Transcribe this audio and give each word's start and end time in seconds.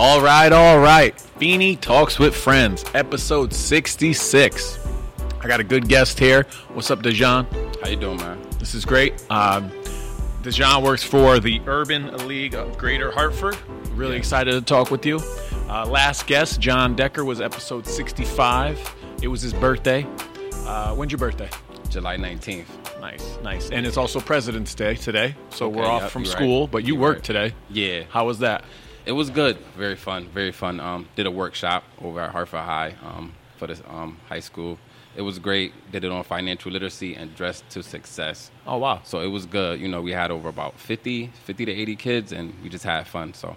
All 0.00 0.20
right, 0.20 0.52
all 0.52 0.78
right. 0.78 1.20
Feeney 1.20 1.74
Talks 1.74 2.20
with 2.20 2.32
Friends, 2.32 2.84
episode 2.94 3.52
66. 3.52 4.78
I 5.40 5.48
got 5.48 5.58
a 5.58 5.64
good 5.64 5.88
guest 5.88 6.20
here. 6.20 6.44
What's 6.72 6.92
up, 6.92 7.02
Dejan? 7.02 7.46
How 7.82 7.88
you 7.88 7.96
doing, 7.96 8.18
man? 8.18 8.40
This 8.60 8.74
is 8.76 8.84
great. 8.84 9.14
Um, 9.28 9.70
Dejan 10.42 10.84
works 10.84 11.02
for 11.02 11.40
the 11.40 11.60
Urban 11.66 12.28
League 12.28 12.54
of 12.54 12.78
Greater 12.78 13.10
Hartford. 13.10 13.56
Really 13.94 14.16
excited 14.16 14.52
to 14.52 14.60
talk 14.60 14.92
with 14.92 15.04
you. 15.04 15.18
Uh, 15.68 15.84
last 15.84 16.28
guest, 16.28 16.60
John 16.60 16.94
Decker, 16.94 17.24
was 17.24 17.40
episode 17.40 17.84
65. 17.84 18.94
It 19.20 19.26
was 19.26 19.42
his 19.42 19.52
birthday. 19.52 20.06
Uh, 20.64 20.94
when's 20.94 21.10
your 21.10 21.18
birthday? 21.18 21.50
July 21.90 22.16
19th. 22.16 23.00
Nice, 23.00 23.36
nice. 23.42 23.70
And 23.70 23.84
it's 23.84 23.96
also 23.96 24.20
President's 24.20 24.76
Day 24.76 24.94
today, 24.94 25.34
so 25.50 25.66
Okay, 25.66 25.76
we're 25.80 25.86
off 25.86 26.02
yep, 26.02 26.10
from 26.12 26.24
school, 26.24 26.62
right. 26.62 26.70
but 26.70 26.84
you 26.84 26.94
You're 26.94 27.02
worked 27.02 27.28
right. 27.28 27.48
today. 27.48 27.54
Yeah. 27.68 28.04
How 28.10 28.26
was 28.26 28.38
that? 28.38 28.62
It 29.08 29.12
was 29.12 29.30
good. 29.30 29.56
Very 29.76 29.96
fun. 29.96 30.28
Very 30.28 30.52
fun. 30.52 30.80
Um, 30.80 31.08
did 31.16 31.26
a 31.26 31.30
workshop 31.30 31.82
over 32.02 32.20
at 32.20 32.30
Hartford 32.30 32.60
High 32.60 32.94
um, 33.02 33.32
for 33.56 33.66
this 33.66 33.80
um, 33.88 34.18
high 34.28 34.40
school. 34.40 34.78
It 35.16 35.22
was 35.22 35.38
great. 35.38 35.72
Did 35.90 36.04
it 36.04 36.12
on 36.12 36.22
financial 36.24 36.70
literacy 36.70 37.14
and 37.14 37.34
dressed 37.34 37.64
to 37.70 37.82
success. 37.82 38.50
Oh, 38.66 38.76
wow. 38.76 39.00
So 39.04 39.20
it 39.20 39.28
was 39.28 39.46
good. 39.46 39.80
You 39.80 39.88
know, 39.88 40.02
we 40.02 40.12
had 40.12 40.30
over 40.30 40.48
about 40.50 40.78
50, 40.78 41.28
50 41.44 41.64
to 41.64 41.72
80 41.72 41.96
kids, 41.96 42.32
and 42.32 42.52
we 42.62 42.68
just 42.68 42.84
had 42.84 43.06
fun. 43.06 43.32
So 43.32 43.56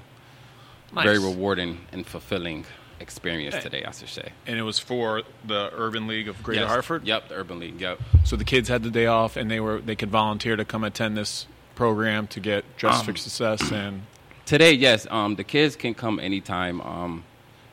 Nice. 0.94 1.04
very 1.06 1.20
rewarding 1.20 1.80
and 1.92 2.08
fulfilling 2.08 2.66
experience 3.02 3.56
today, 3.62 3.84
I 3.86 3.92
should 3.92 4.08
say. 4.10 4.32
And 4.48 4.58
it 4.58 4.64
was 4.64 4.80
for 4.80 5.24
the 5.46 5.70
Urban 5.74 6.08
League 6.08 6.30
of 6.30 6.42
Greater 6.44 6.62
Yes. 6.62 6.70
Hartford? 6.72 7.06
Yep, 7.06 7.28
the 7.30 7.36
Urban 7.36 7.60
League. 7.60 7.80
Yep. 7.82 8.00
So 8.24 8.36
the 8.38 8.44
kids 8.46 8.70
had 8.70 8.84
the 8.84 8.90
day 8.90 9.06
off, 9.08 9.36
and 9.36 9.52
they 9.52 9.60
were 9.60 9.80
they 9.82 9.96
could 9.98 10.10
volunteer 10.12 10.56
to 10.56 10.64
come 10.64 10.84
attend 10.86 11.18
this 11.18 11.46
program 11.76 12.28
to 12.28 12.40
get 12.40 12.64
dressed 12.78 13.04
for 13.04 13.12
Um, 13.12 13.18
success. 13.18 13.72
And 13.72 14.04
Today, 14.46 14.74
yes, 14.74 15.08
um, 15.10 15.36
the 15.36 15.44
kids 15.44 15.76
can 15.76 15.94
come 15.94 16.20
anytime 16.20 16.82
um, 16.82 17.24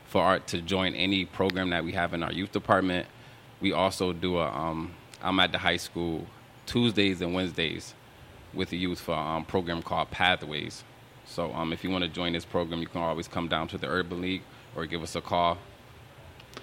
for 0.07 0.21
art 0.21 0.47
to 0.47 0.61
join 0.61 0.93
any 0.95 1.25
program 1.25 1.71
that 1.71 1.83
we 1.83 1.91
have 1.91 2.13
in 2.13 2.23
our 2.23 2.31
youth 2.31 2.51
department. 2.51 3.07
We 3.59 3.73
also 3.73 4.13
do 4.13 4.37
a. 4.37 4.47
Um, 4.49 4.93
I'm 5.21 5.39
at 5.39 5.51
the 5.51 5.57
high 5.57 5.77
school 5.77 6.25
Tuesdays 6.65 7.21
and 7.21 7.33
Wednesdays 7.33 7.93
with 8.53 8.69
the 8.69 8.77
youth 8.77 8.99
for 9.01 9.13
a 9.13 9.19
um, 9.19 9.45
program 9.45 9.81
called 9.81 10.09
Pathways. 10.11 10.83
So 11.25 11.51
um, 11.53 11.73
if 11.73 11.83
you 11.83 11.89
want 11.89 12.03
to 12.03 12.09
join 12.09 12.33
this 12.33 12.45
program, 12.45 12.79
you 12.79 12.87
can 12.87 13.01
always 13.01 13.27
come 13.27 13.47
down 13.47 13.67
to 13.69 13.77
the 13.77 13.87
Urban 13.87 14.21
League 14.21 14.43
or 14.75 14.85
give 14.85 15.03
us 15.03 15.15
a 15.15 15.21
call. 15.21 15.57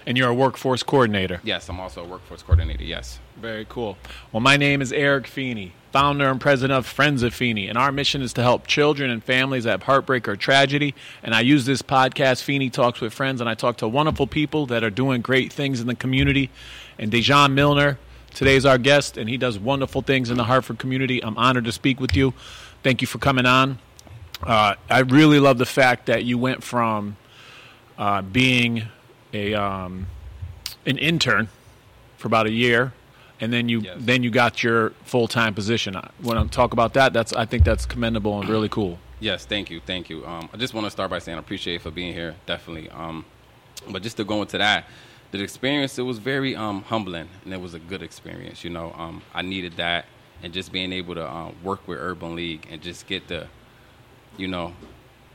And 0.06 0.16
you're 0.16 0.28
a 0.28 0.34
workforce 0.34 0.82
coordinator. 0.82 1.40
Yes, 1.42 1.68
I'm 1.68 1.80
also 1.80 2.04
a 2.04 2.06
workforce 2.06 2.42
coordinator. 2.42 2.84
Yes. 2.84 3.18
Very 3.36 3.66
cool. 3.68 3.98
Well, 4.32 4.40
my 4.40 4.56
name 4.56 4.80
is 4.80 4.92
Eric 4.92 5.26
Feeney, 5.26 5.72
founder 5.92 6.30
and 6.30 6.40
president 6.40 6.78
of 6.78 6.86
Friends 6.86 7.22
of 7.22 7.34
Feeney, 7.34 7.68
and 7.68 7.76
our 7.76 7.92
mission 7.92 8.22
is 8.22 8.32
to 8.34 8.42
help 8.42 8.66
children 8.66 9.10
and 9.10 9.22
families 9.22 9.64
that 9.64 9.72
have 9.72 9.82
heartbreak 9.82 10.26
or 10.28 10.36
tragedy. 10.36 10.94
And 11.22 11.34
I 11.34 11.40
use 11.40 11.66
this 11.66 11.82
podcast, 11.82 12.42
Feeney 12.42 12.70
Talks 12.70 13.00
with 13.00 13.12
Friends, 13.12 13.40
and 13.40 13.50
I 13.50 13.54
talk 13.54 13.78
to 13.78 13.88
wonderful 13.88 14.26
people 14.26 14.64
that 14.66 14.84
are 14.84 14.90
doing 14.90 15.20
great 15.20 15.52
things 15.52 15.80
in 15.80 15.86
the 15.86 15.94
community. 15.94 16.50
And 16.98 17.12
Dejan 17.12 17.52
Milner, 17.52 17.98
today's 18.32 18.64
our 18.64 18.78
guest, 18.78 19.18
and 19.18 19.28
he 19.28 19.36
does 19.36 19.58
wonderful 19.58 20.02
things 20.02 20.30
in 20.30 20.36
the 20.36 20.44
Hartford 20.44 20.78
community. 20.78 21.22
I'm 21.22 21.36
honored 21.36 21.64
to 21.64 21.72
speak 21.72 22.00
with 22.00 22.16
you. 22.16 22.32
Thank 22.82 23.00
you 23.00 23.06
for 23.06 23.18
coming 23.18 23.44
on. 23.44 23.78
Uh, 24.42 24.76
I 24.88 25.00
really 25.00 25.40
love 25.40 25.58
the 25.58 25.66
fact 25.66 26.06
that 26.06 26.24
you 26.24 26.38
went 26.38 26.62
from 26.62 27.16
uh, 27.98 28.22
being 28.22 28.84
a 29.36 29.54
um, 29.54 30.06
an 30.86 30.98
intern 30.98 31.48
for 32.18 32.28
about 32.28 32.46
a 32.46 32.50
year, 32.52 32.92
and 33.40 33.52
then 33.52 33.68
you 33.68 33.80
Yes. 33.80 33.96
then 34.00 34.22
you 34.22 34.30
got 34.30 34.62
your 34.62 34.90
full 35.04 35.28
time 35.28 35.54
position. 35.54 35.96
I- 35.96 36.10
When 36.20 36.38
I 36.38 36.44
talk 36.46 36.72
about 36.72 36.94
that, 36.94 37.12
that's 37.12 37.32
I 37.32 37.44
think 37.44 37.64
that's 37.64 37.86
commendable 37.86 38.40
and 38.40 38.48
really 38.48 38.68
cool. 38.68 38.98
Yes, 39.20 39.46
thank 39.46 39.70
you, 39.70 39.80
thank 39.80 40.10
you. 40.10 40.26
Um, 40.26 40.48
I 40.52 40.56
just 40.58 40.74
want 40.74 40.84
to 40.86 40.90
start 40.90 41.10
by 41.10 41.18
saying 41.20 41.36
I 41.36 41.40
appreciate 41.40 41.74
you 41.74 41.78
for 41.80 41.90
being 41.90 42.12
here, 42.12 42.34
definitely. 42.46 42.90
Um, 42.90 43.24
but 43.88 44.02
just 44.02 44.16
to 44.18 44.24
go 44.24 44.42
into 44.42 44.58
that, 44.58 44.84
the 45.30 45.42
experience 45.42 45.98
it 45.98 46.02
was 46.02 46.18
very 46.18 46.54
um, 46.54 46.82
humbling, 46.82 47.28
and 47.44 47.52
it 47.54 47.60
was 47.60 47.72
a 47.74 47.78
good 47.78 48.02
experience. 48.02 48.62
You 48.64 48.70
know, 48.70 48.92
um, 48.98 49.22
I 49.34 49.42
needed 49.42 49.76
that, 49.76 50.04
and 50.42 50.52
just 50.52 50.70
being 50.70 50.92
able 50.92 51.14
to 51.14 51.24
uh, 51.26 51.50
work 51.62 51.86
with 51.88 51.98
Urban 51.98 52.34
League 52.36 52.66
and 52.70 52.82
just 52.82 53.06
get 53.06 53.28
the, 53.28 53.46
you 54.36 54.48
know, 54.48 54.74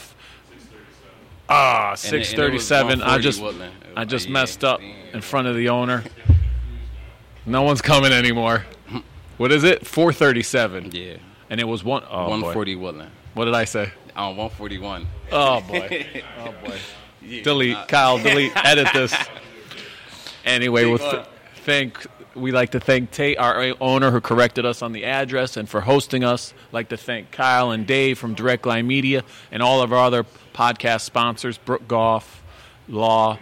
Ah, 1.50 1.92
And 1.92 2.14
it- 2.14 2.34
and 2.34 2.40
it 2.40 2.54
was 2.54 2.68
637. 2.68 3.02
I 3.02 3.18
just 3.18 3.42
Woodland. 3.42 3.74
It 3.82 3.88
was 3.90 3.94
I 3.98 4.06
just 4.06 4.28
yeah, 4.28 4.34
messed 4.34 4.64
up 4.64 4.82
in 4.82 5.22
front 5.22 5.48
of 5.48 5.56
the 5.56 5.70
owner. 5.70 6.04
No 7.46 7.62
one's 7.64 7.82
coming 7.82 8.12
anymore. 8.12 8.66
What 9.38 9.52
is 9.52 9.64
it? 9.64 9.86
437. 9.86 10.92
Yeah. 10.94 11.16
And 11.50 11.60
it 11.60 11.64
was 11.68 11.84
one. 11.84 12.04
Oh, 12.06 12.26
boy. 12.28 12.30
140 12.30 12.76
Woodland. 12.76 13.12
What 13.34 13.46
did 13.46 13.56
I 13.56 13.66
say? 13.66 13.92
On 14.16 14.38
141. 14.38 15.08
Oh 15.32 15.60
boy. 15.62 16.06
oh 16.40 16.54
boy. 16.64 16.78
Delete, 17.42 17.78
Kyle. 17.88 18.20
Delete. 18.20 18.52
Edit 18.64 18.90
this. 18.94 19.14
Anyway, 20.46 20.86
we'll 20.86 21.00
th- 21.00 21.26
thank. 21.66 22.06
We 22.36 22.52
like 22.52 22.72
to 22.72 22.80
thank 22.80 23.12
Tate, 23.12 23.38
our 23.38 23.76
owner, 23.80 24.10
who 24.10 24.20
corrected 24.20 24.66
us 24.66 24.82
on 24.82 24.92
the 24.92 25.06
address, 25.06 25.56
and 25.56 25.70
for 25.70 25.82
hosting 25.82 26.24
us. 26.24 26.54
Like 26.72 26.90
to 26.90 26.98
thank 26.98 27.32
Kyle 27.32 27.72
and 27.72 27.86
Dave 27.86 28.18
from 28.18 28.34
Direct 28.34 28.66
Line 28.66 28.88
Media, 28.88 29.24
and 29.52 29.62
all 29.62 29.82
of 29.82 29.94
our 29.94 30.00
other 30.00 30.26
podcast 30.54 31.02
sponsors: 31.02 31.58
Brook 31.60 31.88
Golf, 31.88 32.44
Law, 32.88 33.38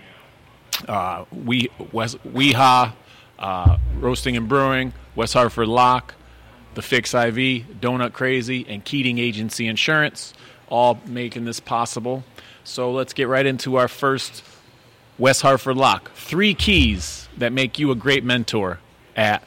uh, 0.87 1.25
we 1.31 1.69
West 1.91 2.17
uh, 3.39 3.77
Roasting 3.97 4.37
and 4.37 4.49
Brewing, 4.49 4.93
West 5.15 5.33
Hartford 5.33 5.67
Lock, 5.67 6.15
the 6.73 6.81
Fix 6.81 7.13
IV, 7.13 7.35
Donut 7.79 8.13
Crazy, 8.13 8.65
and 8.67 8.83
Keating 8.83 9.19
Agency 9.19 9.67
Insurance, 9.67 10.33
all 10.69 10.99
making 11.05 11.45
this 11.45 11.59
possible. 11.59 12.23
So 12.63 12.91
let's 12.91 13.13
get 13.13 13.27
right 13.27 13.45
into 13.45 13.77
our 13.77 13.87
first 13.87 14.43
West 15.21 15.43
Hartford 15.43 15.77
Lock. 15.77 16.11
Three 16.15 16.55
keys 16.55 17.29
that 17.37 17.53
make 17.53 17.77
you 17.77 17.91
a 17.91 17.95
great 17.95 18.23
mentor 18.23 18.79
at 19.15 19.43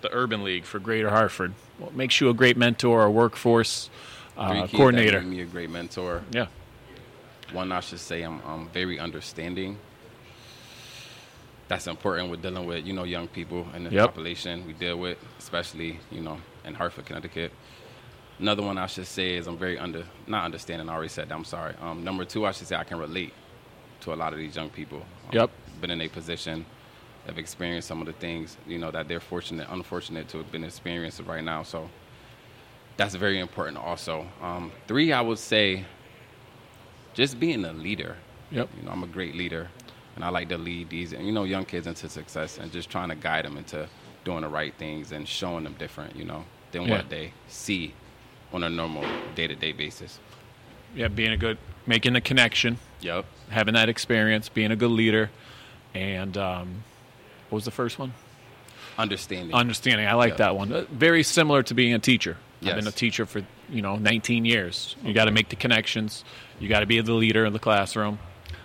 the 0.00 0.12
Urban 0.12 0.42
League 0.42 0.64
for 0.64 0.80
Greater 0.80 1.10
Hartford. 1.10 1.54
What 1.78 1.94
makes 1.94 2.20
you 2.20 2.28
a 2.28 2.34
great 2.34 2.56
mentor 2.56 3.00
or 3.02 3.08
workforce 3.08 3.88
Three 4.34 4.42
uh, 4.42 4.52
keys 4.62 4.70
that 4.72 4.76
coordinator? 4.76 5.20
me 5.22 5.42
a 5.42 5.44
great 5.44 5.70
mentor. 5.70 6.24
Yeah. 6.32 6.46
One, 7.52 7.70
I 7.70 7.78
should 7.78 8.00
say, 8.00 8.22
I'm, 8.22 8.42
I'm 8.44 8.68
very 8.70 8.98
understanding. 8.98 9.78
That's 11.68 11.86
important 11.86 12.28
with 12.28 12.42
dealing 12.42 12.66
with 12.66 12.84
you 12.84 12.92
know 12.92 13.04
young 13.04 13.28
people 13.28 13.68
and 13.72 13.86
the 13.86 13.90
Yep. 13.90 14.06
population 14.06 14.66
we 14.66 14.72
deal 14.72 14.96
with, 14.96 15.18
especially 15.38 16.00
you 16.10 16.20
know 16.20 16.38
in 16.64 16.74
Hartford, 16.74 17.06
Connecticut. 17.06 17.52
Another 18.40 18.64
one 18.64 18.76
I 18.76 18.86
should 18.88 19.06
say 19.06 19.36
is 19.36 19.46
I'm 19.46 19.56
very 19.56 19.78
under 19.78 20.02
not 20.26 20.44
understanding. 20.44 20.88
I 20.88 20.94
already 20.94 21.10
said 21.10 21.28
that. 21.28 21.34
I'm 21.36 21.44
sorry. 21.44 21.74
Um, 21.80 22.02
number 22.02 22.24
two, 22.24 22.44
I 22.44 22.50
should 22.50 22.66
say 22.66 22.74
I 22.74 22.82
can 22.82 22.98
relate 22.98 23.32
to 24.00 24.12
a 24.12 24.16
lot 24.16 24.32
of 24.32 24.38
these 24.38 24.56
young 24.56 24.70
people. 24.70 24.98
Um, 24.98 25.32
Yep. 25.32 25.50
Been 25.80 25.90
in 25.90 26.00
a 26.00 26.08
position, 26.08 26.66
have 27.26 27.38
experienced 27.38 27.88
some 27.88 28.00
of 28.00 28.06
the 28.06 28.12
things 28.14 28.56
you 28.66 28.78
know 28.78 28.90
that 28.90 29.08
they're 29.08 29.20
fortunate, 29.20 29.66
unfortunate 29.70 30.28
to 30.28 30.38
have 30.38 30.50
been 30.52 30.64
experiencing 30.64 31.26
right 31.26 31.44
now. 31.44 31.62
So 31.62 31.88
that's 32.96 33.14
very 33.14 33.38
important. 33.38 33.78
Also, 33.78 34.26
um, 34.42 34.72
three, 34.86 35.12
I 35.12 35.20
would 35.20 35.38
say, 35.38 35.84
just 37.14 37.40
being 37.40 37.64
a 37.64 37.72
leader. 37.72 38.16
Yep. 38.50 38.68
You 38.76 38.82
know, 38.84 38.90
I'm 38.92 39.02
a 39.02 39.06
great 39.06 39.34
leader, 39.36 39.68
and 40.16 40.24
I 40.24 40.28
like 40.28 40.48
to 40.50 40.58
lead 40.58 40.90
these, 40.90 41.12
you 41.12 41.32
know, 41.32 41.44
young 41.44 41.64
kids 41.64 41.86
into 41.86 42.08
success, 42.08 42.58
and 42.58 42.70
just 42.72 42.90
trying 42.90 43.08
to 43.08 43.14
guide 43.14 43.44
them 43.44 43.56
into 43.56 43.88
doing 44.24 44.42
the 44.42 44.48
right 44.48 44.74
things 44.74 45.12
and 45.12 45.26
showing 45.26 45.64
them 45.64 45.74
different, 45.78 46.14
you 46.16 46.24
know, 46.24 46.44
than 46.72 46.82
Yeah. 46.82 46.96
what 46.96 47.08
they 47.08 47.32
see 47.48 47.94
on 48.52 48.62
a 48.64 48.68
normal 48.68 49.04
day-to-day 49.34 49.72
basis. 49.72 50.18
Yeah, 50.94 51.08
being 51.08 51.30
a 51.32 51.36
good, 51.36 51.56
making 51.86 52.16
a 52.16 52.20
connection, 52.20 52.78
Yep. 53.00 53.24
having 53.48 53.74
that 53.74 53.88
experience, 53.88 54.48
being 54.48 54.70
a 54.70 54.76
good 54.76 54.90
leader, 54.90 55.30
and 55.94 56.36
um, 56.36 56.84
what 57.48 57.56
was 57.56 57.64
the 57.64 57.70
first 57.70 57.98
one? 57.98 58.12
Understanding. 58.98 59.54
Understanding. 59.54 60.06
I 60.06 60.14
like 60.14 60.32
Yeah. 60.32 60.36
that 60.36 60.56
one. 60.56 60.72
Uh, 60.72 60.84
Very 60.90 61.22
similar 61.22 61.62
to 61.64 61.74
being 61.74 61.94
a 61.94 61.98
teacher. 61.98 62.36
I've 62.62 62.74
been 62.76 62.86
a 62.86 62.92
teacher 62.92 63.24
for 63.24 63.42
you 63.70 63.80
know 63.80 63.96
19 63.96 64.44
years. 64.44 64.94
You 65.02 65.14
got 65.14 65.24
to 65.24 65.30
make 65.30 65.48
the 65.48 65.56
connections. 65.56 66.24
You 66.58 66.68
got 66.68 66.80
to 66.80 66.86
be 66.86 67.00
the 67.00 67.14
leader 67.14 67.46
in 67.46 67.54
the 67.54 67.58
classroom. 67.58 68.18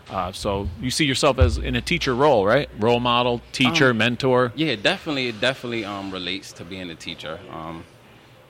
Uh, 0.09 0.31
so 0.33 0.67
you 0.81 0.91
see 0.91 1.05
yourself 1.05 1.39
as 1.39 1.57
in 1.57 1.75
a 1.77 1.81
teacher 1.81 2.13
role, 2.13 2.45
right? 2.45 2.69
Role 2.77 2.99
model, 2.99 3.41
teacher, 3.53 3.91
Um, 3.91 3.97
mentor. 3.99 4.51
Yeah, 4.55 4.75
definitely. 4.75 5.29
It 5.29 5.39
definitely 5.39 5.85
um, 5.85 6.11
relates 6.11 6.51
to 6.53 6.65
being 6.65 6.89
a 6.91 6.95
teacher. 6.95 7.39
Um, 7.51 7.85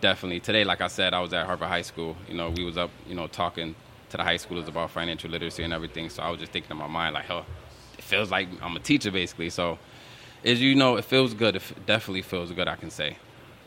definitely. 0.01 0.39
Today, 0.41 0.63
like 0.65 0.81
I 0.81 0.87
said, 0.87 1.13
I 1.13 1.19
was 1.21 1.31
at 1.33 1.45
Hartford 1.45 1.67
High 1.69 1.83
School. 1.83 2.17
You 2.27 2.33
know, 2.35 2.49
we 2.49 2.65
was 2.65 2.75
up, 2.77 2.89
you 3.07 3.13
know, 3.15 3.27
talking 3.27 3.75
to 4.17 4.23
the 4.23 4.29
high 4.29 4.37
school 4.37 4.59
is 4.59 4.67
about 4.67 4.91
financial 4.91 5.29
literacy 5.29 5.63
and 5.63 5.73
everything. 5.73 6.09
So 6.09 6.23
I 6.23 6.29
was 6.29 6.39
just 6.39 6.51
thinking 6.51 6.71
in 6.71 6.77
my 6.77 6.87
mind 6.87 7.13
like, 7.13 7.29
oh, 7.29 7.45
it 7.97 8.03
feels 8.03 8.31
like 8.31 8.47
I'm 8.61 8.75
a 8.75 8.79
teacher 8.79 9.11
basically. 9.11 9.49
So 9.49 9.77
as 10.43 10.61
you 10.61 10.75
know, 10.75 10.95
it 10.97 11.05
feels 11.05 11.33
good. 11.33 11.55
It 11.55 11.63
definitely 11.85 12.21
feels 12.21 12.51
good. 12.51 12.67
I 12.67 12.75
can 12.75 12.89
say. 12.89 13.17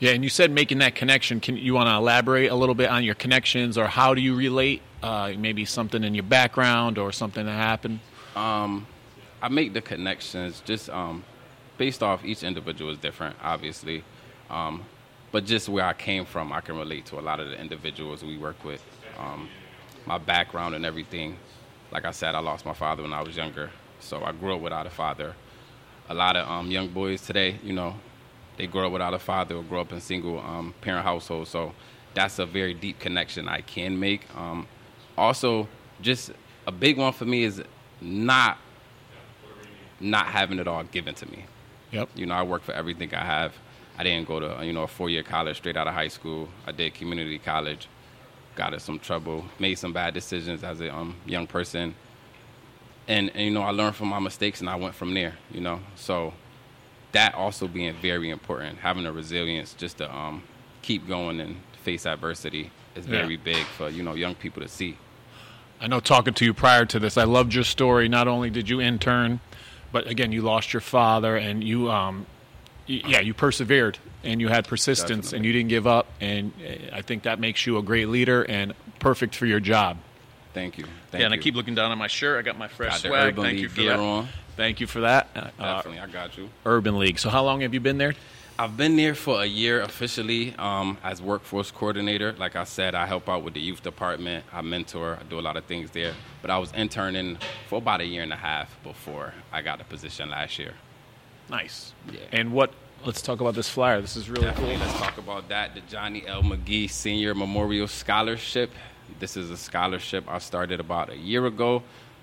Yeah, 0.00 0.12
and 0.12 0.22
you 0.22 0.30
said 0.30 0.52
making 0.52 0.78
that 0.78 0.94
connection. 0.94 1.40
Can 1.40 1.56
you 1.56 1.74
want 1.74 1.88
to 1.88 1.94
elaborate 1.94 2.52
a 2.52 2.54
little 2.54 2.76
bit 2.76 2.88
on 2.88 3.02
your 3.02 3.16
connections, 3.16 3.76
or 3.76 3.86
how 3.86 4.14
do 4.14 4.20
you 4.20 4.36
relate? 4.36 4.82
Uh, 5.02 5.32
maybe 5.36 5.64
something 5.64 6.02
in 6.02 6.14
your 6.14 6.24
background 6.24 6.98
or 6.98 7.12
something 7.12 7.46
that 7.46 7.52
happened. 7.52 8.00
Um, 8.34 8.86
I 9.40 9.48
make 9.48 9.72
the 9.72 9.80
connections 9.80 10.60
just 10.64 10.90
um, 10.90 11.24
based 11.76 12.02
off 12.02 12.24
each 12.24 12.42
individual 12.42 12.90
is 12.90 12.98
different, 12.98 13.36
obviously, 13.42 14.02
um, 14.50 14.84
but 15.30 15.44
just 15.44 15.68
where 15.68 15.84
I 15.84 15.92
came 15.92 16.24
from, 16.24 16.52
I 16.52 16.60
can 16.60 16.76
relate 16.76 17.06
to 17.06 17.18
a 17.18 17.22
lot 17.22 17.38
of 17.38 17.48
the 17.48 17.60
individuals 17.60 18.24
we 18.24 18.36
work 18.36 18.64
with. 18.64 18.84
Um, 19.18 19.48
my 20.08 20.18
background 20.18 20.74
and 20.74 20.86
everything. 20.86 21.36
Like 21.92 22.06
I 22.06 22.10
said, 22.10 22.34
I 22.34 22.40
lost 22.40 22.64
my 22.64 22.72
father 22.72 23.02
when 23.02 23.12
I 23.12 23.22
was 23.22 23.36
younger, 23.36 23.70
so 24.00 24.24
I 24.24 24.32
grew 24.32 24.54
up 24.54 24.60
without 24.62 24.86
a 24.86 24.90
father. 24.90 25.34
A 26.08 26.14
lot 26.14 26.34
of 26.34 26.48
um, 26.48 26.70
young 26.70 26.88
boys 26.88 27.20
today, 27.20 27.58
you 27.62 27.74
know, 27.74 27.94
they 28.56 28.66
grow 28.66 28.86
up 28.86 28.92
without 28.92 29.12
a 29.12 29.18
father 29.18 29.56
or 29.56 29.62
grow 29.62 29.82
up 29.82 29.92
in 29.92 30.00
single 30.00 30.40
um, 30.40 30.74
parent 30.80 31.04
households. 31.04 31.50
So 31.50 31.74
that's 32.14 32.38
a 32.38 32.46
very 32.46 32.72
deep 32.72 32.98
connection 32.98 33.48
I 33.48 33.60
can 33.60 34.00
make. 34.00 34.22
Um, 34.34 34.66
also, 35.16 35.68
just 36.00 36.32
a 36.66 36.72
big 36.72 36.96
one 36.96 37.12
for 37.12 37.26
me 37.26 37.44
is 37.44 37.62
not 38.00 38.58
not 40.00 40.26
having 40.26 40.58
it 40.58 40.68
all 40.68 40.84
given 40.84 41.14
to 41.16 41.26
me. 41.26 41.44
Yep. 41.90 42.10
You 42.14 42.26
know, 42.26 42.34
I 42.34 42.42
work 42.44 42.62
for 42.62 42.72
everything 42.72 43.12
I 43.14 43.24
have. 43.24 43.52
I 43.98 44.04
didn't 44.04 44.28
go 44.28 44.40
to 44.40 44.64
you 44.64 44.72
know 44.72 44.84
a 44.84 44.88
four 44.88 45.10
year 45.10 45.22
college 45.22 45.58
straight 45.58 45.76
out 45.76 45.86
of 45.86 45.94
high 45.94 46.08
school. 46.08 46.48
I 46.66 46.72
did 46.72 46.94
community 46.94 47.38
college, 47.38 47.88
got 48.58 48.74
in 48.74 48.80
some 48.80 48.98
trouble, 48.98 49.44
made 49.58 49.76
some 49.76 49.92
bad 49.92 50.12
decisions 50.12 50.62
as 50.64 50.80
a 50.80 50.94
um, 50.94 51.14
young 51.24 51.46
person, 51.46 51.94
and, 53.06 53.30
and 53.30 53.44
you 53.44 53.50
know 53.50 53.62
I 53.62 53.70
learned 53.70 53.96
from 53.96 54.08
my 54.08 54.18
mistakes 54.18 54.60
and 54.60 54.68
I 54.68 54.74
went 54.74 54.94
from 54.94 55.14
there. 55.14 55.36
You 55.50 55.60
know, 55.60 55.80
so 55.94 56.34
that 57.12 57.34
also 57.34 57.68
being 57.68 57.94
very 58.02 58.28
important, 58.28 58.78
having 58.78 59.06
a 59.06 59.12
resilience 59.12 59.72
just 59.72 59.98
to 59.98 60.14
um, 60.14 60.42
keep 60.82 61.06
going 61.08 61.40
and 61.40 61.56
face 61.82 62.04
adversity 62.04 62.70
is 62.96 63.06
very 63.06 63.36
yeah. 63.36 63.44
big 63.44 63.64
for 63.64 63.88
you 63.88 64.02
know 64.02 64.14
young 64.14 64.34
people 64.34 64.60
to 64.60 64.68
see. 64.68 64.98
I 65.80 65.86
know 65.86 66.00
talking 66.00 66.34
to 66.34 66.44
you 66.44 66.52
prior 66.52 66.84
to 66.86 66.98
this, 66.98 67.16
I 67.16 67.22
loved 67.22 67.54
your 67.54 67.62
story. 67.62 68.08
Not 68.08 68.26
only 68.26 68.50
did 68.50 68.68
you 68.68 68.80
intern, 68.80 69.38
but 69.92 70.08
again, 70.08 70.32
you 70.32 70.42
lost 70.42 70.72
your 70.72 70.80
father, 70.80 71.36
and 71.36 71.62
you, 71.62 71.90
um, 71.90 72.26
yeah, 72.88 73.20
you 73.20 73.34
persevered 73.34 73.98
and 74.24 74.40
you 74.40 74.48
had 74.48 74.66
persistence, 74.66 75.26
Definitely. 75.26 75.36
and 75.36 75.46
you 75.46 75.52
didn't 75.52 75.68
give 75.68 75.86
up. 75.86 76.06
And 76.20 76.52
uh, 76.60 76.96
I 76.96 77.02
think 77.02 77.22
that 77.24 77.38
makes 77.38 77.66
you 77.66 77.78
a 77.78 77.82
great 77.82 78.08
leader 78.08 78.42
and 78.42 78.74
perfect 78.98 79.34
for 79.34 79.46
your 79.46 79.60
job. 79.60 79.98
Thank 80.54 80.78
you. 80.78 80.84
Thank 81.10 81.20
yeah, 81.20 81.26
and 81.26 81.34
you. 81.34 81.40
I 81.40 81.42
keep 81.42 81.54
looking 81.54 81.74
down 81.74 81.92
at 81.92 81.98
my 81.98 82.08
shirt. 82.08 82.38
I 82.38 82.42
got 82.42 82.58
my 82.58 82.68
fresh 82.68 83.02
got 83.02 83.08
swag. 83.08 83.36
Thank 83.36 83.58
you 83.58 83.68
for 83.68 83.82
that. 83.82 84.00
On. 84.00 84.28
Thank 84.56 84.80
you 84.80 84.88
for 84.88 85.02
that. 85.02 85.28
Uh, 85.36 85.50
Definitely, 85.58 86.00
I 86.00 86.06
got 86.08 86.36
you. 86.36 86.48
Urban 86.66 86.98
League. 86.98 87.18
So, 87.18 87.30
how 87.30 87.44
long 87.44 87.60
have 87.60 87.74
you 87.74 87.80
been 87.80 87.98
there? 87.98 88.14
I've 88.60 88.76
been 88.76 88.96
there 88.96 89.14
for 89.14 89.40
a 89.40 89.46
year 89.46 89.82
officially 89.82 90.52
um, 90.58 90.98
as 91.04 91.22
workforce 91.22 91.70
coordinator. 91.70 92.32
Like 92.32 92.56
I 92.56 92.64
said, 92.64 92.96
I 92.96 93.06
help 93.06 93.28
out 93.28 93.44
with 93.44 93.54
the 93.54 93.60
youth 93.60 93.84
department. 93.84 94.44
I 94.52 94.62
mentor. 94.62 95.16
I 95.20 95.22
do 95.22 95.38
a 95.38 95.42
lot 95.42 95.56
of 95.56 95.66
things 95.66 95.92
there. 95.92 96.12
But 96.42 96.50
I 96.50 96.58
was 96.58 96.72
interning 96.72 97.38
for 97.68 97.78
about 97.78 98.00
a 98.00 98.04
year 98.04 98.24
and 98.24 98.32
a 98.32 98.36
half 98.36 98.76
before 98.82 99.32
I 99.52 99.62
got 99.62 99.78
the 99.78 99.84
position 99.84 100.30
last 100.30 100.58
year. 100.58 100.74
Nice. 101.50 101.92
Yeah. 102.10 102.20
And 102.32 102.52
what? 102.52 102.72
Let's 103.04 103.22
talk 103.22 103.40
about 103.40 103.54
this 103.54 103.68
flyer. 103.68 104.00
This 104.00 104.16
is 104.16 104.28
really 104.28 104.46
Definitely, 104.46 104.76
cool. 104.76 104.86
Let's 104.86 104.98
talk 104.98 105.18
about 105.18 105.48
that. 105.48 105.74
The 105.74 105.80
Johnny 105.82 106.26
L. 106.26 106.42
McGee 106.42 106.90
Senior 106.90 107.34
Memorial 107.34 107.86
Scholarship. 107.86 108.70
This 109.20 109.36
is 109.36 109.50
a 109.50 109.56
scholarship 109.56 110.24
I 110.28 110.38
started 110.38 110.80
about 110.80 111.10
a 111.10 111.16
year 111.16 111.46
ago. 111.46 111.82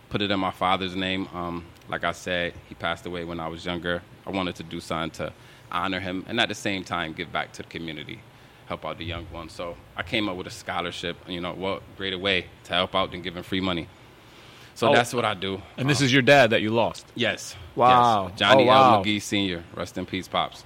Put 0.09 0.21
it 0.21 0.31
in 0.31 0.39
my 0.39 0.51
father's 0.51 0.95
name. 0.95 1.27
Um, 1.33 1.65
like 1.89 2.03
I 2.03 2.11
said, 2.11 2.53
he 2.67 2.75
passed 2.75 3.05
away 3.05 3.23
when 3.23 3.39
I 3.39 3.47
was 3.47 3.65
younger. 3.65 4.01
I 4.27 4.31
wanted 4.31 4.55
to 4.55 4.63
do 4.63 4.79
something 4.79 5.11
to 5.25 5.33
honor 5.71 5.99
him, 5.99 6.25
and 6.27 6.39
at 6.39 6.49
the 6.49 6.55
same 6.55 6.83
time 6.83 7.13
give 7.13 7.31
back 7.31 7.51
to 7.53 7.63
the 7.63 7.69
community, 7.69 8.19
help 8.67 8.85
out 8.85 8.97
the 8.97 9.05
young 9.05 9.25
ones. 9.31 9.53
So 9.53 9.75
I 9.95 10.03
came 10.03 10.29
up 10.29 10.35
with 10.35 10.47
a 10.47 10.51
scholarship. 10.51 11.17
You 11.27 11.41
know, 11.41 11.53
what 11.53 11.83
greater 11.97 12.17
way 12.17 12.47
to 12.65 12.73
help 12.73 12.95
out 12.95 13.11
than 13.11 13.21
giving 13.21 13.43
free 13.43 13.61
money. 13.61 13.87
So 14.75 14.89
oh, 14.89 14.93
that's 14.93 15.13
what 15.13 15.25
I 15.25 15.33
do. 15.33 15.61
And 15.77 15.89
this 15.89 16.01
um, 16.01 16.05
is 16.05 16.13
your 16.13 16.21
dad 16.21 16.51
that 16.51 16.61
you 16.61 16.69
lost. 16.69 17.05
Yes. 17.15 17.55
Wow. 17.75 18.27
Yes. 18.27 18.39
Johnny 18.39 18.63
oh, 18.63 18.67
wow. 18.67 18.95
L. 18.95 19.03
McGee 19.03 19.21
Senior. 19.21 19.63
Rest 19.73 19.97
in 19.97 20.05
peace, 20.05 20.27
pops. 20.27 20.63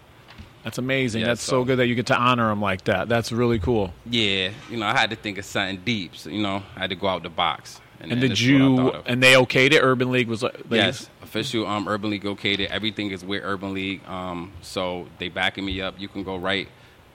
That's 0.63 0.77
amazing. 0.77 1.23
that's 1.23 1.41
so, 1.41 1.61
so, 1.61 1.63
good 1.63 1.77
that 1.77 1.87
you 1.87 1.95
get 1.95 2.07
to 2.07 2.17
honor 2.17 2.51
him 2.51 2.59
like 2.59 2.83
that. 2.85 3.07
That's 3.07 3.31
really 3.31 3.59
cool. 3.59 3.93
Yeah, 4.05 4.51
you 4.69 4.77
know, 4.77 4.85
I 4.85 4.97
had 4.97 5.09
to 5.11 5.15
think 5.15 5.37
of 5.37 5.45
something 5.45 5.81
deep. 5.85 6.15
So, 6.15 6.29
you 6.29 6.41
know, 6.41 6.63
I 6.75 6.79
had 6.79 6.89
to 6.89 6.95
go 6.95 7.07
out 7.07 7.23
the 7.23 7.29
box. 7.29 7.79
And, 8.01 8.11
and 8.11 8.21
did 8.21 8.39
you? 8.39 8.91
And 9.05 9.21
they 9.21 9.33
okayed 9.33 9.71
it. 9.71 9.81
Urban 9.81 10.11
League 10.11 10.27
was 10.27 10.43
like 10.43 10.55
yes, 10.69 11.09
official. 11.21 11.67
Um, 11.67 11.87
Urban 11.87 12.09
League 12.09 12.23
okayed 12.23 12.59
it. 12.59 12.71
Everything 12.71 13.11
is 13.11 13.23
with 13.23 13.43
Urban 13.43 13.73
League. 13.73 14.05
Um, 14.07 14.51
so 14.61 15.07
they 15.17 15.29
backing 15.29 15.65
me 15.65 15.81
up. 15.81 15.99
You 15.99 16.07
can 16.07 16.23
go 16.23 16.37
right 16.37 16.67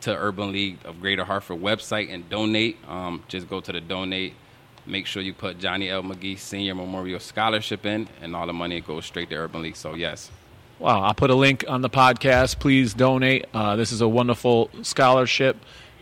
to 0.02 0.14
Urban 0.14 0.52
League 0.52 0.78
of 0.84 1.00
Greater 1.00 1.24
Hartford 1.24 1.60
website 1.60 2.12
and 2.12 2.28
donate. 2.28 2.76
Um, 2.86 3.22
just 3.28 3.48
go 3.48 3.60
to 3.60 3.72
the 3.72 3.80
donate. 3.80 4.34
Make 4.86 5.06
sure 5.06 5.22
you 5.22 5.32
put 5.32 5.58
Johnny 5.58 5.88
L. 5.88 6.02
McGee 6.02 6.38
Senior 6.38 6.74
Memorial 6.74 7.20
Scholarship 7.20 7.86
in, 7.86 8.08
and 8.20 8.36
all 8.36 8.46
the 8.46 8.52
money 8.52 8.80
goes 8.80 9.06
straight 9.06 9.30
to 9.30 9.36
Urban 9.36 9.62
League. 9.62 9.76
So 9.76 9.94
yes. 9.94 10.30
Wow, 10.78 11.02
I'll 11.02 11.14
put 11.14 11.30
a 11.30 11.34
link 11.34 11.64
on 11.68 11.80
the 11.80 11.90
podcast. 11.90 12.58
Please 12.58 12.92
donate. 12.92 13.46
Uh, 13.54 13.76
this 13.76 13.92
is 13.92 14.00
a 14.00 14.08
wonderful 14.08 14.70
scholarship 14.82 15.56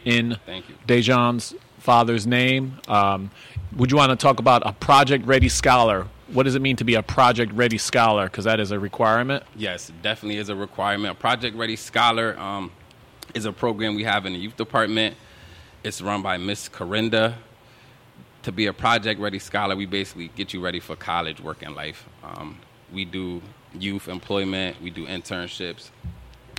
in 0.04 0.36
Thank 0.46 0.68
you. 0.68 0.74
Dejan's 0.86 1.54
father's 1.78 2.26
name. 2.26 2.78
Um, 2.88 3.30
would 3.76 3.90
you 3.90 3.96
want 3.96 4.10
to 4.10 4.16
talk 4.16 4.40
about 4.40 4.66
a 4.66 4.72
project 4.72 5.26
ready 5.26 5.48
scholar? 5.48 6.06
What 6.28 6.44
does 6.44 6.54
it 6.54 6.62
mean 6.62 6.76
to 6.76 6.84
be 6.84 6.94
a 6.94 7.02
project 7.02 7.52
ready 7.52 7.78
scholar? 7.78 8.24
Because 8.24 8.44
that 8.44 8.60
is 8.60 8.70
a 8.70 8.78
requirement. 8.78 9.44
Yes, 9.54 9.92
definitely 10.02 10.38
is 10.38 10.48
a 10.48 10.56
requirement. 10.56 11.18
Project 11.18 11.56
ready 11.56 11.76
scholar 11.76 12.38
um, 12.38 12.72
is 13.34 13.44
a 13.44 13.52
program 13.52 13.94
we 13.94 14.04
have 14.04 14.24
in 14.26 14.32
the 14.32 14.38
youth 14.38 14.56
department. 14.56 15.16
It's 15.84 16.00
run 16.00 16.22
by 16.22 16.38
Miss 16.38 16.68
Corinda. 16.68 17.36
To 18.42 18.50
be 18.50 18.66
a 18.66 18.72
project 18.72 19.20
ready 19.20 19.38
scholar, 19.38 19.76
we 19.76 19.86
basically 19.86 20.26
get 20.34 20.52
you 20.52 20.60
ready 20.60 20.80
for 20.80 20.96
college, 20.96 21.40
work, 21.40 21.62
and 21.62 21.76
life. 21.76 22.08
Um, 22.24 22.58
we 22.92 23.04
do 23.04 23.40
youth 23.72 24.08
employment, 24.08 24.82
we 24.82 24.90
do 24.90 25.06
internships. 25.06 25.90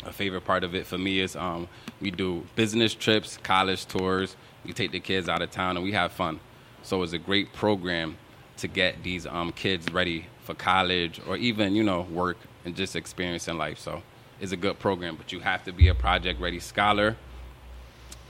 A 0.06 0.14
favorite 0.14 0.46
part 0.46 0.64
of 0.64 0.76
it 0.76 0.88
for 0.88 0.98
me 0.98 1.20
is 1.20 1.36
um, 1.36 1.68
we 2.00 2.10
do 2.10 2.48
business 2.56 2.94
trips, 2.94 3.38
college 3.44 3.86
tours. 3.86 4.38
We 4.66 4.72
take 4.72 4.92
the 4.92 5.02
kids 5.02 5.28
out 5.28 5.42
of 5.42 5.52
town 5.52 5.76
and 5.76 5.84
we 5.84 5.92
have 5.92 6.14
fun. 6.14 6.40
So 6.84 7.04
it's 7.04 7.12
a 7.12 7.18
great 7.18 7.52
program 7.52 8.18
to 8.58 8.70
get 8.70 9.04
these 9.04 9.26
um, 9.26 9.52
kids 9.52 9.92
ready 9.92 10.28
for 10.44 10.54
college 10.54 11.20
or 11.28 11.36
even, 11.36 11.76
you 11.76 11.84
know, 11.84 12.04
work 12.04 12.38
and 12.64 12.78
just 12.78 12.96
experiencing 12.96 13.58
life. 13.58 13.80
So 13.80 14.02
it's 14.40 14.54
a 14.54 14.58
good 14.58 14.80
program, 14.80 15.18
but 15.18 15.34
you 15.34 15.42
have 15.42 15.66
to 15.66 15.74
be 15.74 15.90
a 15.90 15.96
project 15.96 16.40
ready 16.40 16.62
scholar. 16.62 17.18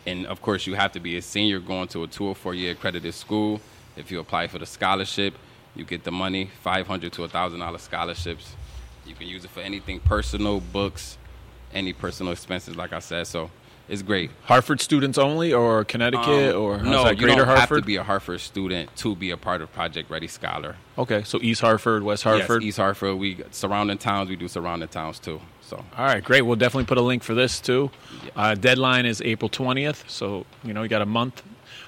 And 0.06 0.26
of 0.26 0.42
course, 0.42 0.68
you 0.68 0.76
have 0.76 0.92
to 0.94 1.00
be 1.00 1.18
a 1.18 1.22
senior 1.22 1.60
going 1.60 1.88
to 1.90 2.04
a 2.04 2.08
two 2.08 2.26
or 2.26 2.36
four 2.36 2.54
year 2.54 2.74
accredited 2.74 3.14
school. 3.14 3.62
If 3.96 4.12
you 4.12 4.20
apply 4.20 4.48
for 4.48 4.60
the 4.60 4.66
scholarship, 4.66 5.36
you 5.76 5.86
get 5.86 6.04
the 6.04 6.12
money, 6.12 6.50
500 6.62 7.12
to 7.14 7.22
$1,000 7.22 7.80
scholarships. 7.80 8.56
You 9.06 9.16
can 9.16 9.28
use 9.28 9.44
it 9.44 9.52
for 9.52 9.62
anything 9.62 10.00
personal, 10.00 10.60
books, 10.60 11.18
any 11.74 11.94
personal 11.94 12.32
expenses, 12.32 12.76
like 12.76 12.94
I 12.94 13.00
said. 13.00 13.28
So 13.28 13.50
it's 13.90 14.02
great. 14.02 14.32
Hartford 14.44 14.80
students 14.82 15.18
only, 15.18 15.54
or 15.54 15.84
Connecticut, 15.84 16.56
um, 16.56 16.62
or 16.62 16.78
no? 16.78 17.10
you 17.10 17.28
don't 17.28 17.38
Hartford? 17.38 17.58
have 17.58 17.70
to 17.70 17.82
be 17.82 17.98
a 17.98 18.04
Hartford 18.04 18.40
student 18.40 18.96
to 18.98 19.16
be 19.16 19.32
a 19.32 19.38
part 19.38 19.62
of 19.62 19.74
Project 19.74 20.10
Ready 20.10 20.28
Scholar. 20.28 20.78
Okay, 20.98 21.24
so 21.24 21.40
East 21.42 21.62
Hartford, 21.62 22.04
West 22.04 22.24
Hartford, 22.24 22.62
yes, 22.62 22.70
East 22.70 22.78
Hartford. 22.78 23.18
We 23.18 23.44
surrounding 23.52 23.98
towns. 23.98 24.30
We 24.30 24.36
do 24.36 24.48
surrounding 24.48 24.88
towns 24.90 25.20
too. 25.20 25.42
So 25.74 25.84
all 25.98 26.06
right, 26.06 26.24
great. 26.24 26.44
We'll 26.44 26.56
definitely 26.56 26.86
put 26.86 27.00
a 27.00 27.02
link 27.02 27.24
for 27.24 27.34
this 27.34 27.60
too. 27.60 27.90
Uh, 28.36 28.54
deadline 28.54 29.08
is 29.08 29.22
April 29.22 29.50
twentieth, 29.50 30.08
so 30.08 30.46
you 30.64 30.72
know 30.74 30.84
you 30.84 30.90
got 30.90 31.02
a 31.02 31.08
month, 31.08 31.42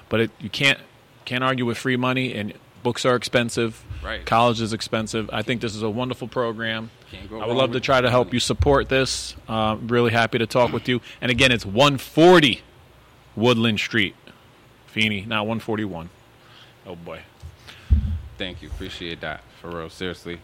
but 0.08 0.20
it, 0.20 0.30
you 0.40 0.50
can't 0.50 0.80
can't 1.24 1.44
argue 1.44 1.64
with 1.64 1.78
free 1.78 1.96
money, 1.96 2.34
and 2.34 2.52
books 2.82 3.04
are 3.04 3.14
expensive. 3.14 3.84
Right. 4.04 4.26
College 4.26 4.60
is 4.60 4.72
expensive. 4.72 5.30
I 5.32 5.42
think 5.42 5.60
this 5.60 5.76
is 5.76 5.82
a 5.82 5.90
wonderful 5.90 6.26
program. 6.26 6.90
I 7.32 7.46
would 7.46 7.56
love 7.56 7.72
to 7.72 7.80
try 7.80 8.00
to 8.00 8.10
help 8.10 8.32
you 8.32 8.40
support 8.40 8.88
this. 8.88 9.36
Uh, 9.48 9.76
really 9.82 10.10
happy 10.10 10.38
to 10.38 10.46
talk 10.46 10.72
with 10.72 10.88
you. 10.88 11.00
And 11.20 11.30
again, 11.30 11.52
it's 11.52 11.64
140 11.64 12.62
Woodland 13.36 13.78
Street, 13.78 14.16
Feeney, 14.88 15.24
not 15.26 15.42
141. 15.42 16.10
Oh 16.86 16.96
boy. 16.96 17.20
Thank 18.36 18.62
you. 18.62 18.68
Appreciate 18.68 19.20
that 19.20 19.42
for 19.60 19.70
real. 19.70 19.90
Seriously, 19.90 20.40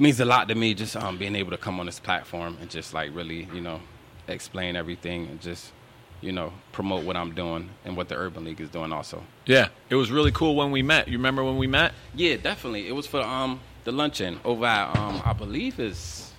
means 0.00 0.20
a 0.20 0.24
lot 0.24 0.48
to 0.48 0.54
me 0.54 0.74
just 0.74 0.96
um, 0.96 1.18
being 1.18 1.36
able 1.36 1.50
to 1.50 1.56
come 1.56 1.80
on 1.80 1.86
this 1.86 2.00
platform 2.00 2.56
and 2.60 2.70
just 2.70 2.94
like 2.94 3.14
really, 3.14 3.48
you 3.52 3.60
know, 3.60 3.80
explain 4.28 4.76
everything 4.76 5.26
and 5.26 5.40
just 5.40 5.72
you 6.20 6.32
know, 6.32 6.52
promote 6.72 7.04
what 7.04 7.16
I'm 7.16 7.34
doing 7.34 7.70
and 7.84 7.96
what 7.96 8.08
the 8.08 8.16
Urban 8.16 8.44
League 8.44 8.60
is 8.60 8.68
doing 8.68 8.92
also. 8.92 9.22
Yeah, 9.46 9.68
it 9.88 9.94
was 9.94 10.10
really 10.10 10.32
cool 10.32 10.54
when 10.54 10.70
we 10.70 10.82
met. 10.82 11.08
You 11.08 11.18
remember 11.18 11.42
when 11.42 11.56
we 11.56 11.66
met? 11.66 11.92
Yeah, 12.14 12.36
definitely. 12.36 12.88
It 12.88 12.92
was 12.92 13.06
for 13.06 13.20
um 13.20 13.60
the 13.84 13.92
luncheon 13.92 14.40
over 14.44 14.66
at 14.66 14.96
um 14.96 15.22
I 15.24 15.32
believe 15.32 15.80
is 15.80 16.32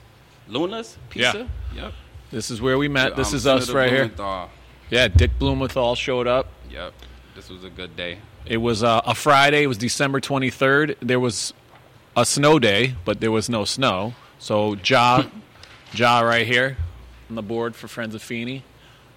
Luna's 0.48 0.98
Pizza. 1.10 1.50
Yeah. 1.74 1.84
Yep. 1.84 1.94
This 2.32 2.51
is 2.51 2.62
where 2.62 2.77
we 2.77 2.88
met. 2.88 3.15
This 3.15 3.30
um, 3.30 3.36
is 3.36 3.44
Senator 3.44 3.63
us 3.63 3.70
right 3.72 3.89
Blumenthal. 3.89 4.50
here. 4.89 5.00
Yeah, 5.00 5.08
Dick 5.08 5.32
Blumenthal 5.39 5.96
showed 5.96 6.27
up. 6.27 6.48
Yep. 6.70 6.94
This 7.36 7.50
was 7.50 7.63
a 7.63 7.70
good 7.70 7.96
day. 7.96 8.20
It 8.46 8.58
was 8.58 8.84
uh, 8.84 9.01
a 9.06 9.15
Friday. 9.15 9.63
It 9.63 9.68
was 9.68 9.77
December 9.77 10.20
23rd. 10.20 10.96
There 11.01 11.20
was 11.20 11.53
a 12.15 12.25
snow 12.25 12.60
day, 12.60 12.96
but 13.06 13.20
there 13.20 13.32
was 13.32 13.50
no 13.50 13.65
snow. 13.65 14.13
So 14.39 14.75
Ja, 14.84 15.24
Ja, 15.94 16.22
right 16.22 16.46
here 16.48 16.77
on 17.30 17.36
the 17.36 17.41
board 17.41 17.75
for 17.75 17.88
Friends 17.88 18.15
of 18.15 18.22
Feeney. 18.22 18.63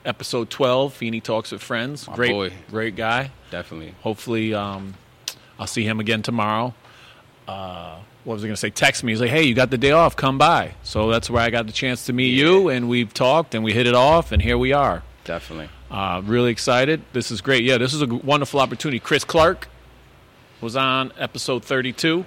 Episode 0.05 0.51
12, 0.51 0.93
Feeney 0.93 1.21
talks 1.21 1.51
with 1.51 1.63
friends. 1.63 2.07
My 2.07 2.15
great, 2.15 2.33
boy. 2.33 2.53
great 2.71 2.95
guy. 2.95 3.31
Definitely. 3.51 3.95
Hopefully, 4.03 4.53
um, 4.53 4.95
I'll 5.59 5.67
see 5.67 5.83
him 5.85 5.99
again 5.99 6.21
tomorrow. 6.21 6.75
Uh, 7.49 7.97
what 8.25 8.35
was 8.35 8.43
I 8.45 8.49
going 8.49 8.55
to 8.55 8.61
say? 8.61 8.71
Text 8.71 9.03
me. 9.03 9.13
He's 9.13 9.21
like, 9.21 9.31
"Hey, 9.31 9.45
you 9.45 9.55
got 9.55 9.71
the 9.71 9.79
day 9.79 9.93
off? 9.93 10.15
Come 10.15 10.37
by." 10.37 10.75
So 10.83 11.11
that's 11.11 11.31
where 11.31 11.43
I 11.43 11.49
got 11.51 11.67
the 11.67 11.73
chance 11.73 12.07
to 12.07 12.13
meet 12.13 12.35
you, 12.35 12.69
and 12.69 12.89
we've 12.89 13.13
talked 13.15 13.55
and 13.55 13.65
we 13.65 13.73
hit 13.73 13.87
it 13.87 13.95
off, 13.95 14.31
and 14.33 14.43
here 14.43 14.59
we 14.59 14.73
are. 14.73 15.03
Definitely. 15.25 15.69
Uh, 15.91 16.21
really 16.25 16.51
excited. 16.51 17.03
This 17.15 17.31
is 17.31 17.41
great. 17.41 17.65
Yeah, 17.65 17.79
this 17.79 17.95
is 17.95 18.03
a 18.03 18.07
wonderful 18.07 18.61
opportunity. 18.61 18.99
Chris 18.99 19.25
Clark 19.25 19.69
was 20.61 20.77
on 20.77 21.13
episode 21.19 21.65
32. 21.65 22.25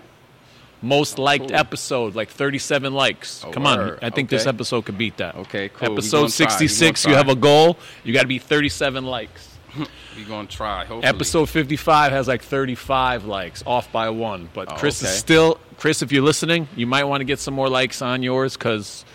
Most 0.82 1.18
liked 1.18 1.48
cool. 1.50 1.56
episode, 1.56 2.14
like 2.16 2.30
37 2.30 2.94
likes. 2.94 3.44
Oh, 3.44 3.52
Come 3.52 3.66
on. 3.66 3.78
word. 3.80 4.00
I 4.02 4.10
think 4.12 4.30
this 4.30 4.46
episode 4.46 4.86
could 4.86 4.98
beat 4.98 5.18
that. 5.18 5.36
Okay, 5.36 5.70
cool. 5.70 5.94
Episode 5.94 6.18
gonna 6.18 6.30
try. 6.30 6.46
We 6.46 6.68
66, 6.68 7.06
you 7.06 7.14
have 7.16 7.30
a 7.30 7.36
goal. 7.36 7.78
You 8.04 8.14
got 8.14 8.22
to 8.22 8.28
be 8.28 8.38
37 8.40 9.06
likes. 9.06 9.56
We're 9.76 10.26
going 10.28 10.48
to 10.48 10.56
try. 10.56 10.86
Hopefully. 10.86 11.04
Episode 11.06 11.50
55 11.50 12.12
has 12.12 12.28
like 12.28 12.42
35 12.42 13.26
likes, 13.26 13.64
off 13.68 13.92
by 13.92 14.10
one. 14.10 14.50
But 14.54 14.72
Oh, 14.72 14.76
Chris 14.76 15.02
okay. 15.04 15.12
is 15.12 15.18
still, 15.18 15.60
Chris, 15.78 16.02
if 16.02 16.12
you're 16.12 16.24
listening, 16.24 16.68
you 16.76 16.88
might 16.88 17.04
want 17.04 17.22
to 17.22 17.26
get 17.26 17.38
some 17.40 17.54
more 17.54 17.70
likes 17.70 18.02
on 18.02 18.24
yours 18.24 18.58
because 18.58 19.06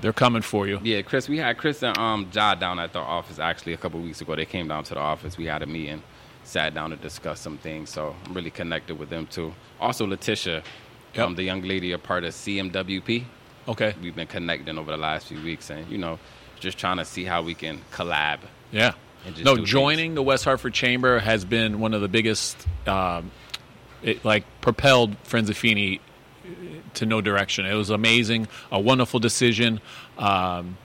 they're 0.00 0.12
coming 0.12 0.42
for 0.42 0.66
you. 0.66 0.80
Yeah, 0.82 1.02
Chris, 1.02 1.28
we 1.28 1.38
had 1.38 1.56
Chris 1.58 1.82
and 1.84 1.96
um, 1.98 2.28
Ja 2.32 2.54
down 2.56 2.78
at 2.80 2.92
the 2.92 2.98
office 2.98 3.38
actually 3.38 3.72
a 3.72 3.76
couple 3.76 4.00
weeks 4.00 4.20
ago. 4.20 4.34
They 4.34 4.44
came 4.46 4.66
down 4.68 4.82
to 4.84 4.94
the 4.94 5.00
office. 5.00 5.36
We 5.38 5.46
had 5.46 5.62
a 5.62 5.66
meeting, 5.66 6.02
sat 6.44 6.74
down 6.74 6.90
to 6.90 6.96
discuss 6.96 7.38
some 7.40 7.58
things. 7.58 7.90
So 7.90 8.16
I'm 8.26 8.34
really 8.34 8.50
connected 8.50 8.98
with 8.98 9.10
them 9.10 9.26
too. 9.28 9.54
Also, 9.80 10.04
Letitia, 10.06 10.64
Yep. 11.14 11.26
um, 11.26 11.34
the 11.34 11.42
young 11.42 11.62
lady, 11.62 11.92
a 11.92 11.98
part 11.98 12.24
of 12.24 12.32
CMWP. 12.32 13.24
Okay. 13.68 13.94
We've 14.02 14.14
been 14.14 14.26
connecting 14.26 14.78
over 14.78 14.90
the 14.90 14.96
last 14.96 15.26
few 15.26 15.42
weeks, 15.42 15.70
and 15.70 15.88
you 15.90 15.98
know, 15.98 16.18
just 16.58 16.78
trying 16.78 16.98
to 16.98 17.04
see 17.04 17.24
how 17.24 17.42
we 17.42 17.54
can 17.54 17.80
collab. 17.92 18.40
Yeah. 18.72 18.92
And 19.26 19.34
just 19.34 19.44
No, 19.44 19.56
joining 19.56 20.14
the 20.14 20.22
West 20.22 20.44
Hartford 20.44 20.74
Chamber 20.74 21.18
has 21.18 21.44
been 21.44 21.78
one 21.80 21.92
of 21.94 22.00
the 22.00 22.08
biggest, 22.08 22.56
um, 22.86 23.30
it 24.02 24.24
like 24.24 24.44
propelled 24.60 25.16
Friends 25.24 25.50
of 25.50 25.56
Feeney 25.56 26.00
to 26.94 27.06
no 27.06 27.20
direction. 27.20 27.66
It 27.66 27.74
was 27.74 27.90
amazing, 27.90 28.48
a 28.72 28.80
wonderful 28.80 29.20
decision. 29.20 29.80
Um, 30.18 30.78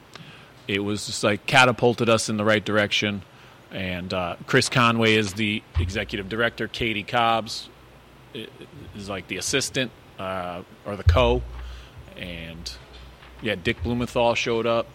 it 0.68 0.80
was 0.80 1.06
just 1.06 1.24
like 1.24 1.46
catapulted 1.46 2.10
us 2.10 2.30
in 2.30 2.38
the 2.38 2.46
right 2.46 2.64
direction. 2.64 3.22
And 3.72 4.14
uh, 4.14 4.36
Chris 4.48 4.70
Conway 4.70 5.16
is 5.16 5.34
the 5.34 5.64
executive 5.80 6.30
director. 6.30 6.68
Katie 6.68 7.04
Cobbs 7.04 7.70
is 8.34 9.10
like 9.10 9.28
the 9.28 9.38
assistant 9.38 9.92
uh, 10.20 10.62
or 10.86 10.96
the 10.96 11.04
co. 11.04 11.42
And 12.18 12.72
yeah, 13.42 13.56
Dick 13.56 13.84
Blumenthal 13.84 14.36
showed 14.36 14.66
up. 14.66 14.88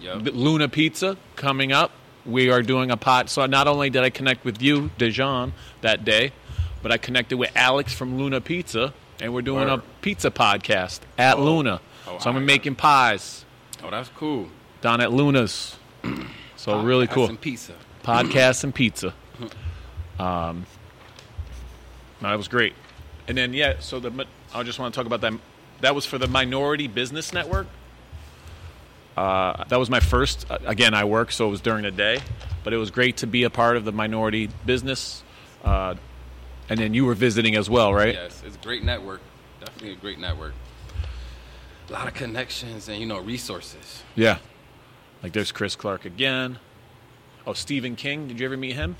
Yep. 0.00 0.28
Luna 0.32 0.68
Pizza 0.68 1.16
coming 1.36 1.72
up. 1.72 1.90
We 2.24 2.50
are 2.50 2.62
doing 2.62 2.90
a 2.90 2.96
pot. 2.96 3.28
So 3.30 3.44
not 3.46 3.66
only 3.66 3.90
did 3.90 4.02
I 4.02 4.10
connect 4.10 4.44
with 4.44 4.62
you, 4.62 4.90
Dejan, 4.98 5.52
that 5.80 6.04
day, 6.04 6.32
but 6.82 6.92
I 6.92 6.96
connected 6.98 7.36
with 7.38 7.50
Alex 7.54 7.92
from 7.92 8.16
Luna 8.18 8.40
Pizza, 8.40 8.94
and 9.20 9.34
we're 9.34 9.42
doing 9.42 9.68
a 9.68 9.78
pizza 10.00 10.30
podcast 10.30 11.00
at 11.18 11.36
Oh. 11.38 11.44
Luna. 11.44 11.80
Oh, 12.06 12.18
so 12.18 12.30
I'm 12.30 12.44
making 12.46 12.76
pies 12.76 13.44
Oh, 13.82 13.90
that's 13.90 14.08
cool. 14.16 14.48
down 14.80 15.00
at 15.00 15.12
Luna's. 15.12 15.76
So 16.56 16.82
really 16.82 17.06
cool. 17.06 17.26
Some 17.26 17.38
pizza. 17.38 17.72
Podcast 18.04 18.64
and 18.64 18.74
pizza. 18.74 19.14
Um, 20.18 20.66
no, 22.20 22.28
that 22.28 22.36
was 22.36 22.48
great. 22.48 22.74
And 23.26 23.38
then 23.38 23.54
yeah, 23.54 23.76
so 23.80 23.98
the 23.98 24.26
I 24.54 24.62
just 24.62 24.78
want 24.78 24.92
to 24.94 24.98
talk 24.98 25.06
about 25.06 25.20
that. 25.22 25.32
That 25.80 25.94
was 25.94 26.04
for 26.04 26.18
the 26.18 26.26
Minority 26.26 26.88
Business 26.88 27.32
Network. 27.32 27.66
Uh, 29.16 29.64
that 29.68 29.78
was 29.78 29.90
my 29.90 30.00
first. 30.00 30.46
uh, 30.50 30.58
Again, 30.66 30.94
I 30.94 31.04
work, 31.04 31.32
so 31.32 31.46
it 31.46 31.50
was 31.50 31.60
during 31.60 31.82
the 31.82 31.90
day, 31.90 32.20
but 32.64 32.72
it 32.72 32.76
was 32.76 32.90
great 32.90 33.18
to 33.18 33.26
be 33.26 33.44
a 33.44 33.50
part 33.50 33.76
of 33.76 33.84
the 33.84 33.92
minority 33.92 34.48
business. 34.66 35.22
Uh, 35.64 35.94
and 36.68 36.78
then 36.78 36.94
you 36.94 37.04
were 37.04 37.14
visiting 37.14 37.56
as 37.56 37.68
well, 37.68 37.92
right? 37.92 38.14
Yes, 38.14 38.42
it's 38.46 38.56
a 38.56 38.60
great 38.60 38.82
network. 38.84 39.20
Definitely 39.60 39.92
a 39.92 39.96
great 39.96 40.18
network. 40.18 40.54
A 41.88 41.92
lot 41.92 42.06
of 42.06 42.14
connections 42.14 42.88
and 42.88 42.98
you 43.00 43.06
know 43.06 43.18
resources. 43.18 44.02
Yeah. 44.14 44.38
Like 45.22 45.32
there's 45.32 45.50
Chris 45.52 45.74
Clark 45.76 46.04
again. 46.04 46.58
Oh, 47.46 47.52
Stephen 47.52 47.96
King. 47.96 48.28
Did 48.28 48.38
you 48.38 48.46
ever 48.46 48.56
meet 48.56 48.74
him? 48.76 48.96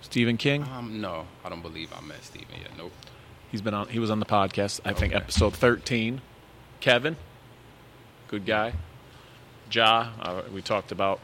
Stephen 0.00 0.36
King. 0.36 0.64
Um, 0.64 1.00
no, 1.00 1.26
I 1.44 1.48
don't 1.48 1.62
believe 1.62 1.92
I 1.96 2.00
met 2.04 2.22
Stephen 2.24 2.48
yet. 2.60 2.70
Nope. 2.76 2.92
He's 3.50 3.62
been 3.62 3.74
on. 3.74 3.88
He 3.88 3.98
was 3.98 4.10
on 4.10 4.20
the 4.20 4.26
podcast. 4.26 4.80
I 4.84 4.92
think 4.92 5.12
Okay. 5.12 5.22
episode 5.22 5.54
thirteen. 5.54 6.20
Kevin, 6.80 7.16
good 8.28 8.44
guy. 8.46 8.72
Ja, 9.70 10.08
uh, 10.20 10.42
we 10.52 10.62
talked 10.62 10.92
about. 10.92 11.20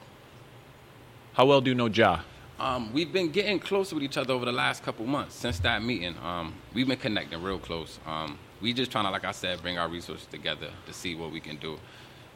How 1.35 1.47
well 1.47 1.61
do 1.61 1.71
you 1.71 1.75
know 1.75 1.87
Ja? 1.87 2.21
Um, 2.59 2.93
we've 2.93 3.12
been 3.12 3.31
getting 3.31 3.59
closer 3.59 3.95
with 3.97 4.04
each 4.04 4.16
other 4.16 4.33
over 4.33 4.45
the 4.45 4.52
last 4.52 4.83
couple 4.85 5.04
months 5.07 5.35
since 5.35 5.59
that 5.61 5.83
meeting. 5.83 6.14
Um, 6.25 6.54
we've 6.73 6.87
been 6.87 6.99
connecting 6.99 7.43
real 7.43 7.59
close. 7.59 7.99
Um, 8.07 8.38
we 8.61 8.73
just 8.73 8.93
trying 8.93 9.04
to, 9.04 9.11
like 9.11 9.25
I 9.25 9.33
said, 9.33 9.61
bring 9.61 9.76
our 9.76 9.88
resources 9.88 10.26
together 10.26 10.71
to 10.87 10.93
see 10.93 11.16
what 11.16 11.33
we 11.33 11.40
can 11.40 11.57
do, 11.57 11.78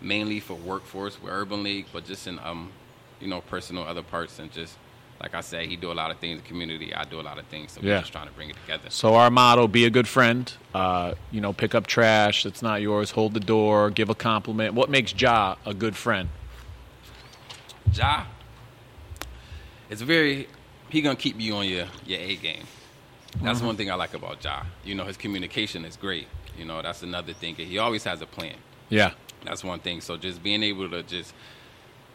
mainly 0.01 0.41
for 0.41 0.55
workforce 0.55 1.21
with 1.23 1.33
Urban 1.33 1.63
League, 1.63 1.87
but 1.93 2.05
just 2.05 2.27
in 2.27 2.39
um, 2.41 2.73
you 3.21 3.29
know, 3.29 3.41
personal 3.43 3.85
other 3.85 4.03
parts 4.03 4.39
and 4.41 4.51
just 4.51 4.77
like 5.21 5.35
I 5.35 5.41
said, 5.41 5.67
he 5.67 5.77
do 5.77 5.91
a 5.91 5.95
lot 5.95 6.11
of 6.11 6.19
things 6.19 6.39
in 6.39 6.43
the 6.45 6.49
community. 6.49 6.95
I 6.95 7.05
do 7.05 7.21
a 7.21 7.23
lot 7.23 7.39
of 7.39 7.47
things, 7.47 7.73
so 7.73 7.81
Yeah. 7.83 7.95
we're 7.97 8.01
just 8.01 8.13
trying 8.13 8.29
to 8.29 8.33
bring 8.35 8.51
it 8.51 8.57
together. 8.65 8.89
So 8.91 9.15
our 9.17 9.31
motto: 9.31 9.67
be 9.67 9.85
a 9.85 9.91
good 9.91 10.07
friend. 10.09 10.53
Uh, 10.75 11.15
you 11.33 11.41
know, 11.41 11.53
pick 11.53 11.75
up 11.75 11.87
trash 11.87 12.45
that's 12.45 12.63
not 12.63 12.81
yours. 12.83 13.11
Hold 13.13 13.35
the 13.35 13.41
door. 13.41 13.91
Give 13.91 14.09
a 14.11 14.15
compliment. 14.15 14.75
What 14.75 14.91
makes 14.91 15.13
Ja 15.21 15.57
a 15.67 15.75
good 15.75 15.97
friend? 15.97 16.29
Ja, 17.93 18.25
it's 19.91 20.03
very 20.03 20.47
he 20.91 21.01
gonna 21.01 21.17
keep 21.17 21.41
you 21.41 21.55
on 21.57 21.67
your 21.67 21.87
your 22.07 22.21
A 22.21 22.37
game. 22.37 22.65
That's 23.43 23.61
one 23.61 23.77
thing 23.77 23.91
I 23.91 23.95
like 23.95 24.15
about 24.15 24.43
Ja. 24.43 24.63
You 24.85 24.95
know, 24.95 25.05
his 25.05 25.17
communication 25.17 25.85
is 25.85 25.97
great. 25.97 26.27
You 26.59 26.65
know, 26.65 26.81
that's 26.83 27.03
another 27.03 27.33
thing. 27.35 27.55
He 27.57 27.79
always 27.79 28.05
has 28.05 28.21
a 28.23 28.27
plan. 28.27 28.55
Yeah. 28.89 29.13
That's 29.45 29.63
one 29.63 29.79
thing. 29.81 30.01
So 30.01 30.17
just 30.17 30.43
being 30.43 30.63
able 30.63 30.89
to 30.91 31.03
just 31.03 31.33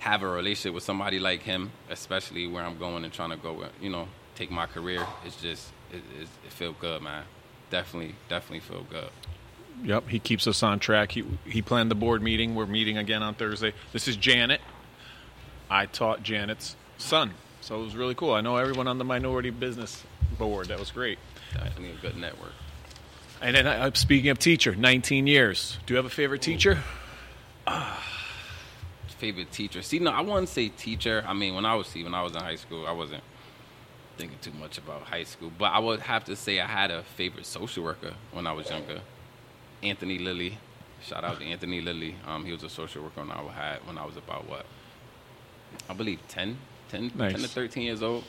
have 0.03 0.21
a 0.21 0.27
relationship 0.27 0.73
with 0.73 0.83
somebody 0.83 1.17
like 1.17 1.43
him, 1.43 1.71
especially 1.89 2.45
where 2.45 2.61
I'm 2.61 2.77
going 2.77 3.05
and 3.05 3.13
trying 3.13 3.29
to 3.29 3.37
go, 3.37 3.65
you 3.79 3.89
know, 3.89 4.09
take 4.35 4.51
my 4.51 4.65
career, 4.65 5.05
it's 5.25 5.41
just 5.41 5.71
it, 5.91 6.01
it, 6.19 6.27
it 6.45 6.51
feel 6.51 6.73
good, 6.73 7.01
man. 7.01 7.23
Definitely, 7.69 8.15
definitely 8.27 8.59
feel 8.59 8.83
good. 8.83 9.09
Yep, 9.81 10.09
he 10.09 10.19
keeps 10.19 10.45
us 10.45 10.61
on 10.61 10.79
track. 10.79 11.13
He 11.13 11.23
he 11.45 11.61
planned 11.61 11.89
the 11.89 11.95
board 11.95 12.21
meeting. 12.21 12.53
We're 12.53 12.65
meeting 12.65 12.97
again 12.97 13.23
on 13.23 13.33
Thursday. 13.33 13.73
This 13.93 14.09
is 14.09 14.17
Janet. 14.17 14.59
I 15.69 15.85
taught 15.85 16.21
Janet's 16.21 16.75
son, 16.97 17.31
so 17.61 17.79
it 17.79 17.85
was 17.85 17.95
really 17.95 18.13
cool. 18.13 18.33
I 18.33 18.41
know 18.41 18.57
everyone 18.57 18.89
on 18.89 18.97
the 18.97 19.05
minority 19.05 19.51
business 19.51 20.03
board. 20.37 20.67
That 20.67 20.79
was 20.79 20.91
great. 20.91 21.17
Definitely 21.53 21.91
a 21.91 22.01
good 22.01 22.17
network. 22.17 22.51
And 23.41 23.55
then 23.55 23.67
uh, 23.67 23.91
speaking 23.93 24.29
of 24.29 24.37
teacher, 24.37 24.75
19 24.75 25.27
years. 25.27 25.77
Do 25.85 25.93
you 25.93 25.97
have 25.97 26.05
a 26.05 26.09
favorite 26.09 26.41
teacher? 26.41 26.79
Favorite 29.23 29.51
teacher? 29.53 29.81
See, 29.81 29.99
no, 29.99 30.11
I 30.11 30.19
wouldn't 30.19 30.49
say 30.49 30.67
teacher. 30.67 31.23
I 31.25 31.33
mean, 31.33 31.55
when 31.55 31.65
I 31.65 31.75
was 31.75 31.87
see, 31.87 32.03
when 32.03 32.13
I 32.13 32.21
was 32.21 32.33
in 32.33 32.41
high 32.41 32.57
school, 32.57 32.85
I 32.85 32.91
wasn't 32.91 33.23
thinking 34.17 34.37
too 34.41 34.51
much 34.59 34.77
about 34.77 35.03
high 35.03 35.23
school. 35.23 35.49
But 35.57 35.71
I 35.71 35.79
would 35.79 36.01
have 36.01 36.25
to 36.25 36.35
say 36.35 36.59
I 36.59 36.67
had 36.67 36.91
a 36.91 37.03
favorite 37.03 37.45
social 37.45 37.85
worker 37.85 38.15
when 38.33 38.45
I 38.45 38.51
was 38.51 38.69
younger. 38.69 38.99
Anthony 39.81 40.19
Lilly. 40.19 40.57
Shout 41.01 41.23
out 41.23 41.39
to 41.39 41.45
Anthony 41.45 41.79
Lilly. 41.79 42.17
Um, 42.27 42.43
he 42.43 42.51
was 42.51 42.63
a 42.63 42.69
social 42.69 43.01
worker 43.03 43.21
when 43.21 43.31
I 43.31 43.41
had 43.53 43.77
when 43.87 43.97
I 43.97 44.05
was 44.05 44.17
about 44.17 44.45
what? 44.49 44.65
I 45.89 45.93
believe 45.93 46.19
10, 46.27 46.57
10, 46.89 47.11
10 47.11 47.31
to 47.33 47.47
13 47.47 47.83
years 47.83 48.03
old. 48.03 48.25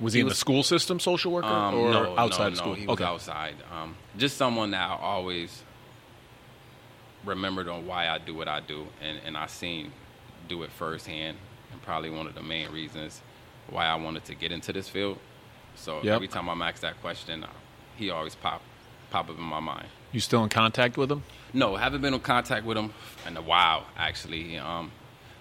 Was 0.00 0.14
he, 0.14 0.20
He 0.20 0.22
in 0.22 0.28
the 0.30 0.34
school 0.34 0.62
system, 0.62 0.98
social 0.98 1.30
worker, 1.30 1.46
Um, 1.46 1.74
or 1.74 1.90
no, 1.92 2.18
outside 2.18 2.44
no, 2.46 2.52
of 2.52 2.56
school? 2.56 2.72
No, 2.72 2.74
he 2.80 2.86
was 2.86 2.94
okay. 2.94 3.04
outside. 3.04 3.56
Um, 3.70 3.94
just 4.16 4.38
someone 4.38 4.70
that 4.70 4.80
I 4.80 4.96
always 4.96 5.62
remembered 7.24 7.68
on 7.68 7.86
why 7.86 8.08
I 8.08 8.18
do 8.18 8.34
what 8.34 8.48
I 8.48 8.60
do, 8.60 8.86
and, 9.02 9.18
and 9.24 9.36
I 9.36 9.46
seen 9.46 9.92
do 10.48 10.62
it 10.62 10.70
firsthand, 10.72 11.36
and 11.72 11.82
probably 11.82 12.10
one 12.10 12.26
of 12.26 12.34
the 12.34 12.42
main 12.42 12.70
reasons 12.70 13.20
why 13.68 13.86
I 13.86 13.94
wanted 13.94 14.24
to 14.24 14.34
get 14.34 14.50
into 14.52 14.72
this 14.72 14.88
field. 14.88 15.18
So 15.76 16.02
Yep. 16.02 16.14
every 16.16 16.28
time 16.28 16.48
I'm 16.48 16.60
asked 16.62 16.82
that 16.82 17.00
question, 17.00 17.44
uh, 17.44 17.48
he 17.96 18.10
always 18.10 18.34
pop 18.34 18.62
pop 19.10 19.28
up 19.28 19.36
in 19.36 19.42
my 19.44 19.60
mind. 19.60 19.86
You 20.12 20.20
still 20.20 20.42
in 20.44 20.48
contact 20.48 20.96
with 20.96 21.10
him? 21.10 21.22
No, 21.52 21.74
haven't 21.76 22.00
been 22.00 22.14
in 22.14 22.20
contact 22.20 22.64
with 22.64 22.76
him 22.78 22.92
in 23.26 23.36
a 23.36 23.42
while. 23.42 23.84
Actually, 23.96 24.56
um, 24.58 24.90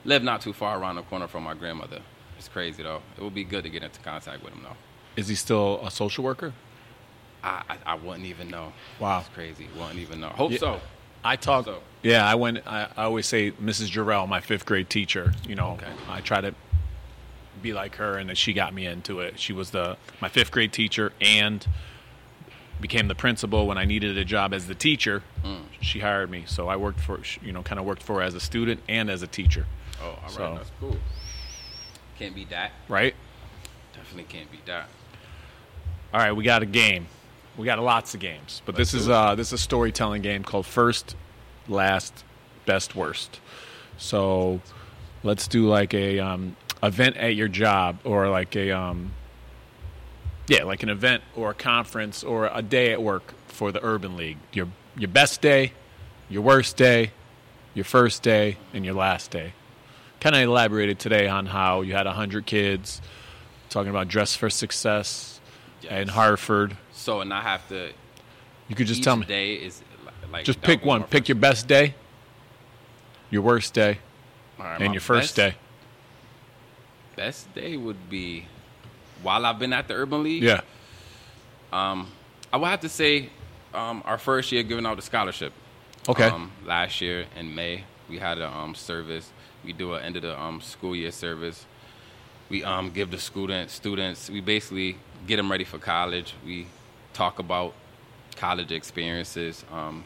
live 0.06 0.24
not 0.24 0.42
too 0.42 0.54
far 0.54 0.80
around 0.80 0.96
the 0.96 1.04
corner 1.04 1.28
from 1.28 1.44
my 1.44 1.54
grandmother. 1.54 2.02
It's 2.38 2.48
crazy 2.48 2.84
though. 2.84 3.02
It 3.18 3.24
would 3.24 3.34
be 3.36 3.44
good 3.44 3.64
to 3.64 3.70
get 3.70 3.84
into 3.84 4.00
contact 4.02 4.44
with 4.44 4.54
him 4.54 4.62
though. 4.64 4.76
Is 5.16 5.28
he 5.28 5.36
still 5.36 5.80
a 5.86 5.92
social 5.92 6.24
worker? 6.24 6.54
I, 7.44 7.64
I, 7.70 7.78
I 7.94 7.96
wouldn't 7.96 8.26
even 8.26 8.50
know. 8.50 8.74
Wow. 9.00 9.20
It's 9.20 9.30
crazy. 9.30 9.68
Wouldn't 9.78 10.00
even 10.00 10.20
know. 10.20 10.30
Hope 10.30 10.52
Yeah. 10.52 10.58
so. 10.60 10.82
I 11.24 11.36
talk. 11.36 11.66
So- 11.66 11.82
Yeah, 12.04 12.26
I 12.26 12.36
went. 12.36 12.66
I, 12.66 12.88
I 12.96 13.04
always 13.04 13.26
say 13.26 13.52
Mrs. 13.52 13.90
Jarrell, 13.92 14.28
my 14.28 14.40
fifth 14.42 14.66
grade 14.66 14.90
teacher. 14.90 15.34
You 15.48 15.56
know, 15.56 15.72
Okay. 15.72 15.92
I 16.10 16.22
try 16.22 16.42
to 16.42 16.54
be 17.62 17.74
like 17.74 17.96
her, 17.98 18.18
and 18.18 18.38
she 18.38 18.54
got 18.54 18.74
me 18.74 18.86
into 18.86 19.20
it. 19.20 19.40
She 19.40 19.52
was 19.54 19.72
the 19.72 19.98
my 20.22 20.30
fifth 20.30 20.52
grade 20.52 20.72
teacher 20.72 21.12
and 21.20 21.66
became 22.80 23.10
the 23.10 23.16
principal 23.16 23.68
when 23.68 23.78
I 23.78 23.84
needed 23.84 24.18
a 24.18 24.24
job 24.24 24.54
as 24.54 24.68
the 24.68 24.76
teacher. 24.76 25.22
Mm. 25.44 25.64
She 25.82 26.00
hired 26.00 26.30
me, 26.30 26.44
so 26.48 26.70
I 26.70 26.78
worked 26.78 27.02
for 27.02 27.20
you 27.44 27.52
know 27.52 27.62
kind 27.64 27.80
of 27.80 27.86
worked 27.86 28.04
for 28.04 28.16
her 28.18 28.22
as 28.22 28.34
a 28.36 28.40
student 28.40 28.80
and 28.88 29.10
as 29.10 29.22
a 29.22 29.28
teacher. 29.28 29.66
Oh, 30.02 30.06
all 30.08 30.16
right, 30.22 30.32
so, 30.32 30.54
that's 30.56 30.72
cool. 30.80 30.98
Can't 32.18 32.34
beat 32.34 32.50
that, 32.52 32.72
right? 32.88 33.14
Definitely 33.94 34.24
can't 34.34 34.50
beat 34.50 34.66
that. 34.66 34.88
All 36.14 36.22
right, 36.22 36.32
we 36.32 36.44
got 36.46 36.64
a 36.64 36.66
game. 36.66 37.08
We 37.60 37.66
got 37.66 37.78
lots 37.78 38.14
of 38.14 38.22
games, 38.22 38.62
but 38.66 38.78
Let's 38.78 38.94
this 38.94 39.02
is 39.02 39.10
uh, 39.10 39.36
this 39.36 39.48
is 39.48 39.54
a 39.54 39.58
storytelling 39.58 40.22
game 40.22 40.46
called 40.46 40.66
First, 40.66 41.18
Last, 41.68 42.24
Best, 42.66 42.96
Worst. 42.96 43.42
So 43.98 44.62
let's 45.24 45.46
do 45.46 45.68
like 45.68 45.94
a 45.94 46.20
um, 46.20 46.56
event 46.82 47.18
at 47.18 47.36
your 47.36 47.50
job 47.50 48.00
or 48.06 48.30
like 48.30 48.56
a 48.56 48.72
um, 48.72 49.12
yeah, 50.48 50.64
like 50.64 50.84
an 50.84 50.90
event 50.90 51.22
or 51.36 51.52
a 51.52 51.54
conference 51.54 52.24
or 52.24 52.50
a 52.54 52.62
day 52.62 52.94
at 52.94 53.04
work 53.04 53.34
for 53.48 53.74
the 53.74 53.84
Urban 53.84 54.16
League. 54.16 54.38
Your 54.54 54.70
your 54.96 55.10
best 55.10 55.42
day, 55.42 55.74
your 56.30 56.42
worst 56.42 56.78
day, 56.78 57.12
your 57.74 57.84
first 57.84 58.24
day, 58.24 58.56
and 58.74 58.86
your 58.86 58.94
last 58.94 59.32
day. 59.32 59.52
Kind 60.22 60.34
of 60.34 60.44
elaborated 60.44 60.98
today 60.98 61.28
on 61.28 61.46
how 61.46 61.82
you 61.82 61.92
had 61.92 62.08
hundred 62.08 62.46
kids, 62.46 63.02
talking 63.70 63.90
about 63.90 64.08
dress 64.08 64.34
for 64.34 64.50
success 64.50 65.42
yes. 65.82 65.92
in 65.92 66.08
Hartford. 66.08 66.78
So, 67.00 67.22
and 67.22 67.34
I 67.34 67.42
have 67.42 67.68
to. 67.70 67.92
You 68.68 68.76
could 68.76 68.88
just 68.88 69.04
tell 69.04 69.16
me. 69.16 69.26
Day 69.26 69.56
is 69.56 69.82
like 70.32 70.44
just 70.44 70.62
pick 70.62 70.84
one. 70.84 71.04
Pick 71.04 71.30
your 71.30 71.38
best 71.38 71.66
day, 71.68 71.96
your 73.32 73.42
worst 73.42 73.74
day, 73.74 74.00
right, 74.60 74.82
and 74.82 74.94
your 74.94 75.02
first 75.02 75.36
best, 75.36 75.36
day. 75.36 75.56
Best 77.16 77.56
day 77.56 77.78
would 77.78 78.10
be 78.10 78.46
while 79.24 79.46
I've 79.46 79.58
been 79.60 79.72
at 79.72 79.88
the 79.88 79.94
Urban 79.94 80.24
League. 80.24 80.44
Yeah. 80.44 80.62
Um, 81.72 82.12
I 82.52 82.58
would 82.58 82.68
have 82.68 82.82
to 82.82 82.90
say, 82.90 83.30
um, 83.74 84.04
our 84.06 84.18
first 84.18 84.52
year 84.52 84.64
giving 84.64 84.86
out 84.86 84.98
the 84.98 85.02
scholarship. 85.02 85.54
Okay. 86.08 86.26
Um, 86.26 86.52
last 86.66 87.00
year 87.00 87.28
in 87.38 87.56
May, 87.56 87.86
we 88.10 88.18
had 88.18 88.40
a 88.40 88.54
um, 88.54 88.76
service. 88.76 89.32
We 89.64 89.72
do 89.72 89.94
an 89.94 90.04
end 90.04 90.18
of 90.18 90.24
the 90.24 90.40
um, 90.40 90.60
school 90.60 90.96
year 90.96 91.12
service. 91.12 91.66
We 92.50 92.64
um, 92.64 92.92
give 92.92 93.10
the 93.10 93.20
students 93.20 93.74
students. 93.74 94.30
We 94.30 94.42
basically 94.42 94.98
get 95.28 95.38
them 95.38 95.50
ready 95.50 95.64
for 95.64 95.78
college. 95.78 96.34
We 96.46 96.68
talk 97.20 97.40
about 97.40 97.74
college 98.38 98.72
experiences. 98.72 99.66
Um, 99.72 100.06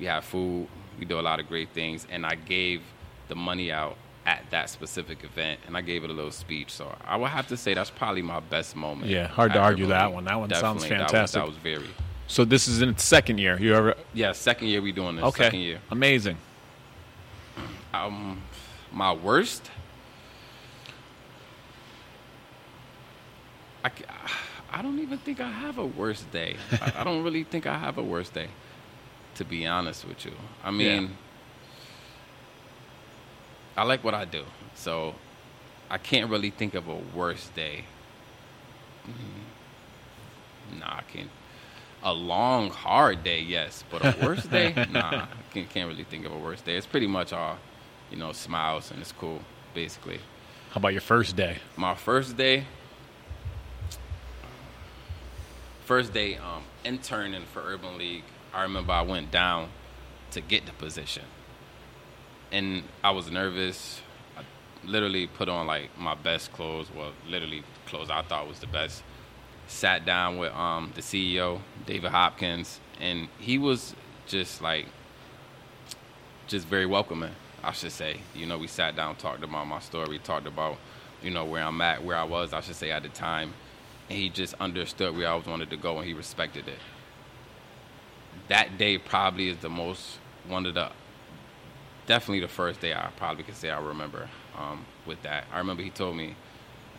we 0.00 0.06
have 0.06 0.24
food. 0.24 0.66
We 0.98 1.04
do 1.04 1.20
a 1.20 1.22
lot 1.30 1.38
of 1.38 1.46
great 1.48 1.70
things. 1.70 2.08
And 2.10 2.26
I 2.26 2.34
gave 2.34 2.82
the 3.28 3.36
money 3.36 3.70
out 3.70 3.96
at 4.26 4.42
that 4.50 4.68
specific 4.68 5.22
event, 5.22 5.60
and 5.66 5.76
I 5.76 5.80
gave 5.80 6.02
it 6.02 6.10
a 6.10 6.12
little 6.12 6.32
speech. 6.32 6.70
So 6.72 6.92
I 7.06 7.16
would 7.16 7.30
have 7.30 7.46
to 7.48 7.56
say 7.56 7.74
that's 7.74 7.90
probably 7.90 8.22
my 8.22 8.40
best 8.40 8.74
moment. 8.74 9.10
Yeah, 9.10 9.28
hard 9.28 9.52
to 9.52 9.60
argue 9.60 9.86
that 9.86 10.12
one. 10.12 10.24
That 10.24 10.40
one 10.40 10.50
sounds 10.50 10.84
fantastic. 10.84 11.12
That 11.12 11.22
was, 11.22 11.32
that 11.32 11.46
was, 11.46 11.56
very. 11.58 11.90
So 12.26 12.44
this 12.44 12.66
is 12.66 12.82
in 12.82 12.88
its 12.88 13.04
second 13.04 13.38
year. 13.38 13.60
You 13.60 13.74
ever? 13.74 13.94
Yeah, 14.12 14.32
second 14.32 14.68
year 14.68 14.80
we 14.80 14.92
doing 14.92 15.16
this. 15.16 15.24
Okay, 15.26 15.44
second 15.44 15.60
year. 15.60 15.78
Amazing. 15.90 16.38
Um, 17.92 18.42
my 18.90 19.12
worst. 19.12 19.70
I, 23.84 23.88
I 23.88 24.30
don't 24.82 24.98
even 24.98 25.18
think 25.18 25.40
I 25.40 25.50
have 25.50 25.78
a 25.78 25.86
worse 25.86 26.22
day. 26.32 26.56
I, 26.72 26.92
I, 26.98 27.04
don't 27.04 27.22
really 27.22 27.44
think 27.44 27.66
I 27.66 27.78
have 27.78 27.98
a 27.98 28.02
worse 28.02 28.28
day, 28.28 28.48
to 29.36 29.44
be 29.44 29.66
honest 29.66 30.06
with 30.06 30.24
you. 30.24 30.32
I 30.64 30.70
mean, 30.70 31.02
yeah. 31.02 31.08
I 33.76 33.84
like 33.84 34.02
what 34.02 34.14
I 34.14 34.24
do, 34.24 34.44
so 34.74 35.14
I 35.90 35.98
can't 35.98 36.30
really 36.30 36.50
think 36.50 36.74
of 36.74 36.88
a 36.88 36.96
worse 37.14 37.48
day. 37.50 37.84
Mm, 39.06 40.80
nah, 40.80 40.96
I 40.98 41.02
can't. 41.12 41.30
A 42.02 42.12
long, 42.12 42.70
hard 42.70 43.24
day, 43.24 43.40
yes, 43.40 43.84
but 43.90 44.04
a 44.04 44.14
worse 44.26 44.44
day, 44.44 44.74
nah, 44.90 45.00
I 45.00 45.28
can't, 45.52 45.68
can't 45.70 45.88
really 45.88 46.04
think 46.04 46.26
of 46.26 46.32
a 46.32 46.38
worse 46.38 46.60
day. 46.60 46.76
It's 46.76 46.86
pretty 46.86 47.06
much 47.06 47.32
all, 47.32 47.58
you 48.10 48.16
know, 48.16 48.32
smiles 48.32 48.90
and 48.90 49.00
it's 49.00 49.12
cool, 49.12 49.40
basically. 49.74 50.18
How 50.70 50.78
about 50.78 50.92
your 50.92 51.00
first 51.00 51.36
day? 51.36 51.58
My 51.76 51.94
first 51.94 52.36
day. 52.36 52.64
First 55.84 56.14
day, 56.14 56.36
um, 56.36 56.64
interning 56.84 57.44
for 57.52 57.60
Urban 57.60 57.98
League. 57.98 58.24
I 58.54 58.62
remember 58.62 58.92
I 58.92 59.02
went 59.02 59.30
down 59.30 59.68
to 60.30 60.40
get 60.40 60.64
the 60.64 60.72
position 60.72 61.24
and 62.54 62.84
I 63.02 63.10
was 63.10 63.30
nervous. 63.30 64.00
I 64.36 64.42
literally 64.86 65.26
put 65.26 65.48
on 65.48 65.66
like 65.66 65.90
my 65.98 66.14
best 66.14 66.52
clothes. 66.52 66.86
Well, 66.94 67.12
literally 67.28 67.64
clothes 67.86 68.10
I 68.10 68.22
thought 68.22 68.48
was 68.48 68.60
the 68.60 68.66
best. 68.66 69.02
Sat 69.66 70.06
down 70.06 70.38
with 70.38 70.52
um, 70.54 70.92
the 70.94 71.00
CEO, 71.00 71.60
David 71.84 72.12
Hopkins, 72.12 72.80
and 73.00 73.28
he 73.38 73.58
was 73.58 73.94
just 74.26 74.62
like, 74.62 74.86
just 76.46 76.66
very 76.66 76.86
welcoming. 76.86 77.32
I 77.62 77.72
should 77.72 77.92
say. 77.92 78.20
You 78.34 78.46
know, 78.46 78.56
we 78.56 78.68
sat 78.68 78.94
down, 78.94 79.16
talked 79.16 79.42
about 79.42 79.66
my 79.66 79.80
story, 79.80 80.18
talked 80.18 80.46
about, 80.46 80.76
you 81.22 81.30
know, 81.30 81.44
where 81.44 81.62
I'm 81.62 81.80
at, 81.80 82.04
where 82.04 82.16
I 82.16 82.24
was. 82.24 82.52
I 82.52 82.60
should 82.60 82.76
say 82.76 82.90
at 82.90 83.02
the 83.02 83.08
time, 83.08 83.54
and 84.08 84.18
he 84.18 84.28
just 84.28 84.54
understood 84.60 85.16
where 85.16 85.28
I 85.28 85.34
was 85.34 85.46
wanted 85.46 85.70
to 85.70 85.76
go, 85.76 85.98
and 85.98 86.06
he 86.06 86.14
respected 86.14 86.68
it. 86.68 86.78
That 88.48 88.76
day 88.78 88.98
probably 88.98 89.48
is 89.48 89.58
the 89.58 89.70
most 89.70 90.18
one 90.46 90.66
of 90.66 90.74
the 90.74 90.90
definitely 92.06 92.40
the 92.40 92.48
first 92.48 92.80
day 92.80 92.92
I 92.92 93.10
probably 93.16 93.44
could 93.44 93.56
say 93.56 93.70
I 93.70 93.80
remember 93.80 94.28
um, 94.56 94.84
with 95.06 95.22
that. 95.22 95.44
I 95.52 95.58
remember 95.58 95.82
he 95.82 95.90
told 95.90 96.16
me, 96.16 96.36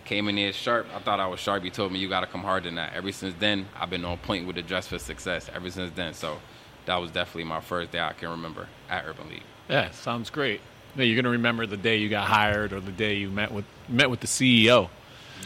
came 0.06 0.28
in 0.28 0.36
there 0.36 0.54
sharp. 0.54 0.88
I 0.96 1.00
thought 1.00 1.20
I 1.20 1.28
was 1.28 1.40
sharp. 1.40 1.64
He 1.64 1.70
told 1.70 1.92
me 1.92 2.00
you 2.00 2.10
got 2.10 2.22
to 2.22 2.28
come 2.28 2.42
harder 2.42 2.66
than 2.66 2.76
that. 2.76 2.94
Ever 2.94 3.12
since 3.12 3.36
then, 3.40 3.68
I've 3.80 3.90
been 3.90 4.06
on 4.06 4.18
point 4.18 4.48
with 4.48 4.56
the 4.56 4.62
dress 4.62 4.88
for 4.88 5.00
success. 5.00 5.50
Ever 5.54 5.70
since 5.70 5.92
then, 5.96 6.14
so 6.14 6.38
that 6.86 6.96
was 6.98 7.12
definitely 7.12 7.46
my 7.46 7.62
first 7.62 7.92
day 7.92 8.00
I 8.00 8.14
can 8.14 8.30
remember 8.30 8.68
at 8.90 9.06
Urban 9.06 9.30
League. 9.30 9.44
Yeah, 9.70 9.92
sounds 9.92 10.30
great. 10.30 10.62
Yeah, 10.96 11.04
you're 11.04 11.22
gonna 11.22 11.32
remember 11.32 11.66
the 11.66 11.78
day 11.78 11.98
you 11.98 12.08
got 12.08 12.28
hired 12.28 12.72
or 12.72 12.80
the 12.80 12.92
day 12.92 13.16
you 13.16 13.30
met 13.30 13.52
with 13.52 13.66
met 13.90 14.10
with 14.10 14.22
the 14.22 14.28
CEO. 14.28 14.90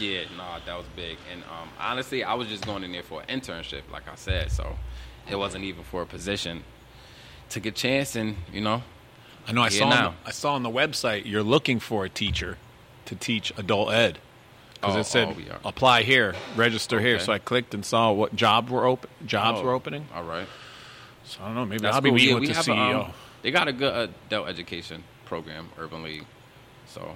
Yeah, 0.00 0.22
no, 0.36 0.38
nah, 0.38 0.58
that 0.64 0.76
was 0.76 0.86
big. 0.96 1.18
And 1.30 1.42
um, 1.44 1.68
honestly, 1.78 2.24
I 2.24 2.34
was 2.34 2.48
just 2.48 2.64
going 2.64 2.84
in 2.84 2.92
there 2.92 3.02
for 3.02 3.22
an 3.22 3.40
internship, 3.40 3.82
like 3.92 4.08
I 4.08 4.14
said. 4.14 4.50
So 4.50 4.76
it 5.30 5.36
wasn't 5.36 5.64
even 5.64 5.84
for 5.84 6.02
a 6.02 6.06
position. 6.06 6.64
Took 7.50 7.66
a 7.66 7.70
chance, 7.70 8.16
and 8.16 8.36
you 8.52 8.60
know, 8.60 8.82
I 9.46 9.52
know. 9.52 9.62
I 9.62 9.68
saw. 9.68 9.90
The, 9.90 10.14
I 10.24 10.30
saw 10.30 10.54
on 10.54 10.62
the 10.62 10.70
website 10.70 11.26
you're 11.26 11.42
looking 11.42 11.80
for 11.80 12.04
a 12.04 12.08
teacher 12.08 12.56
to 13.06 13.14
teach 13.14 13.52
adult 13.58 13.92
ed 13.92 14.18
because 14.74 14.96
oh, 14.96 15.00
it 15.00 15.04
said 15.04 15.36
oh, 15.50 15.68
apply 15.68 16.02
here, 16.02 16.34
register 16.56 16.96
okay. 16.96 17.04
here. 17.04 17.18
So 17.18 17.32
I 17.32 17.38
clicked 17.38 17.74
and 17.74 17.84
saw 17.84 18.12
what 18.12 18.34
jobs 18.34 18.70
were 18.70 18.86
open. 18.86 19.10
Jobs 19.26 19.60
oh, 19.60 19.64
were 19.64 19.72
opening. 19.72 20.08
All 20.14 20.24
right. 20.24 20.46
So 21.24 21.40
I 21.42 21.46
don't 21.46 21.54
know. 21.56 21.66
Maybe 21.66 21.82
That's 21.82 21.96
I'll 21.96 22.00
be 22.00 22.10
meeting 22.10 22.28
yeah, 22.30 22.40
with 22.40 22.48
the 22.64 22.72
CEO. 22.72 22.94
A, 22.94 23.00
um, 23.00 23.12
they 23.42 23.50
got 23.50 23.68
a 23.68 23.72
good 23.72 24.10
adult 24.28 24.48
education 24.48 25.04
program, 25.26 25.68
Urban 25.78 26.02
League. 26.02 26.24
So 26.86 27.14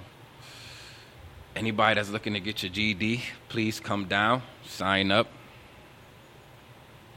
anybody 1.55 1.95
that's 1.95 2.09
looking 2.09 2.33
to 2.33 2.39
get 2.39 2.63
your 2.63 2.71
GD, 2.71 3.21
please 3.49 3.79
come 3.79 4.05
down, 4.05 4.41
sign 4.65 5.11
up. 5.11 5.27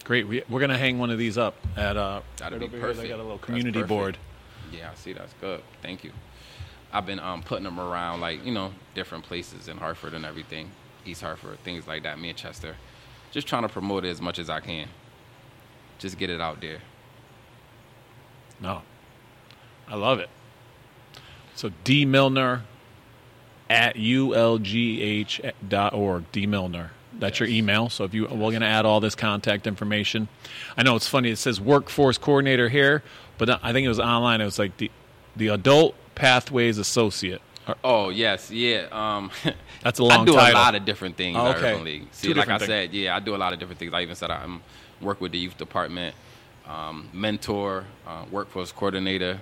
Great. 0.04 0.26
We, 0.26 0.40
are 0.40 0.46
going 0.48 0.70
to 0.70 0.78
hang 0.78 0.98
one 0.98 1.10
of 1.10 1.18
these 1.18 1.36
up 1.36 1.54
at 1.76 1.96
uh, 1.96 2.22
That'd 2.38 2.60
right 2.60 2.70
be 2.70 2.78
perfect. 2.78 3.00
Here. 3.00 3.02
They 3.02 3.08
got 3.08 3.20
a 3.20 3.22
little 3.22 3.38
community 3.38 3.82
board. 3.82 4.16
Yeah, 4.72 4.90
I 4.90 4.94
see. 4.94 5.12
That's 5.12 5.34
good. 5.40 5.62
Thank 5.82 6.04
you. 6.04 6.12
I've 6.92 7.04
been 7.04 7.20
um, 7.20 7.42
putting 7.42 7.64
them 7.64 7.78
around, 7.78 8.20
like 8.20 8.44
you 8.44 8.52
know, 8.52 8.72
different 8.94 9.24
places 9.24 9.68
in 9.68 9.76
Hartford 9.76 10.14
and 10.14 10.24
everything, 10.24 10.70
East 11.04 11.20
Hartford, 11.20 11.62
things 11.62 11.86
like 11.86 12.04
that, 12.04 12.18
Manchester. 12.18 12.76
Just 13.30 13.46
trying 13.46 13.62
to 13.62 13.68
promote 13.68 14.06
it 14.06 14.08
as 14.08 14.22
much 14.22 14.38
as 14.38 14.48
I 14.48 14.60
can. 14.60 14.88
Just 15.98 16.16
get 16.16 16.30
it 16.30 16.40
out 16.40 16.62
there. 16.62 16.78
No, 18.60 18.80
I 19.86 19.96
love 19.96 20.18
it. 20.18 20.30
So 21.54 21.70
D 21.84 22.06
Milner 22.06 22.62
at 23.68 23.96
ulgh.org. 23.96 24.64
D 26.32 26.46
Milner. 26.46 26.90
That's 27.18 27.40
yes. 27.40 27.48
your 27.48 27.48
email. 27.48 27.88
So 27.88 28.04
if 28.04 28.14
you, 28.14 28.26
we're 28.26 28.50
going 28.50 28.60
to 28.60 28.66
add 28.66 28.86
all 28.86 29.00
this 29.00 29.14
contact 29.14 29.66
information. 29.66 30.28
I 30.76 30.82
know 30.82 30.94
it's 30.94 31.08
funny. 31.08 31.30
It 31.30 31.36
says 31.38 31.60
workforce 31.60 32.16
coordinator 32.18 32.68
here, 32.68 33.02
but 33.38 33.50
I 33.62 33.72
think 33.72 33.84
it 33.84 33.88
was 33.88 33.98
online. 33.98 34.40
It 34.40 34.44
was 34.44 34.58
like 34.58 34.76
the 34.76 34.90
the 35.36 35.48
adult 35.48 35.94
pathways 36.14 36.78
associate. 36.78 37.40
Oh 37.84 38.08
yes, 38.08 38.50
yeah. 38.50 38.86
Um, 38.90 39.30
That's 39.82 39.98
a 39.98 40.04
long. 40.04 40.22
I 40.22 40.24
do 40.24 40.32
title. 40.34 40.58
a 40.58 40.60
lot 40.60 40.74
of 40.74 40.84
different 40.84 41.16
things 41.16 41.36
oh, 41.38 41.48
okay. 41.48 42.02
See, 42.12 42.32
like 42.34 42.48
I 42.48 42.58
things. 42.58 42.68
said, 42.68 42.94
yeah, 42.94 43.16
I 43.16 43.20
do 43.20 43.34
a 43.34 43.36
lot 43.36 43.52
of 43.52 43.58
different 43.58 43.78
things. 43.78 43.92
I 43.92 44.02
even 44.02 44.14
said 44.14 44.30
I 44.30 44.46
work 45.00 45.20
with 45.20 45.32
the 45.32 45.38
youth 45.38 45.56
department, 45.58 46.14
um, 46.66 47.08
mentor, 47.12 47.84
uh, 48.06 48.24
workforce 48.30 48.72
coordinator, 48.72 49.40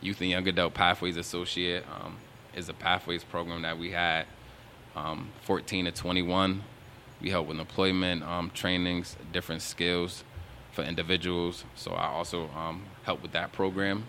youth 0.00 0.20
and 0.20 0.30
young 0.30 0.46
adult 0.48 0.74
pathways 0.74 1.16
associate. 1.16 1.84
Um, 1.88 2.16
is 2.58 2.68
a 2.68 2.74
pathways 2.74 3.24
program 3.24 3.62
that 3.62 3.78
we 3.78 3.92
had, 3.92 4.26
um, 4.96 5.30
14 5.42 5.86
to 5.86 5.92
21. 5.92 6.62
We 7.22 7.30
help 7.30 7.48
with 7.48 7.58
employment 7.58 8.22
um, 8.22 8.50
trainings, 8.52 9.16
different 9.32 9.62
skills 9.62 10.24
for 10.72 10.82
individuals. 10.82 11.64
So 11.74 11.92
I 11.92 12.08
also 12.08 12.48
um, 12.50 12.84
help 13.04 13.22
with 13.22 13.32
that 13.32 13.52
program. 13.52 14.04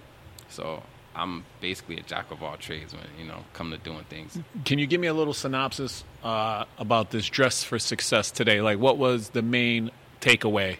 So 0.49 0.83
I'm 1.15 1.45
basically 1.61 1.97
a 1.97 2.03
jack 2.03 2.31
of 2.31 2.43
all 2.43 2.57
trades 2.57 2.93
when 2.93 3.05
you 3.17 3.25
know 3.25 3.43
come 3.53 3.71
to 3.71 3.77
doing 3.77 4.03
things. 4.09 4.37
Can 4.65 4.79
you 4.79 4.87
give 4.87 4.99
me 4.99 5.07
a 5.07 5.13
little 5.13 5.33
synopsis 5.33 6.03
uh, 6.23 6.65
about 6.77 7.11
this 7.11 7.27
dress 7.27 7.63
for 7.63 7.79
success 7.79 8.31
today? 8.31 8.61
Like, 8.61 8.79
what 8.79 8.97
was 8.97 9.29
the 9.29 9.41
main 9.41 9.91
takeaway? 10.21 10.77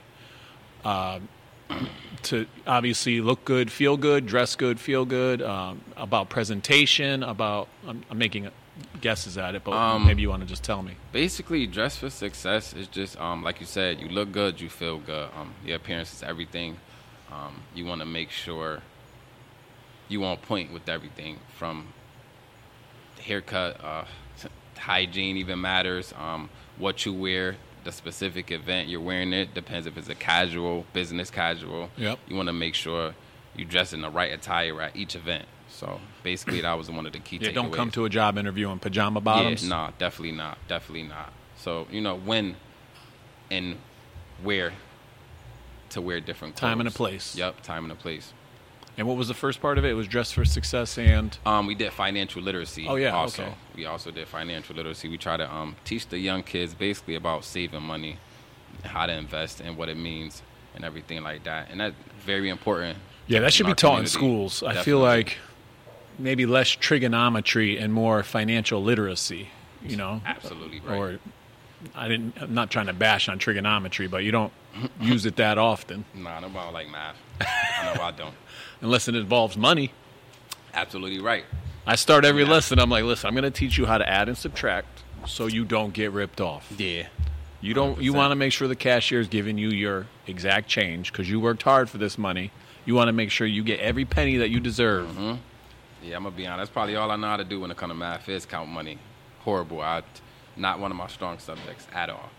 Uh, 0.84 1.20
to 2.24 2.46
obviously 2.68 3.22
look 3.22 3.46
good, 3.46 3.72
feel 3.72 3.98
good, 3.98 4.26
dress 4.26 4.56
good, 4.56 4.80
feel 4.80 5.06
good. 5.06 5.42
Um, 5.42 5.82
about 5.98 6.30
presentation, 6.30 7.24
about 7.24 7.68
I'm, 7.88 8.04
I'm, 8.10 8.18
making 8.18 8.50
guesses 9.02 9.38
at 9.38 9.56
it, 9.56 9.64
but 9.64 9.72
um, 9.74 10.06
maybe 10.06 10.22
you 10.22 10.30
want 10.30 10.42
to 10.42 10.48
just 10.48 10.64
tell 10.64 10.82
me. 10.82 10.94
Basically, 11.12 11.66
dress 11.68 11.98
for 11.98 12.10
success 12.10 12.74
is 12.74 12.88
just 12.88 13.20
um, 13.20 13.44
like 13.44 13.60
you 13.60 13.66
said, 13.66 14.00
you 14.00 14.08
look 14.10 14.32
good, 14.32 14.60
you 14.62 14.70
feel 14.70 15.00
good. 15.00 15.30
Um, 15.36 15.54
your 15.66 15.78
appearance 15.78 16.14
is 16.14 16.24
everything. 16.24 16.78
Um, 17.32 17.62
you 17.76 17.86
want 17.86 18.02
to 18.02 18.06
make 18.06 18.32
sure 18.32 18.82
you 20.08 20.24
on 20.24 20.38
point 20.38 20.74
with 20.74 20.90
everything 20.90 21.40
from 21.56 21.88
haircut, 23.22 23.84
uh, 23.84 24.06
hygiene 24.78 25.38
even 25.38 25.62
matters. 25.62 26.14
Um, 26.18 26.50
what 26.78 27.06
you 27.06 27.14
wear, 27.14 27.58
the 27.84 27.92
specific 27.92 28.52
event 28.52 28.90
you're 28.90 29.02
wearing 29.02 29.34
it 29.34 29.54
depends 29.54 29.88
if 29.88 29.98
it's 29.98 30.10
a 30.10 30.16
casual, 30.16 30.86
business 30.94 31.30
casual. 31.30 31.90
Yep. 31.98 32.20
You 32.28 32.36
want 32.36 32.48
to 32.48 32.54
make 32.54 32.76
sure 32.76 33.16
you 33.56 33.66
dress 33.66 33.94
in 33.94 34.02
the 34.02 34.10
right 34.10 34.32
attire 34.32 34.82
at 34.82 34.96
each 34.96 35.16
event. 35.16 35.46
So 35.70 36.00
basically, 36.24 36.62
that 36.62 36.74
was 36.74 36.90
one 36.90 37.06
of 37.06 37.14
the 37.14 37.20
key. 37.20 37.38
Yeah, 37.42 37.52
don't 37.52 37.72
come 37.72 37.92
to 37.92 38.06
a 38.06 38.10
job 38.10 38.38
interview 38.38 38.70
in 38.72 38.80
pajama 38.80 39.22
bottoms. 39.22 39.64
Yeah, 39.64 39.70
nah, 39.70 39.92
definitely 39.98 40.36
not, 40.36 40.58
definitely 40.68 41.04
not. 41.04 41.32
So 41.58 41.88
you 41.92 42.02
know 42.02 42.16
when 42.18 42.56
and 43.52 43.78
where 44.42 44.74
to 45.92 46.02
wear 46.02 46.20
different 46.20 46.56
clothes. 46.56 46.70
Time 46.70 46.80
and 46.80 46.90
a 46.90 46.92
place. 46.92 47.36
Yep, 47.36 47.62
time 47.62 47.84
and 47.84 47.92
a 47.92 47.96
place. 47.96 48.34
And 49.00 49.08
what 49.08 49.16
was 49.16 49.30
the 49.30 49.34
first 49.34 49.62
part 49.62 49.78
of 49.78 49.86
it? 49.86 49.92
It 49.92 49.94
was 49.94 50.10
dress 50.10 50.34
for 50.34 50.44
success 50.44 50.98
and 50.98 51.36
um, 51.46 51.68
we 51.68 51.74
did 51.74 51.94
financial 51.94 52.42
literacy. 52.42 52.86
Oh 52.86 52.96
yeah, 52.96 53.16
also 53.16 53.44
okay. 53.44 53.54
we 53.74 53.86
also 53.86 54.12
did 54.12 54.28
financial 54.28 54.76
literacy. 54.76 55.08
We 55.08 55.18
try 55.18 55.38
to 55.38 55.52
um, 55.52 55.78
teach 55.86 56.10
the 56.10 56.20
young 56.20 56.44
kids 56.44 56.74
basically 56.74 57.16
about 57.16 57.46
saving 57.46 57.82
money, 57.82 58.18
how 58.84 59.06
to 59.06 59.14
invest, 59.14 59.62
and 59.62 59.78
what 59.78 59.88
it 59.88 59.96
means, 59.96 60.44
and 60.76 60.84
everything 60.84 61.24
like 61.24 61.46
that. 61.46 61.70
And 61.72 61.80
that's 61.80 61.96
very 62.20 62.50
important. 62.50 62.98
Yeah, 63.28 63.40
that 63.40 63.54
should 63.54 63.68
be 63.68 63.74
taught 63.74 64.02
in 64.02 64.08
schools. 64.08 64.60
Definitely. 64.60 64.82
I 64.82 64.84
feel 64.84 65.00
like 65.00 65.38
maybe 66.18 66.46
less 66.46 66.68
trigonometry 66.68 67.80
and 67.80 67.94
more 67.94 68.22
financial 68.22 68.84
literacy. 68.84 69.48
You 69.82 69.96
know, 69.96 70.22
absolutely 70.26 70.82
right. 70.82 70.98
Or 70.98 71.20
I 71.96 72.10
didn't. 72.10 72.36
I'm 72.42 72.54
not 72.54 72.70
trying 72.70 72.88
to 72.88 72.94
bash 72.94 73.30
on 73.30 73.40
trigonometry, 73.40 74.08
but 74.08 74.26
you 74.26 74.32
don't 74.32 74.52
use 75.00 75.26
it 75.26 75.38
that 75.38 75.58
often. 75.58 76.04
Nah, 76.14 76.42
nobody 76.42 76.74
like 76.74 76.90
math. 76.90 77.16
I 77.40 77.96
know 77.96 78.02
I 78.02 78.12
don't 78.12 78.36
unless 78.82 79.08
it 79.08 79.16
involves 79.16 79.58
money. 79.58 79.92
Absolutely 80.74 81.20
right. 81.20 81.46
I 81.86 81.96
start 81.96 82.26
every 82.26 82.44
yeah. 82.44 82.50
lesson. 82.50 82.80
I'm 82.80 82.90
like, 82.90 83.04
listen, 83.04 83.28
I'm 83.28 83.34
going 83.34 83.44
to 83.44 83.52
teach 83.52 83.78
you 83.78 83.86
how 83.86 83.98
to 83.98 84.08
add 84.08 84.28
and 84.28 84.38
subtract, 84.38 85.04
so 85.26 85.48
you 85.48 85.66
don't 85.66 85.94
get 85.94 86.12
ripped 86.12 86.42
off. 86.42 86.72
Yeah. 86.78 87.08
You 87.62 87.74
don't. 87.74 87.98
100%. 87.98 88.02
You 88.04 88.14
want 88.14 88.32
to 88.32 88.36
make 88.36 88.54
sure 88.54 88.68
the 88.68 88.76
cashier 88.76 89.20
is 89.20 89.28
giving 89.28 89.58
you 89.58 89.70
your 89.70 90.08
exact 90.28 90.68
change 90.68 91.12
because 91.12 91.30
you 91.30 91.40
worked 91.40 91.64
hard 91.64 91.90
for 91.90 91.98
this 91.98 92.18
money. 92.18 92.52
You 92.86 92.96
want 92.96 93.08
to 93.10 93.14
make 93.14 93.32
sure 93.32 93.46
you 93.46 93.64
get 93.64 93.80
every 93.80 94.06
penny 94.06 94.38
that 94.38 94.50
you 94.50 94.60
deserve. 94.60 95.08
Mm-hmm. 95.10 95.36
Yeah, 96.04 96.16
I'm 96.16 96.24
gonna 96.24 96.36
be 96.36 96.48
honest. 96.48 96.60
That's 96.60 96.70
probably 96.70 96.96
all 96.96 97.12
I 97.12 97.18
know 97.18 97.28
how 97.28 97.38
to 97.38 97.44
do 97.44 97.60
when 97.60 97.72
it 97.72 97.78
comes 97.78 97.92
to 97.92 97.96
math 97.96 98.30
is 98.30 98.46
count 98.46 98.70
money. 98.70 98.98
Horrible. 99.40 99.82
I, 99.82 100.04
not 100.56 100.80
one 100.80 100.92
of 100.92 100.98
my 100.98 101.08
strong 101.08 101.40
subjects 101.40 101.88
at 101.94 102.10
all. 102.10 102.30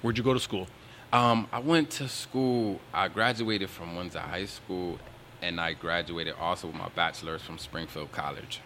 Where'd 0.00 0.16
you 0.16 0.24
go 0.24 0.32
to 0.32 0.40
school? 0.40 0.66
Um, 1.12 1.48
I 1.52 1.60
went 1.60 1.90
to 1.92 2.08
school. 2.08 2.80
I 2.92 3.08
graduated 3.08 3.70
from 3.70 3.96
Windsor 3.96 4.20
High 4.20 4.46
School, 4.46 4.98
and 5.40 5.60
I 5.60 5.72
graduated 5.72 6.34
also 6.40 6.66
with 6.68 6.76
my 6.76 6.88
bachelor's 6.88 7.42
from 7.42 7.58
Springfield 7.58 8.12
College. 8.12 8.60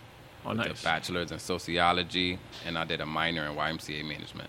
Oh, 0.45 0.53
nice. 0.53 0.81
A 0.81 0.85
bachelor's 0.85 1.33
in 1.33 1.39
sociology, 1.39 2.39
and 2.67 2.79
I 2.79 2.85
did 2.85 3.01
a 3.01 3.07
minor 3.07 3.47
in 3.47 3.55
YMCA 3.55 4.05
management. 4.05 4.49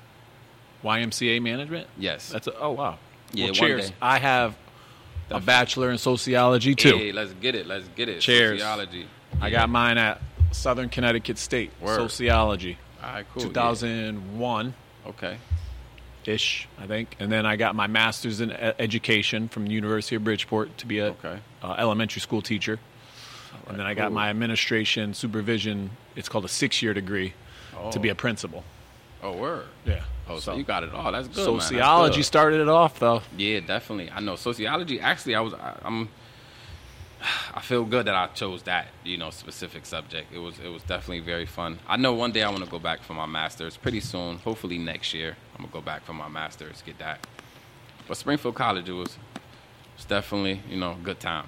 YMCA 0.84 1.42
management? 1.42 1.88
Yes. 1.98 2.30
That's 2.30 2.48
a, 2.48 2.58
oh 2.60 2.72
wow. 2.72 2.98
Yeah. 3.34 3.46
Well, 3.46 3.54
cheers. 3.54 3.92
I 4.02 4.18
have 4.18 4.56
a 5.30 5.40
bachelor 5.40 5.92
in 5.92 5.98
sociology 5.98 6.76
too. 6.76 6.98
Hey, 6.98 7.12
let's 7.12 7.34
get 7.34 7.56
it. 7.56 7.68
Let's 7.68 7.88
get 7.90 8.10
it. 8.10 8.22
Cheers. 8.22 8.60
Sociology. 8.60 9.08
I 9.40 9.50
got 9.50 9.70
mine 9.70 9.98
at 9.98 10.22
Southern 10.52 10.90
Connecticut 10.90 11.38
State. 11.38 11.72
Word. 11.80 11.98
Sociology. 11.98 12.78
All 13.04 13.12
right, 13.12 13.26
cool. 13.34 13.44
2001. 13.44 14.66
Yeah. 14.66 15.10
Okay 15.10 15.38
ish, 16.26 16.68
I 16.80 16.88
think. 16.88 17.16
And 17.20 17.32
then 17.32 17.46
I 17.46 17.56
got 17.56 17.76
my 17.76 17.88
master's 17.88 18.42
in 18.42 18.52
education 18.52 19.48
from 19.48 19.66
the 19.66 19.72
University 19.72 20.16
of 20.16 20.24
Bridgeport 20.24 20.78
to 20.80 20.86
be 20.86 21.00
a 21.00 21.08
okay. 21.08 21.40
uh, 21.64 21.76
elementary 21.78 22.22
school 22.22 22.42
teacher. 22.42 22.80
Right, 23.54 23.72
and 23.72 23.80
then 23.80 23.86
I 23.86 23.94
got 23.94 24.12
my 24.12 24.30
administration 24.30 25.14
supervision. 25.14 25.92
It's 26.16 26.30
called 26.30 26.46
a 26.46 26.50
six-year 26.50 26.94
degree 26.94 27.34
oh. 27.78 27.92
to 27.92 28.00
be 28.00 28.10
a 28.10 28.14
oh. 28.14 28.16
principal. 28.16 28.64
Oh, 29.24 29.38
word. 29.38 29.66
Yeah. 29.86 30.04
Oh, 30.28 30.36
so, 30.36 30.52
so 30.52 30.58
you 30.58 30.64
got 30.64 30.84
it 30.84 30.94
all. 30.94 31.12
That's 31.12 31.28
good. 31.28 31.46
Sociology 31.46 32.10
That's 32.10 32.18
good. 32.18 32.24
started 32.24 32.62
it 32.62 32.70
off, 32.70 33.00
though. 33.00 33.22
Yeah, 33.38 33.60
definitely. 33.60 34.10
I 34.10 34.20
know 34.20 34.36
sociology. 34.36 35.00
Actually, 35.00 35.36
I 35.36 35.42
was. 35.42 35.54
I, 35.54 35.78
I'm 35.84 36.10
I 37.54 37.62
feel 37.62 37.86
good 37.86 38.06
that 38.08 38.16
I 38.16 38.28
chose 38.28 38.64
that, 38.64 38.88
you 39.04 39.18
know, 39.18 39.30
specific 39.30 39.86
subject. 39.86 40.34
It 40.34 40.40
was 40.40 40.60
it 40.60 40.70
was 40.70 40.84
definitely 40.84 41.20
very 41.20 41.46
fun. 41.46 41.80
I 41.88 41.98
know 41.98 42.14
one 42.14 42.32
day 42.32 42.44
I 42.44 42.50
want 42.50 42.64
to 42.64 42.70
go 42.70 42.80
back 42.80 43.02
for 43.02 43.14
my 43.14 43.26
masters 43.26 43.78
pretty 43.78 44.00
soon. 44.00 44.38
Hopefully 44.40 44.78
next 44.78 45.14
year 45.14 45.38
I'm 45.62 45.70
gonna 45.70 45.74
go 45.74 45.86
back 45.86 46.04
for 46.04 46.14
my 46.14 46.28
masters, 46.28 46.82
get 46.84 46.98
that. 46.98 47.26
But 48.08 48.18
Springfield 48.18 48.56
College, 48.56 48.90
it 48.90 48.94
was, 48.94 49.10
it 49.10 49.42
was 49.96 50.06
definitely 50.06 50.62
you 50.68 50.78
know 50.78 50.94
a 50.94 51.04
good 51.04 51.20
time. 51.20 51.48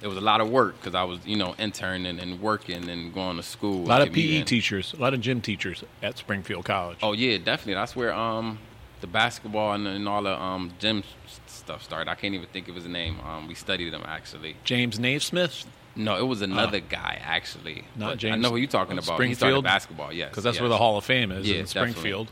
It 0.00 0.06
was 0.06 0.16
a 0.16 0.20
lot 0.20 0.40
of 0.40 0.48
work 0.48 0.76
because 0.76 0.94
I 0.94 1.02
was 1.02 1.18
you 1.26 1.36
know 1.36 1.56
interning 1.58 2.20
and 2.20 2.40
working 2.40 2.88
and 2.88 3.12
going 3.12 3.36
to 3.38 3.42
school. 3.42 3.84
A 3.84 3.88
lot 3.88 4.02
of 4.02 4.12
PE 4.12 4.42
teachers, 4.42 4.94
a 4.94 5.00
lot 5.00 5.14
of 5.14 5.20
gym 5.20 5.40
teachers 5.40 5.82
at 6.00 6.16
Springfield 6.16 6.64
College. 6.64 6.98
Oh 7.02 7.12
yeah, 7.12 7.38
definitely. 7.38 7.74
That's 7.74 7.96
where 7.96 8.14
um 8.14 8.60
the 9.00 9.08
basketball 9.08 9.72
and, 9.72 9.88
and 9.88 10.08
all 10.08 10.22
the 10.22 10.40
um 10.40 10.72
gym 10.78 11.02
stuff 11.46 11.82
started. 11.82 12.08
I 12.08 12.14
can't 12.14 12.34
even 12.34 12.46
think 12.50 12.68
of 12.68 12.76
his 12.76 12.86
name. 12.86 13.18
Um, 13.20 13.48
we 13.48 13.54
studied 13.54 13.92
him 13.92 14.02
actually. 14.06 14.54
James 14.62 15.00
Naismith. 15.00 15.66
No, 15.96 16.16
it 16.16 16.22
was 16.22 16.40
another 16.40 16.78
uh, 16.78 16.88
guy 16.88 17.20
actually. 17.20 17.84
Not 17.96 18.18
James. 18.18 18.34
I 18.34 18.38
know 18.38 18.50
who 18.50 18.58
you're 18.58 18.68
talking 18.68 18.92
about. 18.92 19.06
Springfield. 19.06 19.28
He 19.28 19.34
started 19.34 19.62
basketball. 19.64 20.12
Yes, 20.12 20.30
because 20.30 20.44
that's 20.44 20.54
yes. 20.54 20.60
where 20.60 20.68
the 20.68 20.78
Hall 20.78 20.96
of 20.96 21.04
Fame 21.04 21.32
is 21.32 21.48
yeah, 21.48 21.56
in 21.56 21.66
Springfield. 21.66 22.30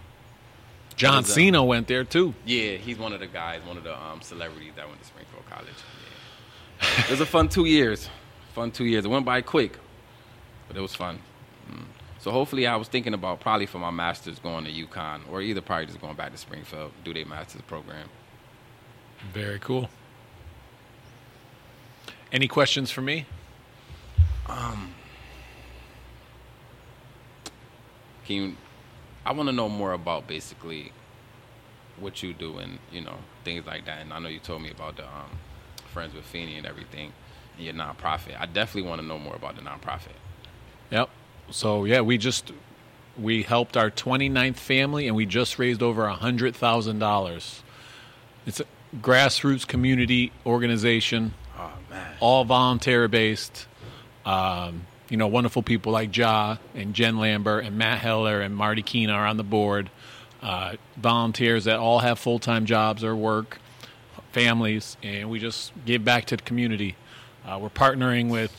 Definitely. 0.99 1.23
John 1.23 1.25
Cena 1.25 1.65
went 1.65 1.87
there 1.87 2.03
too. 2.05 2.35
Yeah, 2.45 2.73
he's 2.73 2.99
one 2.99 3.13
of 3.13 3.21
the 3.21 3.29
guys, 3.29 3.61
one 3.65 3.77
of 3.77 3.85
the 3.85 3.97
um, 3.97 4.21
celebrities 4.21 4.73
that 4.77 4.89
went 4.89 5.01
to 5.01 5.07
Springfield 5.07 5.45
College. 5.49 5.69
Yeah. 6.83 7.05
it 7.05 7.11
was 7.11 7.21
a 7.21 7.27
fun 7.27 7.49
two 7.49 7.67
years. 7.67 8.09
Fun 8.55 8.73
two 8.73 8.85
years. 8.85 9.05
It 9.05 9.09
went 9.09 9.25
by 9.25 9.41
quick, 9.41 9.79
but 10.67 10.77
it 10.77 10.81
was 10.81 10.95
fun. 10.97 11.21
Mm. 11.71 11.85
So 12.19 12.33
hopefully, 12.33 12.67
I 12.67 12.75
was 12.75 12.89
thinking 12.89 13.15
about 13.15 13.39
probably 13.39 13.67
for 13.67 13.79
my 13.79 13.91
master's 13.91 14.41
going 14.41 14.65
to 14.65 14.73
UConn, 14.73 15.21
or 15.31 15.41
either 15.41 15.61
probably 15.61 15.87
just 15.87 16.01
going 16.01 16.17
back 16.17 16.33
to 16.33 16.39
Springfield, 16.39 16.91
do 17.05 17.15
their 17.15 17.27
master's 17.27 17.63
program. 17.63 18.09
Very 19.33 19.61
cool. 19.61 19.89
Any 22.33 22.49
questions 22.49 22.91
for 22.91 23.03
me? 23.03 23.25
Um, 24.49 24.95
can 28.27 28.37
you, 28.37 28.57
I 29.29 29.33
want 29.33 29.49
to 29.49 29.53
know 29.53 29.69
more 29.69 29.93
about 29.93 30.27
basically 30.27 30.93
what 31.99 32.23
you 32.23 32.33
do 32.33 32.59
and 32.59 32.79
you 32.91 33.03
know 33.03 33.17
things 33.45 33.67
like 33.67 33.85
that. 33.85 34.01
And 34.01 34.13
I 34.13 34.19
know 34.19 34.29
you 34.29 34.39
told 34.39 34.63
me 34.63 34.71
about 34.71 34.97
the 34.97 35.05
um, 35.05 35.39
friends 35.93 36.15
with 36.15 36.25
Feeney 36.25 36.57
and 36.57 36.67
everything, 36.67 37.13
and 37.57 37.67
your 37.67 37.75
nonprofit. 37.75 38.41
I 38.41 38.47
definitely 38.47 38.89
want 38.89 39.03
to 39.03 39.07
know 39.07 39.19
more 39.19 39.37
about 39.37 39.57
the 39.57 39.63
nonprofit. 39.63 40.17
Yep. 40.91 41.11
So 41.51 41.85
yeah, 41.85 42.01
we 42.01 42.17
just 42.17 42.53
we 43.19 43.43
helped 43.43 43.77
our 43.77 43.91
29th 43.91 44.57
family, 44.57 45.07
and 45.07 45.15
we 45.15 45.27
just 45.27 45.59
raised 45.59 45.83
over 45.83 46.07
a 46.07 46.15
hundred 46.15 46.57
thousand 46.57 46.99
dollars. 46.99 47.63
It's 48.47 48.61
a 48.61 48.65
grassroots 49.03 49.67
community 49.67 50.33
organization 50.47 51.35
Oh 51.59 51.73
man! 51.91 52.15
All 52.21 52.45
volunteer 52.45 53.09
based. 53.09 53.67
Um, 54.25 54.87
you 55.09 55.17
know, 55.17 55.27
wonderful 55.27 55.63
people 55.63 55.93
like 55.93 56.15
Ja 56.17 56.57
and 56.75 56.95
Jen 56.95 57.19
Lambert 57.19 57.65
and 57.65 57.77
Matt 57.77 57.99
Heller 58.01 58.41
and 58.41 58.55
Marty 58.55 58.83
Keene 58.83 59.11
are 59.11 59.27
on 59.27 59.37
the 59.37 59.45
board. 59.45 59.91
Uh, 60.43 60.75
volunteers 60.97 61.65
that 61.65 61.79
all 61.79 61.99
have 62.01 62.19
full 62.19 62.39
time 62.39 62.65
jobs 62.67 63.03
or 63.03 63.17
work, 63.17 63.59
families, 64.33 64.97
and 65.03 65.29
we 65.29 65.39
just 65.39 65.73
give 65.85 66.05
back 66.05 66.27
to 66.27 66.37
the 66.37 66.43
community. 66.43 66.95
Uh, 67.45 67.59
we're 67.61 67.69
partnering 67.71 68.29
with 68.29 68.53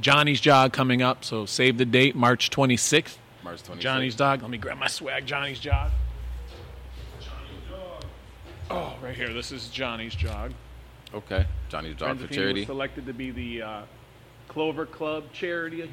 Johnny's 0.00 0.40
Jog 0.40 0.72
coming 0.72 1.02
up, 1.02 1.24
so 1.24 1.46
save 1.46 1.78
the 1.78 1.84
date, 1.84 2.14
March 2.14 2.50
26th. 2.50 3.16
March 3.42 3.62
26th. 3.62 3.78
Johnny's 3.78 4.14
Jog. 4.14 4.42
Let 4.42 4.50
me 4.50 4.58
grab 4.58 4.78
my 4.78 4.86
swag. 4.88 5.26
Johnny's 5.26 5.58
Jog. 5.58 5.90
Johnny's 7.20 7.68
Jog. 7.68 8.04
Oh, 8.70 8.94
right 9.02 9.16
here. 9.16 9.32
This 9.32 9.50
is 9.50 9.68
Johnny's 9.68 10.14
Jog. 10.14 10.52
Okay, 11.14 11.46
Johnny's 11.68 11.96
Jog 11.96 12.18
for 12.18 12.26
charity. 12.26 12.60
Was 12.60 12.66
selected 12.66 13.06
to 13.06 13.14
be 13.14 13.30
the 13.30 13.62
uh, 13.62 13.82
Clover 14.48 14.86
Club 14.86 15.24
charity 15.32 15.90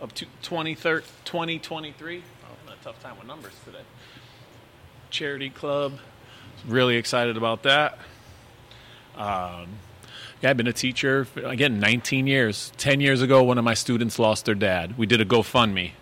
of 0.00 0.14
2023. 0.14 2.22
Oh, 2.44 2.72
a 2.72 2.84
tough 2.84 3.02
time 3.02 3.16
with 3.18 3.26
numbers 3.26 3.52
today. 3.64 3.82
Charity 5.10 5.50
club. 5.50 5.98
Really 6.66 6.96
excited 6.96 7.36
about 7.36 7.62
that. 7.64 7.98
Um, 9.16 9.68
Yeah, 10.40 10.50
I've 10.50 10.56
been 10.56 10.66
a 10.66 10.72
teacher 10.72 11.24
for, 11.24 11.44
again 11.44 11.78
19 11.78 12.26
years. 12.26 12.72
10 12.78 13.00
years 13.00 13.22
ago, 13.22 13.42
one 13.42 13.58
of 13.58 13.64
my 13.64 13.74
students 13.74 14.18
lost 14.18 14.46
their 14.46 14.54
dad. 14.54 14.98
We 14.98 15.06
did 15.06 15.20
a 15.20 15.24
GoFundMe. 15.24 15.92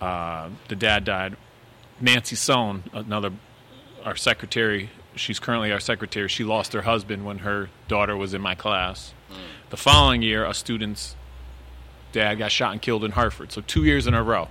Uh, 0.00 0.48
the 0.68 0.76
dad 0.76 1.04
died. 1.04 1.36
Nancy 2.00 2.34
Sohn, 2.34 2.84
another 2.92 3.30
our 4.04 4.16
secretary, 4.16 4.88
she's 5.14 5.38
currently 5.38 5.70
our 5.70 5.80
secretary. 5.80 6.28
She 6.28 6.44
lost 6.44 6.72
her 6.72 6.82
husband 6.82 7.26
when 7.26 7.38
her 7.38 7.68
daughter 7.88 8.16
was 8.16 8.32
in 8.34 8.40
my 8.40 8.54
class. 8.54 9.12
The 9.68 9.76
following 9.76 10.22
year, 10.22 10.44
a 10.44 10.54
student's 10.54 11.14
dad 12.12 12.36
got 12.36 12.50
shot 12.52 12.72
and 12.72 12.82
killed 12.82 13.04
in 13.04 13.12
Hartford. 13.12 13.52
So 13.52 13.60
two 13.60 13.84
years 13.84 14.06
in 14.06 14.14
a 14.14 14.22
row. 14.22 14.48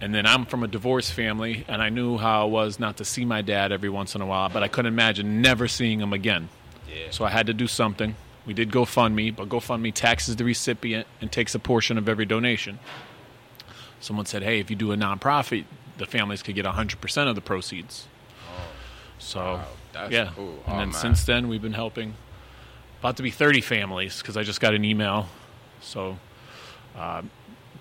And 0.00 0.14
then 0.14 0.26
I'm 0.26 0.44
from 0.44 0.62
a 0.62 0.68
divorced 0.68 1.12
family, 1.12 1.64
and 1.68 1.80
I 1.80 1.88
knew 1.88 2.18
how 2.18 2.46
it 2.46 2.50
was 2.50 2.78
not 2.78 2.96
to 2.98 3.04
see 3.04 3.24
my 3.24 3.42
dad 3.42 3.72
every 3.72 3.88
once 3.88 4.14
in 4.14 4.20
a 4.20 4.26
while, 4.26 4.48
but 4.48 4.62
I 4.62 4.68
couldn't 4.68 4.92
imagine 4.92 5.40
never 5.40 5.68
seeing 5.68 6.00
him 6.00 6.12
again. 6.12 6.48
Yeah. 6.88 7.06
So 7.10 7.24
I 7.24 7.30
had 7.30 7.46
to 7.46 7.54
do 7.54 7.66
something. 7.66 8.14
We 8.44 8.52
did 8.52 8.70
GoFundMe, 8.70 9.34
but 9.34 9.48
GoFundMe 9.48 9.94
taxes 9.94 10.36
the 10.36 10.44
recipient 10.44 11.06
and 11.20 11.32
takes 11.32 11.54
a 11.54 11.58
portion 11.58 11.96
of 11.96 12.08
every 12.08 12.26
donation. 12.26 12.78
Someone 14.00 14.26
said, 14.26 14.42
hey, 14.42 14.58
if 14.60 14.68
you 14.68 14.76
do 14.76 14.92
a 14.92 14.96
nonprofit, 14.96 15.64
the 15.96 16.04
families 16.06 16.42
could 16.42 16.54
get 16.54 16.66
100% 16.66 17.28
of 17.28 17.34
the 17.34 17.40
proceeds. 17.40 18.06
Oh, 18.52 18.60
so, 19.18 19.40
Wow, 19.40 19.64
that's 19.92 20.12
yeah. 20.12 20.30
cool. 20.34 20.58
And 20.66 20.74
Oh, 20.74 20.78
then 20.78 20.88
man. 20.90 20.92
since 20.92 21.24
then, 21.24 21.48
we've 21.48 21.62
been 21.62 21.72
helping 21.72 22.14
about 23.00 23.16
to 23.16 23.22
be 23.22 23.30
30 23.30 23.60
families 23.62 24.18
because 24.20 24.36
I 24.36 24.42
just 24.42 24.60
got 24.60 24.74
an 24.74 24.84
email. 24.84 25.28
So 25.80 26.18
uh, 26.96 27.22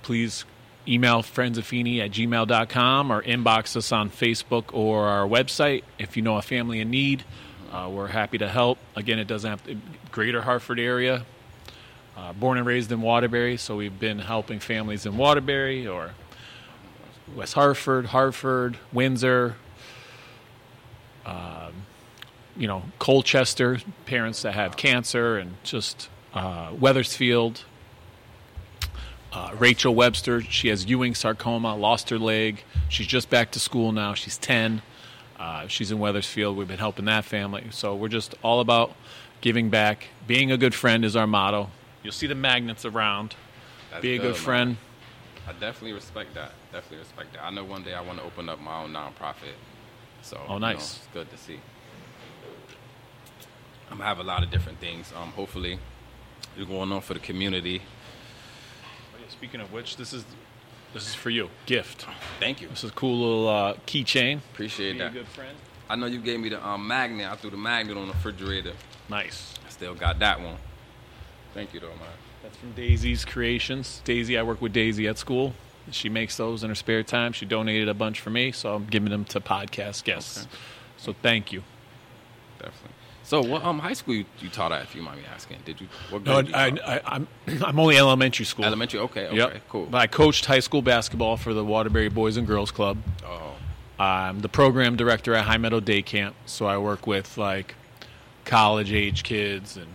please 0.02 0.45
email 0.88 1.23
friendsoffeeney 1.23 1.99
at 1.99 2.12
gmail.com 2.12 3.12
or 3.12 3.21
inbox 3.23 3.76
us 3.76 3.91
on 3.91 4.10
Facebook 4.10 4.65
or 4.73 5.06
our 5.06 5.28
website 5.28 5.84
if 5.97 6.17
you 6.17 6.23
know 6.23 6.38
a 6.38 6.41
family 6.41 6.80
in 6.80 6.89
need. 6.89 7.23
Uh, 7.71 7.89
we're 7.91 8.08
happy 8.08 8.38
to 8.38 8.47
help. 8.47 8.78
Again, 8.95 9.17
it 9.17 9.26
doesn't 9.26 9.49
have 9.49 9.63
to, 9.65 9.78
greater 10.12 10.41
Hartford 10.41 10.80
area. 10.80 11.26
Uh, 12.15 12.32
born 12.34 12.60
and 12.60 12.67
raised 12.67 12.91
in 12.91 13.02
Waterbury, 13.02 13.58
so 13.58 13.76
we've 13.76 13.99
been 13.99 14.19
helping 14.19 14.60
families 14.60 15.08
in 15.08 15.17
Waterbury 15.17 15.88
or 15.88 16.12
West 17.36 17.56
Hartford, 17.56 18.08
Hartford, 18.08 18.78
Windsor, 18.91 19.56
um, 21.26 21.73
you 22.56 22.67
know, 22.67 22.84
Colchester, 22.99 23.80
parents 24.06 24.43
that 24.43 24.54
have 24.54 24.78
cancer, 24.78 25.38
and 25.38 25.56
just 25.63 26.10
uh, 26.36 26.71
Wethersfield. 26.80 27.63
Uh, 29.34 29.50
Rachel 29.58 29.96
Webster, 29.96 30.41
she 30.41 30.67
has 30.67 30.86
Ewing 30.86 31.15
sarcoma, 31.15 31.76
lost 31.76 32.10
her 32.12 32.19
leg. 32.19 32.63
She's 32.89 33.08
just 33.08 33.30
back 33.32 33.50
to 33.52 33.60
school 33.60 33.91
now. 33.91 34.13
She's 34.13 34.38
10. 34.38 34.84
Uh, 35.39 35.67
she's 35.67 35.91
in 35.91 35.98
Wethersfield. 35.98 36.56
We've 36.56 36.67
been 36.67 36.78
helping 36.78 37.06
that 37.06 37.26
family. 37.26 37.65
So 37.72 37.96
we're 37.96 38.10
just 38.10 38.36
all 38.43 38.60
about 38.60 38.93
giving 39.41 39.69
back. 39.72 40.08
Being 40.28 40.52
a 40.52 40.58
good 40.58 40.76
friend 40.76 41.04
is 41.04 41.15
our 41.15 41.26
motto. 41.26 41.72
You'll 42.04 42.13
see 42.13 42.28
the 42.28 42.36
magnets 42.36 42.86
around. 42.86 43.36
That's 43.89 44.04
Be 44.04 44.15
a 44.15 44.19
good 44.19 44.34
man. 44.34 44.36
friend. 44.36 44.78
I 45.48 45.52
definitely 45.54 45.93
respect 45.93 46.36
that. 46.36 46.52
Definitely 46.72 47.00
respect 47.00 47.34
that. 47.34 47.43
I 47.43 47.50
know 47.50 47.63
one 47.63 47.84
day 47.84 47.93
I 47.96 48.02
want 48.02 48.19
to 48.19 48.24
open 48.26 48.48
up 48.50 48.62
my 48.62 48.84
own 48.84 48.93
nonprofit. 48.93 49.56
So 50.22 50.38
Oh, 50.48 50.54
you 50.54 50.60
know, 50.60 50.67
nice. 50.67 50.98
it's 50.98 51.08
good 51.12 51.30
to 51.32 51.38
see. 51.38 51.60
I'm 53.89 53.98
gonna 53.98 54.08
have 54.08 54.19
a 54.19 54.24
lot 54.24 54.43
of 54.43 54.52
different 54.52 54.80
things. 54.80 55.12
Um, 55.19 55.30
hopefully, 55.30 55.80
you're 56.56 56.65
going 56.65 56.91
on 56.91 57.02
for 57.02 57.13
the 57.13 57.19
community. 57.19 57.82
Speaking 59.43 59.60
of 59.60 59.73
which, 59.73 59.97
this 59.97 60.13
is 60.13 60.23
this 60.93 61.06
is 61.06 61.15
for 61.15 61.29
you. 61.29 61.49
Gift. 61.65 62.06
Thank 62.39 62.62
you. 62.62 62.69
This 62.69 62.86
is 62.86 62.91
a 62.91 62.93
cool 62.93 63.17
little 63.19 63.49
uh, 63.49 63.73
keychain. 63.86 64.38
Appreciate 64.38 64.93
Be 64.93 64.99
a 65.01 65.03
that. 65.03 65.13
good 65.13 65.27
friend. 65.27 65.58
I 65.89 65.97
know 65.97 66.06
you 66.06 66.19
gave 66.21 66.39
me 66.39 66.47
the 66.47 66.65
um, 66.65 66.88
magnet. 66.88 67.29
I 67.29 67.36
threw 67.36 67.49
the 67.49 67.58
magnet 67.58 67.97
on 67.97 68.08
the 68.08 68.13
refrigerator. 68.13 68.71
Nice. 69.10 69.56
I 69.67 69.69
still 69.69 69.95
got 69.95 70.19
that 70.19 70.39
one. 70.39 70.56
Thank 71.53 71.73
you, 71.73 71.82
though, 71.82 71.88
man. 71.89 72.08
That's 72.41 72.56
from 72.56 72.71
Daisy's 72.71 73.25
Creations. 73.25 74.01
Daisy, 74.06 74.38
I 74.38 74.43
work 74.43 74.62
with 74.62 74.71
Daisy 74.71 75.10
at 75.10 75.17
school. 75.17 75.56
She 75.91 76.08
makes 76.08 76.38
those 76.38 76.63
in 76.63 76.69
her 76.69 76.75
spare 76.75 77.03
time. 77.03 77.34
She 77.34 77.45
donated 77.45 77.89
a 77.89 77.93
bunch 77.93 78.21
for 78.21 78.29
me, 78.29 78.53
so 78.53 78.75
I'm 78.75 78.86
giving 78.86 79.10
them 79.10 79.25
to 79.25 79.41
podcast 79.41 80.06
guests. 80.06 80.43
Okay. 80.43 80.49
So 80.95 81.13
thank 81.21 81.51
you. 81.51 81.63
Definitely. 82.60 82.91
So, 83.24 83.42
what 83.42 83.64
um 83.64 83.80
high 83.80 83.94
school 83.94 84.16
you, 84.16 84.26
you 84.40 84.50
taught 84.50 84.72
at? 84.72 84.84
If 84.84 84.96
you 84.96 85.02
mind 85.02 85.22
me 85.22 85.26
asking, 85.34 85.60
did 85.66 85.80
you? 85.80 85.88
What 86.10 86.24
No, 86.24 86.40
you 86.40 86.54
I? 86.54 86.78
I, 86.86 87.02
I'm 87.06 87.28
I'm 87.64 87.80
only 87.80 87.98
elementary 87.98 88.46
school. 88.46 88.66
Elementary. 88.66 89.00
Okay. 89.00 89.28
Okay. 89.28 89.38
Yep. 89.38 89.62
Cool. 89.70 89.86
But 89.86 89.98
I 90.00 90.08
coached 90.08 90.46
high 90.46 90.60
school 90.60 90.82
basketball 90.82 91.38
for 91.38 91.54
the 91.54 91.64
Waterbury 91.64 92.10
Boys 92.10 92.38
and 92.38 92.46
Girls 92.46 92.72
Club. 92.72 92.98
oh. 93.26 93.52
I'm 94.00 94.40
the 94.40 94.50
program 94.50 94.96
director 94.96 95.36
at 95.36 95.46
High 95.46 95.58
Meadow 95.58 95.80
Day 95.80 96.02
Camp, 96.02 96.36
so 96.46 96.66
I 96.66 96.78
work 96.78 97.06
with 97.08 97.38
like 97.38 97.76
college 98.44 98.92
age 98.92 99.24
kids 99.24 99.78
and 99.78 99.88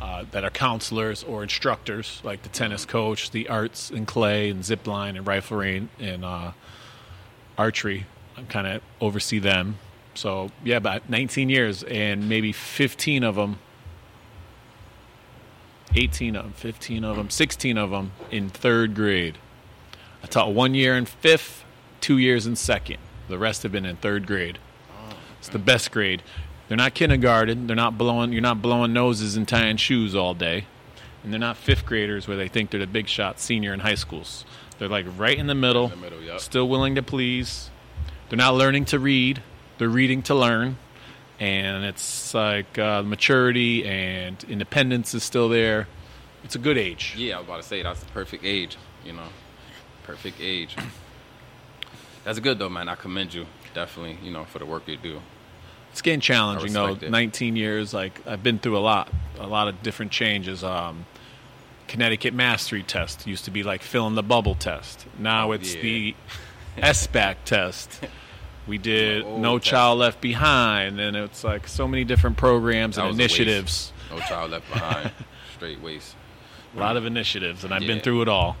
uh, 0.00 0.24
that 0.30 0.44
are 0.44 0.50
counselors 0.50 1.24
or 1.24 1.42
instructors, 1.42 2.20
like 2.22 2.42
the 2.42 2.48
tennis 2.48 2.84
coach, 2.84 3.30
the 3.30 3.48
arts 3.48 3.90
and 3.90 4.06
clay 4.06 4.50
and 4.50 4.64
zip 4.64 4.86
line 4.86 5.16
and 5.16 5.26
riflery 5.26 5.88
and 5.98 6.24
uh, 6.24 6.52
archery. 7.56 8.06
I 8.36 8.42
kind 8.42 8.66
of 8.66 8.82
oversee 9.00 9.38
them. 9.38 9.78
So 10.18 10.50
yeah, 10.64 10.78
about 10.78 11.08
19 11.08 11.48
years, 11.48 11.84
and 11.84 12.28
maybe 12.28 12.50
15 12.50 13.22
of 13.22 13.36
them, 13.36 13.60
18 15.94 16.34
of 16.34 16.42
them, 16.42 16.52
15 16.54 17.04
of 17.04 17.16
them, 17.16 17.30
16 17.30 17.78
of 17.78 17.90
them 17.90 18.10
in 18.28 18.48
third 18.48 18.96
grade. 18.96 19.38
I 20.20 20.26
taught 20.26 20.52
one 20.52 20.74
year 20.74 20.96
in 20.96 21.04
fifth, 21.04 21.64
two 22.00 22.18
years 22.18 22.48
in 22.48 22.56
second. 22.56 22.98
The 23.28 23.38
rest 23.38 23.62
have 23.62 23.70
been 23.70 23.86
in 23.86 23.94
third 23.94 24.26
grade. 24.26 24.58
It's 25.38 25.50
the 25.50 25.60
best 25.60 25.92
grade. 25.92 26.24
They're 26.66 26.76
not 26.76 26.94
kindergarten. 26.94 27.68
They're 27.68 27.76
not 27.76 27.96
blowing. 27.96 28.32
You're 28.32 28.42
not 28.42 28.60
blowing 28.60 28.92
noses 28.92 29.36
and 29.36 29.46
tying 29.46 29.76
shoes 29.76 30.16
all 30.16 30.34
day, 30.34 30.64
and 31.22 31.32
they're 31.32 31.38
not 31.38 31.56
fifth 31.56 31.86
graders 31.86 32.26
where 32.26 32.36
they 32.36 32.48
think 32.48 32.70
they're 32.70 32.80
the 32.80 32.88
big 32.88 33.06
shot 33.06 33.38
senior 33.38 33.72
in 33.72 33.78
high 33.78 33.94
schools. 33.94 34.44
They're 34.80 34.88
like 34.88 35.06
right 35.16 35.38
in 35.38 35.46
the 35.46 35.54
middle, 35.54 35.84
In 35.84 35.90
the 35.90 35.96
middle, 35.96 36.20
yep. 36.20 36.40
still 36.40 36.68
willing 36.68 36.96
to 36.96 37.04
please. 37.04 37.70
They're 38.28 38.36
not 38.36 38.56
learning 38.56 38.86
to 38.86 38.98
read. 38.98 39.42
They're 39.78 39.88
reading 39.88 40.22
to 40.24 40.34
learn, 40.34 40.76
and 41.40 41.84
it's 41.84 42.34
like 42.34 42.78
uh, 42.78 43.02
maturity 43.02 43.86
and 43.86 44.42
independence 44.48 45.14
is 45.14 45.22
still 45.22 45.48
there. 45.48 45.88
It's 46.44 46.54
a 46.54 46.58
good 46.58 46.78
age. 46.78 47.14
Yeah, 47.16 47.36
I 47.36 47.38
was 47.38 47.46
about 47.46 47.62
to 47.62 47.68
say 47.68 47.82
that's 47.82 48.00
the 48.00 48.10
perfect 48.10 48.44
age. 48.44 48.76
You 49.04 49.12
know, 49.12 49.28
perfect 50.04 50.40
age. 50.40 50.76
That's 52.24 52.38
good 52.40 52.58
though, 52.58 52.68
man. 52.68 52.88
I 52.88 52.94
commend 52.94 53.34
you 53.34 53.46
definitely. 53.74 54.18
You 54.22 54.32
know, 54.32 54.44
for 54.44 54.58
the 54.58 54.66
work 54.66 54.88
you 54.88 54.96
do. 54.96 55.20
It's 55.92 56.02
getting 56.02 56.20
challenging 56.20 56.72
though. 56.72 56.94
it. 57.00 57.10
19 57.10 57.56
years, 57.56 57.94
like 57.94 58.20
I've 58.26 58.42
been 58.42 58.58
through 58.58 58.76
a 58.76 58.80
lot, 58.80 59.08
a 59.38 59.46
lot 59.46 59.68
of 59.68 59.82
different 59.82 60.12
changes. 60.12 60.62
Um, 60.62 61.06
Connecticut 61.86 62.34
Mastery 62.34 62.82
Test 62.82 63.26
used 63.26 63.46
to 63.46 63.50
be 63.50 63.62
like 63.62 63.82
fill 63.82 64.06
in 64.06 64.14
the 64.14 64.22
bubble 64.22 64.54
test. 64.54 65.06
Now 65.18 65.52
it's 65.52 65.74
yeah. 65.74 65.82
the 65.82 66.14
SBAC 66.76 67.36
test. 67.44 68.00
We 68.68 68.78
did 68.78 69.24
old 69.24 69.40
No 69.40 69.58
test. 69.58 69.70
Child 69.70 69.98
Left 69.98 70.20
Behind, 70.20 71.00
and 71.00 71.16
it's 71.16 71.42
like 71.42 71.66
so 71.66 71.88
many 71.88 72.04
different 72.04 72.36
programs 72.36 72.96
That 72.96 73.06
and 73.06 73.08
was 73.10 73.18
a 73.18 73.22
waste. 73.22 73.38
initiatives. 73.40 73.92
No 74.10 74.18
child 74.20 74.50
left 74.52 74.70
behind. 74.72 75.10
Straight 75.56 75.80
waste. 75.80 76.14
A 76.76 76.78
lot 76.78 76.96
of 76.96 77.04
initiatives, 77.06 77.64
and 77.64 77.72
I've 77.74 77.82
been 77.82 78.00
through 78.00 78.22
it 78.22 78.28
all. 78.28 78.56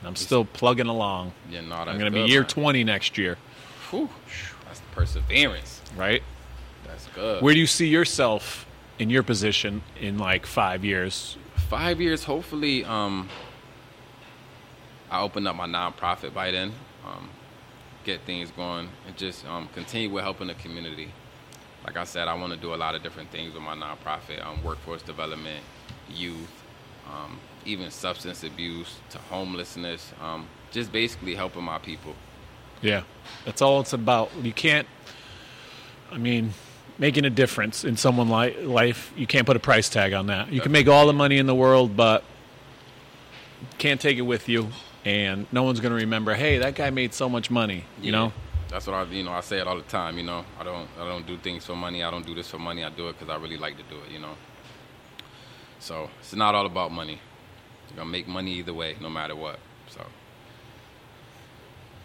And 0.00 0.08
I'm 0.08 0.16
still 0.16 0.44
plugging 0.44 0.86
along. 0.86 1.32
Yeah, 1.50 1.60
no, 1.60 1.74
I'm 1.76 1.98
going 1.98 2.10
to 2.10 2.10
be 2.10 2.20
year 2.22 2.40
man. 2.40 2.48
20 2.48 2.84
next 2.84 3.18
year, 3.18 3.36
Whew, 3.90 4.08
that's 4.64 4.80
perseverance. 4.92 5.80
right? 5.96 6.22
That's 6.86 7.06
good. 7.14 7.42
Where 7.42 7.52
do 7.54 7.60
you 7.60 7.66
see 7.66 7.86
yourself 7.88 8.66
in 8.98 9.10
your 9.10 9.22
position 9.22 9.82
in 10.00 10.18
like 10.18 10.46
five 10.46 10.84
years? 10.84 11.36
Five 11.68 12.00
years, 12.00 12.24
hopefully, 12.24 12.84
um, 12.84 13.28
I 15.10 15.20
open 15.20 15.46
up 15.46 15.56
my 15.56 15.66
nonprofit 15.66 16.32
by 16.34 16.50
then. 16.50 16.72
Um, 17.06 17.28
get 18.04 18.20
things 18.22 18.50
going 18.50 18.88
and 19.06 19.16
just 19.16 19.46
um, 19.46 19.68
continue 19.74 20.10
with 20.10 20.24
helping 20.24 20.48
the 20.48 20.54
community. 20.54 21.10
Like 21.84 21.96
I 21.96 22.04
said, 22.04 22.28
I 22.28 22.34
want 22.34 22.52
to 22.52 22.58
do 22.58 22.74
a 22.74 22.76
lot 22.76 22.94
of 22.94 23.02
different 23.02 23.30
things 23.30 23.54
with 23.54 23.62
my 23.62 23.74
nonprofit: 23.74 24.44
um, 24.46 24.62
workforce 24.62 25.02
development, 25.02 25.64
youth, 26.08 26.64
um, 27.08 27.38
even 27.64 27.90
substance 27.90 28.44
abuse 28.44 28.96
to 29.10 29.18
homelessness. 29.18 30.12
Um, 30.22 30.46
just 30.70 30.92
basically 30.92 31.34
helping 31.34 31.64
my 31.64 31.78
people. 31.78 32.14
Yeah, 32.80 33.02
that's 33.44 33.62
all 33.62 33.80
it's 33.80 33.92
about. 33.92 34.30
You 34.42 34.52
can't. 34.52 34.86
I 36.10 36.18
mean, 36.18 36.52
making 36.98 37.24
a 37.24 37.30
difference 37.30 37.84
in 37.84 37.96
someone's 37.96 38.30
li- 38.30 38.64
life, 38.64 39.12
you 39.16 39.26
can't 39.26 39.46
put 39.46 39.56
a 39.56 39.60
price 39.60 39.88
tag 39.88 40.12
on 40.12 40.26
that. 40.26 40.52
You 40.52 40.60
can 40.60 40.72
make 40.72 40.88
all 40.88 41.06
the 41.06 41.12
money 41.12 41.38
in 41.38 41.46
the 41.46 41.54
world, 41.54 41.96
but 41.96 42.22
can't 43.78 44.00
take 44.00 44.18
it 44.18 44.22
with 44.22 44.48
you, 44.48 44.68
and 45.04 45.46
no 45.52 45.62
one's 45.62 45.80
going 45.80 45.90
to 45.90 46.00
remember. 46.00 46.34
Hey, 46.34 46.58
that 46.58 46.74
guy 46.74 46.90
made 46.90 47.12
so 47.14 47.28
much 47.28 47.50
money. 47.50 47.84
You 48.00 48.06
Yeah. 48.06 48.10
know. 48.12 48.32
That's 48.68 48.86
what 48.86 48.94
I, 48.94 49.02
you 49.04 49.22
know, 49.22 49.32
I 49.32 49.40
say 49.42 49.58
it 49.58 49.66
all 49.66 49.76
the 49.76 49.82
time. 49.82 50.16
You 50.16 50.24
know, 50.24 50.44
I 50.58 50.64
don't, 50.64 50.88
I 50.98 51.04
don't 51.06 51.26
do 51.26 51.36
things 51.36 51.66
for 51.66 51.76
money. 51.76 52.02
I 52.02 52.10
don't 52.10 52.24
do 52.24 52.34
this 52.34 52.48
for 52.48 52.58
money. 52.58 52.82
I 52.82 52.88
do 52.88 53.08
it 53.08 53.18
because 53.18 53.28
I 53.28 53.36
really 53.38 53.58
like 53.58 53.76
to 53.76 53.82
do 53.82 53.96
it. 54.06 54.10
You 54.10 54.18
know. 54.20 54.34
So 55.78 56.08
it's 56.20 56.34
not 56.34 56.54
all 56.54 56.64
about 56.64 56.90
money. 56.90 57.20
You're 57.90 57.98
gonna 57.98 58.08
make 58.10 58.26
money 58.26 58.52
either 58.54 58.72
way, 58.72 58.96
no 59.00 59.10
matter 59.10 59.36
what. 59.36 59.58
So 59.90 60.00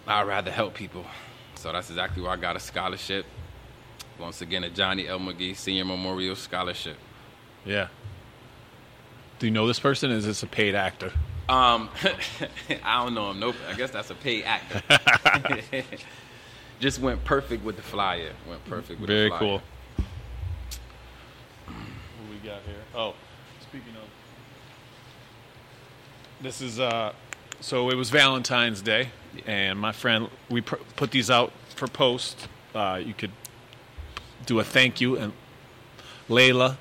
I'd 0.07 0.27
rather 0.27 0.51
help 0.51 0.73
people. 0.73 1.05
So 1.55 1.71
that's 1.71 1.89
exactly 1.89 2.21
why 2.21 2.33
I 2.33 2.35
got 2.37 2.55
a 2.55 2.59
scholarship. 2.59 3.25
Once 4.19 4.41
again, 4.41 4.63
a 4.65 4.69
Johnny 4.69 5.07
L. 5.07 5.19
McGee 5.19 5.55
Senior 5.55 5.85
Memorial 5.85 6.35
Scholarship. 6.35 6.97
Yeah. 7.65 7.87
Do 9.39 9.45
you 9.47 9.51
know 9.51 9.67
this 9.67 9.79
person? 9.79 10.11
Is 10.11 10.25
this 10.25 10.43
a 10.43 10.47
paid 10.47 10.75
actor? 10.75 11.13
Um, 11.49 11.89
I 12.83 13.03
don't 13.03 13.13
know 13.13 13.31
him. 13.31 13.39
Nope. 13.39 13.55
I 13.69 13.73
guess 13.73 13.91
that's 13.91 14.09
a 14.09 14.15
paid 14.15 14.43
actor. 14.43 14.81
Just 16.79 16.99
went 16.99 17.23
perfect 17.23 17.63
with 17.63 17.75
the 17.77 17.81
flyer. 17.81 18.33
Went 18.47 18.63
perfect 18.65 18.99
with 18.99 19.09
Very 19.09 19.29
the 19.29 19.37
flyer. 19.37 19.39
cool. 19.39 19.61
What 21.65 22.29
we 22.29 22.35
got 22.47 22.61
here? 22.63 22.75
Oh, 22.93 23.13
speaking 23.61 23.95
of, 23.95 24.03
this 26.41 26.61
is 26.61 26.79
uh, 26.79 27.13
so 27.61 27.89
it 27.89 27.95
was 27.95 28.09
Valentine's 28.09 28.81
Day, 28.81 29.09
and 29.45 29.79
my 29.79 29.91
friend 29.91 30.29
we 30.49 30.61
pr- 30.61 30.75
put 30.95 31.11
these 31.11 31.31
out 31.31 31.51
for 31.75 31.87
post. 31.87 32.47
Uh, 32.75 33.01
you 33.03 33.13
could 33.13 33.31
do 34.45 34.59
a 34.59 34.63
thank 34.63 35.01
you, 35.01 35.17
and 35.17 35.33
Layla 36.29 36.77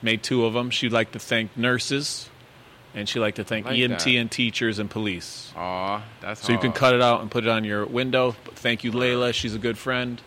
made 0.00 0.22
two 0.22 0.44
of 0.46 0.54
them. 0.54 0.70
She'd 0.70 0.92
like 0.92 1.12
to 1.12 1.18
thank 1.18 1.54
nurses, 1.56 2.30
and 2.94 3.08
she'd 3.08 3.18
like 3.20 3.34
to 3.36 3.44
thank 3.44 3.66
Like 3.66 3.76
EMT 3.76 4.04
that. 4.04 4.06
and 4.16 4.30
teachers 4.30 4.78
and 4.78 4.88
police. 4.90 5.52
Aw, 5.56 6.02
that's 6.20 6.44
So 6.46 6.52
you 6.52 6.58
can 6.58 6.72
cut 6.72 6.94
it 6.94 7.02
out 7.02 7.20
and 7.20 7.30
put 7.30 7.44
it 7.44 7.50
on 7.50 7.64
your 7.64 7.84
window. 7.86 8.32
Thank 8.54 8.84
you, 8.84 8.92
Layla. 8.92 9.32
She's 9.34 9.54
a 9.54 9.58
good 9.58 9.76
friend. 9.78 10.20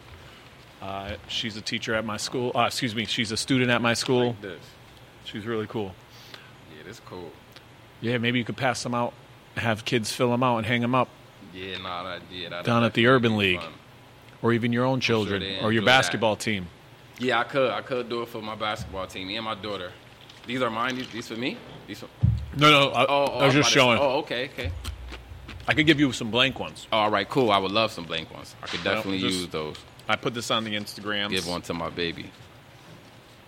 Uh, 0.81 1.15
she's 1.27 1.57
a 1.57 1.61
teacher 1.61 1.95
at 1.95 2.05
my 2.05 2.17
school. 2.17 2.51
Uh, 2.55 2.65
excuse 2.67 2.93
me, 2.95 3.05
she's 3.05 3.31
a 3.31 3.37
student 3.37 3.71
at 3.71 3.81
my 3.81 3.93
school. 3.93 4.27
Like 4.27 4.41
this. 4.41 4.59
She's 5.25 5.45
really 5.45 5.67
cool. 5.67 5.93
Yeah, 6.77 6.83
this 6.85 7.01
cool. 7.05 7.31
Yeah, 8.01 8.17
maybe 8.19 8.37
you 8.37 8.45
could 8.45 8.57
pass 8.57 8.83
them 8.83 8.93
out, 8.93 9.13
have 9.55 9.85
kids 9.85 10.11
fill 10.11 10.29
them 10.29 10.43
out 10.43 10.57
and 10.57 10.65
hang 10.67 10.81
them 10.81 10.93
up, 10.93 11.09
Yeah, 11.53 11.77
nah, 11.79 12.03
that, 12.03 12.21
yeah, 12.31 12.49
that 12.49 12.63
Down 12.63 12.83
at 12.83 12.93
the 12.93 13.07
Urban 13.07 13.37
League. 13.37 13.59
fun. 13.59 13.73
or 14.43 14.53
even 14.53 14.71
your 14.71 14.85
own 14.85 14.99
children 14.99 15.41
they 15.41 15.55
or 15.59 15.71
your 15.71 15.81
enjoy 15.81 15.85
that. 15.85 15.85
basketball 15.85 16.35
team. 16.35 16.67
Yeah, 17.17 17.39
I 17.39 17.43
could. 17.45 17.71
I 17.71 17.81
could 17.81 18.07
do 18.07 18.21
it 18.21 18.29
for 18.29 18.39
my 18.43 18.53
basketball 18.53 19.07
team 19.07 19.29
and 19.29 19.43
my 19.45 19.55
daughter. 19.55 19.91
These 20.45 20.61
are 20.61 20.69
mine. 20.69 20.95
These, 20.95 21.09
these 21.09 21.27
for 21.27 21.33
me. 21.35 21.57
These 21.87 22.01
for. 22.01 22.07
No, 22.57 22.69
no, 22.71 22.89
I, 22.91 23.03
Oh, 23.03 23.07
oh, 23.09 23.39
I 23.39 23.45
was 23.45 23.53
just 23.53 23.69
showing. 23.71 23.99
Oh, 23.99 24.19
okay, 24.19 24.45
okay. 24.53 24.71
I 25.67 25.73
could 25.73 25.85
give 25.85 25.99
you 25.99 26.11
some 26.11 26.31
blank 26.31 26.59
ones. 26.59 26.87
All 26.91 27.11
right, 27.11 27.27
cool. 27.27 27.51
I 27.51 27.57
would 27.57 27.71
love 27.71 27.91
some 27.91 28.05
blank 28.05 28.33
ones. 28.33 28.55
I 28.63 28.67
could 28.67 28.83
definitely 28.83 29.19
just- 29.19 29.35
use 29.35 29.47
those. 29.49 29.77
I 30.09 30.15
put 30.15 30.33
this 30.33 30.49
on 30.51 30.63
the 30.63 30.73
Instagram. 30.75 31.29
Give 31.29 31.45
one 31.45 31.61
to 31.63 31.73
my 31.73 31.89
baby, 31.89 32.31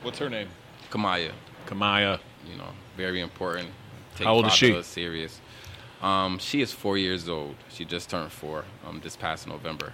What's 0.02 0.20
her 0.20 0.30
name? 0.30 0.50
Kamaya. 0.92 1.32
Kamaya. 1.68 2.20
You 2.50 2.58
know, 2.58 2.68
very 2.98 3.22
important. 3.22 3.70
Take 4.16 4.28
How 4.28 4.34
old 4.34 4.46
is 4.48 4.54
she? 4.54 4.68
fatherhood 4.68 4.86
Serious. 4.86 5.40
Um, 6.02 6.38
she 6.40 6.62
is 6.62 6.72
four 6.72 6.98
years 6.98 7.28
old. 7.30 7.56
She 7.70 7.84
just 7.86 8.10
turned 8.10 8.32
four. 8.32 8.66
Um, 8.88 9.00
this 9.04 9.16
past 9.16 9.48
November, 9.48 9.94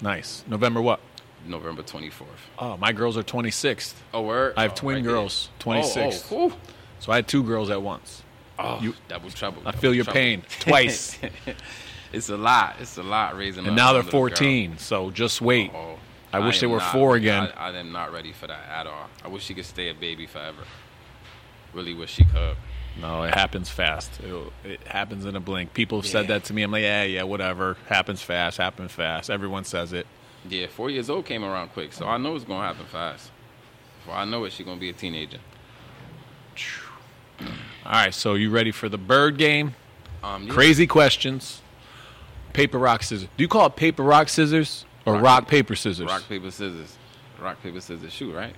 Nice. 0.00 0.44
November 0.46 0.80
what? 0.82 1.00
November 1.46 1.82
twenty 1.82 2.10
fourth. 2.10 2.48
Oh, 2.58 2.76
my 2.76 2.92
girls 2.92 3.16
are 3.16 3.22
26th. 3.22 3.94
Oh, 4.12 4.22
word. 4.22 4.54
I 4.56 4.62
have 4.62 4.72
Oh, 4.72 4.76
twin 4.76 5.02
girls, 5.04 5.48
Oh, 5.60 5.64
26th. 5.64 6.32
Oh, 6.32 6.48
whew. 6.48 6.56
So 7.00 7.12
I 7.12 7.16
had 7.16 7.28
two 7.28 7.42
girls 7.42 7.70
at 7.70 7.80
once. 7.80 8.22
Oh, 8.58 8.80
You- 8.80 8.94
double 9.08 9.30
trouble. 9.30 9.62
I 9.62 9.66
double 9.66 9.78
feel 9.78 9.94
your 9.94 10.04
trouble. 10.04 10.20
pain 10.20 10.42
twice. 10.60 11.18
it's 12.12 12.28
a 12.28 12.36
lot. 12.36 12.76
It's 12.80 12.96
a 12.96 13.02
lot 13.02 13.36
raising. 13.36 13.66
and 13.66 13.76
now 13.76 13.92
they're 13.92 14.02
little 14.02 14.20
girl. 14.20 14.28
14. 14.30 14.78
So 14.78 15.10
just 15.10 15.40
wait. 15.40 15.70
Oh, 15.74 15.96
I 16.32 16.40
wish 16.40 16.60
they 16.60 16.66
were 16.66 16.78
not- 16.78 16.92
four 16.92 17.16
again. 17.16 17.50
I, 17.56 17.70
I 17.70 17.76
am 17.76 17.92
not 17.92 18.12
ready 18.12 18.32
for 18.32 18.46
that 18.46 18.68
at 18.68 18.86
all. 18.86 19.08
I 19.24 19.28
wish 19.28 19.44
she 19.44 19.54
could 19.54 19.64
stay 19.66 19.88
a 19.90 19.94
baby 19.94 20.26
forever. 20.26 20.62
Really 21.72 21.94
wish 21.94 22.14
she 22.14 22.24
could. 22.24 22.56
No, 23.00 23.22
it 23.22 23.34
happens 23.34 23.68
fast. 23.70 24.18
It, 24.20 24.52
it 24.64 24.80
happens 24.86 25.24
in 25.24 25.36
a 25.36 25.40
blink. 25.40 25.72
People 25.72 26.00
have 26.00 26.06
said 26.10 26.26
that 26.28 26.44
to 26.44 26.52
me. 26.54 26.62
I'm 26.64 26.72
like, 26.72 26.82
yeah, 26.82 27.04
yeah, 27.04 27.22
whatever. 27.22 27.76
Happens 27.86 28.20
fast. 28.22 28.56
Happens 28.58 28.90
fast. 28.90 29.30
Everyone 29.30 29.62
says 29.64 29.92
it. 29.92 30.06
Yeah, 30.48 30.66
four 30.66 30.90
years 30.90 31.08
old 31.08 31.24
came 31.24 31.44
around 31.44 31.68
quick, 31.68 31.92
so 31.92 32.06
I 32.08 32.16
know 32.16 32.34
it's 32.34 32.44
gonna 32.44 32.66
happen 32.66 32.86
fast. 32.86 33.30
Well, 34.06 34.16
I 34.16 34.24
know 34.24 34.44
it. 34.44 34.52
She's 34.52 34.66
gonna 34.66 34.80
be 34.80 34.88
a 34.88 34.92
teenager. 34.94 35.38
All 37.88 37.94
right, 37.94 38.12
so 38.12 38.34
you 38.34 38.50
ready 38.50 38.70
for 38.70 38.88
the 38.90 38.98
bird 38.98 39.38
game? 39.38 39.74
Um, 40.22 40.44
yeah. 40.46 40.52
Crazy 40.52 40.86
questions. 40.86 41.62
Paper, 42.52 42.78
rock, 42.78 43.02
scissors. 43.02 43.28
Do 43.36 43.42
you 43.42 43.48
call 43.48 43.66
it 43.66 43.76
paper, 43.76 44.02
rock, 44.02 44.28
scissors 44.28 44.84
or 45.06 45.14
rock, 45.14 45.22
Rock, 45.22 45.48
paper, 45.48 45.74
scissors? 45.74 46.06
Rock 46.06 46.28
paper 46.28 46.50
scissors. 46.50 46.96
Rock 47.40 47.62
paper 47.62 47.80
scissors 47.80 48.12
shoot, 48.12 48.34
right? 48.34 48.54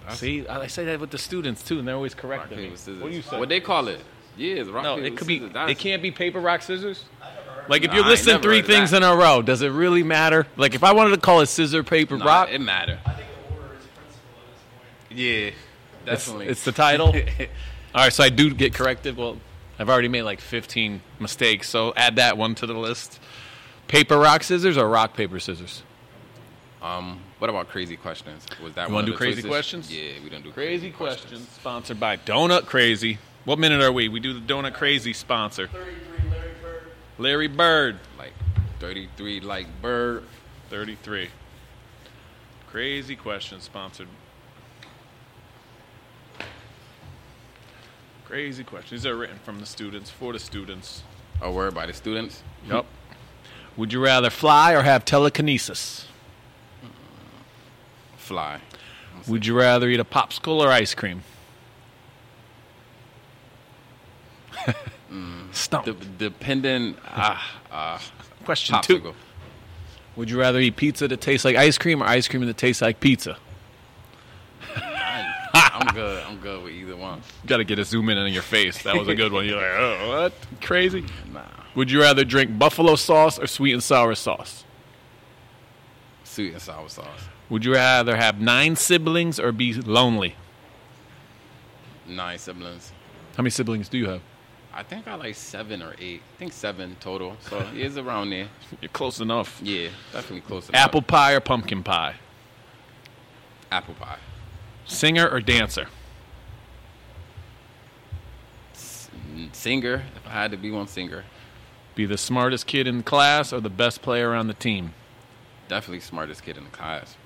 That's- 0.00 0.18
See, 0.18 0.46
I 0.46 0.66
say 0.66 0.84
that 0.86 1.00
with 1.00 1.10
the 1.10 1.18
students 1.18 1.62
too, 1.62 1.78
and 1.78 1.88
they're 1.88 1.94
always 1.94 2.12
Rock 2.14 2.20
correcting 2.22 2.58
me. 2.58 2.64
paper 2.64 2.76
scissors. 2.76 3.02
What 3.02 3.10
do 3.10 3.16
you 3.16 3.22
say? 3.22 3.38
What 3.38 3.48
they 3.48 3.60
call 3.60 3.88
it? 3.88 4.00
Yeah, 4.36 4.56
it's 4.56 4.68
rock 4.68 4.82
no, 4.84 4.96
paper 4.96 5.06
it 5.06 5.10
could 5.16 5.26
scissors. 5.26 5.40
be. 5.40 5.46
That's- 5.54 5.70
It 5.70 5.78
can't 5.78 6.02
be 6.02 6.10
paper, 6.10 6.40
rock, 6.40 6.60
scissors. 6.62 7.04
Like 7.68 7.82
if 7.82 7.88
Nah, 7.90 7.96
you're 7.96 8.04
listing 8.04 8.40
three 8.42 8.62
things 8.62 8.90
that. 8.90 8.98
in 8.98 9.02
a 9.02 9.16
row, 9.16 9.40
does 9.42 9.62
it 9.62 9.70
really 9.70 10.02
matter? 10.02 10.46
Like 10.56 10.74
if 10.74 10.84
I 10.84 10.92
wanted 10.92 11.10
to 11.10 11.20
call 11.20 11.40
it 11.40 11.46
scissor, 11.46 11.82
paper, 11.82 12.16
Nah, 12.18 12.24
rock, 12.26 12.48
It 12.50 12.60
matter. 12.60 12.98
I 13.06 13.12
think 13.14 13.26
the 13.48 13.54
order 13.54 13.74
is 13.74 13.86
principle 13.86 14.38
at 14.42 14.48
this 14.50 14.62
point. 15.08 15.18
Yeah, 15.18 16.12
it's, 16.12 16.24
definitely. 16.24 16.46
it's 16.48 16.64
the 16.64 16.72
title. 16.72 17.14
All 17.96 18.02
right, 18.02 18.12
so 18.12 18.22
I 18.22 18.28
do 18.28 18.52
get 18.52 18.74
corrected. 18.74 19.16
Well, 19.16 19.38
I've 19.78 19.88
already 19.88 20.08
made 20.08 20.22
like 20.22 20.40
15 20.40 21.00
mistakes, 21.18 21.68
so 21.68 21.94
add 21.96 22.16
that 22.16 22.36
one 22.36 22.54
to 22.56 22.66
the 22.66 22.74
list. 22.74 23.18
Paper, 23.88 24.18
rock, 24.18 24.42
scissors, 24.42 24.76
or 24.76 24.86
rock, 24.88 25.14
paper, 25.14 25.40
scissors? 25.40 25.82
um, 26.82 27.20
what 27.38 27.48
about 27.48 27.68
crazy 27.68 27.96
questions? 27.96 28.46
Was 28.62 28.74
that 28.74 28.88
You 28.88 28.94
one 28.94 29.04
wanna 29.04 29.08
of 29.08 29.14
do 29.14 29.16
crazy 29.16 29.36
choices? 29.36 29.50
questions? 29.50 29.92
Yeah, 29.92 30.12
we 30.22 30.28
don't 30.30 30.44
do 30.44 30.52
Crazy 30.52 30.90
questions, 30.90 31.48
sponsored 31.48 31.98
by 31.98 32.16
Donut 32.18 32.66
Crazy. 32.66 33.18
What 33.46 33.58
minute 33.58 33.80
are 33.82 33.92
we? 33.92 34.08
We 34.08 34.20
do 34.20 34.32
the 34.34 34.40
Donut 34.40 34.74
Crazy 34.74 35.12
sponsor. 35.14 35.68
33 35.68 36.30
Larry 36.30 36.50
Bird. 36.62 36.82
Larry 37.18 37.48
Bird, 37.48 37.98
Like 38.18 38.32
33, 38.80 39.40
like 39.40 39.66
bird. 39.80 40.24
33. 40.68 41.30
Crazy 42.70 43.16
questions, 43.16 43.64
sponsored. 43.64 44.08
Crazy 48.26 48.64
questions. 48.64 49.02
These 49.02 49.06
are 49.06 49.16
written 49.16 49.38
from 49.44 49.60
the 49.60 49.66
students, 49.66 50.10
for 50.10 50.32
the 50.32 50.40
students. 50.40 51.04
A 51.40 51.50
word 51.50 51.74
by 51.74 51.86
the 51.86 51.92
students. 51.92 52.42
Yep. 52.68 52.84
Would 53.76 53.92
you 53.92 54.02
rather 54.02 54.30
fly 54.30 54.72
or 54.72 54.82
have 54.82 55.04
telekinesis? 55.04 56.08
Fly. 58.16 58.60
Would 59.28 59.46
you 59.46 59.56
rather 59.56 59.88
eat 59.88 60.00
a 60.00 60.04
popsicle 60.04 60.58
or 60.58 60.68
ice 60.68 60.92
cream? 60.94 61.22
Stump. 65.52 65.84
De- 65.84 65.92
depending. 65.92 66.96
Ah, 67.06 67.60
ah. 67.70 68.02
Question 68.44 68.82
two. 68.82 69.14
Would 70.16 70.30
you 70.30 70.40
rather 70.40 70.58
eat 70.58 70.74
pizza 70.76 71.06
that 71.06 71.20
tastes 71.20 71.44
like 71.44 71.54
ice 71.54 71.78
cream 71.78 72.02
or 72.02 72.06
ice 72.06 72.26
cream 72.26 72.44
that 72.46 72.56
tastes 72.56 72.82
like 72.82 72.98
pizza? 72.98 73.36
I'm 75.76 75.94
good. 75.94 76.24
I'm 76.24 76.38
good 76.38 76.62
with 76.62 76.72
either 76.72 76.96
one. 76.96 77.18
You 77.42 77.48
Got 77.48 77.58
to 77.58 77.64
get 77.64 77.78
a 77.78 77.84
zoom 77.84 78.08
in 78.08 78.18
on 78.18 78.32
your 78.32 78.42
face. 78.42 78.82
That 78.82 78.96
was 78.96 79.08
a 79.08 79.14
good 79.14 79.32
one. 79.32 79.44
You're 79.44 79.56
like, 79.56 79.78
oh, 79.78 80.08
what? 80.08 80.32
Crazy. 80.60 81.04
Nah. 81.32 81.42
Would 81.74 81.90
you 81.90 82.00
rather 82.00 82.24
drink 82.24 82.58
buffalo 82.58 82.96
sauce 82.96 83.38
or 83.38 83.46
sweet 83.46 83.74
and 83.74 83.82
sour 83.82 84.14
sauce? 84.14 84.64
Sweet 86.24 86.52
and 86.54 86.62
sour 86.62 86.88
sauce. 86.88 87.20
Would 87.50 87.66
you 87.66 87.74
rather 87.74 88.16
have 88.16 88.40
nine 88.40 88.76
siblings 88.76 89.38
or 89.38 89.52
be 89.52 89.74
lonely? 89.74 90.36
Nine 92.08 92.38
siblings. 92.38 92.92
How 93.36 93.42
many 93.42 93.50
siblings 93.50 93.90
do 93.90 93.98
you 93.98 94.08
have? 94.08 94.22
I 94.72 94.82
think 94.82 95.06
I 95.06 95.14
like 95.14 95.34
seven 95.34 95.82
or 95.82 95.94
eight. 95.98 96.22
I 96.34 96.38
think 96.38 96.52
seven 96.52 96.96
total. 97.00 97.36
So 97.40 97.66
it's 97.74 97.96
around 97.96 98.30
there. 98.30 98.48
You're 98.80 98.88
close 98.90 99.20
enough. 99.20 99.60
Yeah, 99.62 99.88
definitely 100.12 100.42
close 100.42 100.68
enough. 100.68 100.80
Apple 100.80 101.02
pie 101.02 101.32
or 101.32 101.40
pumpkin 101.40 101.82
pie? 101.82 102.14
Apple 103.70 103.94
pie. 103.94 104.18
Singer 104.86 105.28
or 105.28 105.40
dancer? 105.40 105.88
S- 108.74 109.10
Singer. 109.52 110.04
If 110.16 110.26
I 110.26 110.30
had 110.30 110.50
to 110.52 110.56
be 110.56 110.70
one 110.70 110.86
singer, 110.86 111.24
Be 111.94 112.06
the 112.06 112.18
smartest 112.18 112.66
kid 112.66 112.86
in 112.86 113.02
class 113.02 113.52
or 113.52 113.60
the 113.60 113.70
best 113.70 114.02
player 114.02 114.34
on 114.34 114.46
the 114.46 114.54
team? 114.54 114.92
definitely 115.68 115.98
smartest 115.98 116.44
kid 116.44 116.56
in 116.56 116.62
the 116.62 116.70
class. 116.70 117.16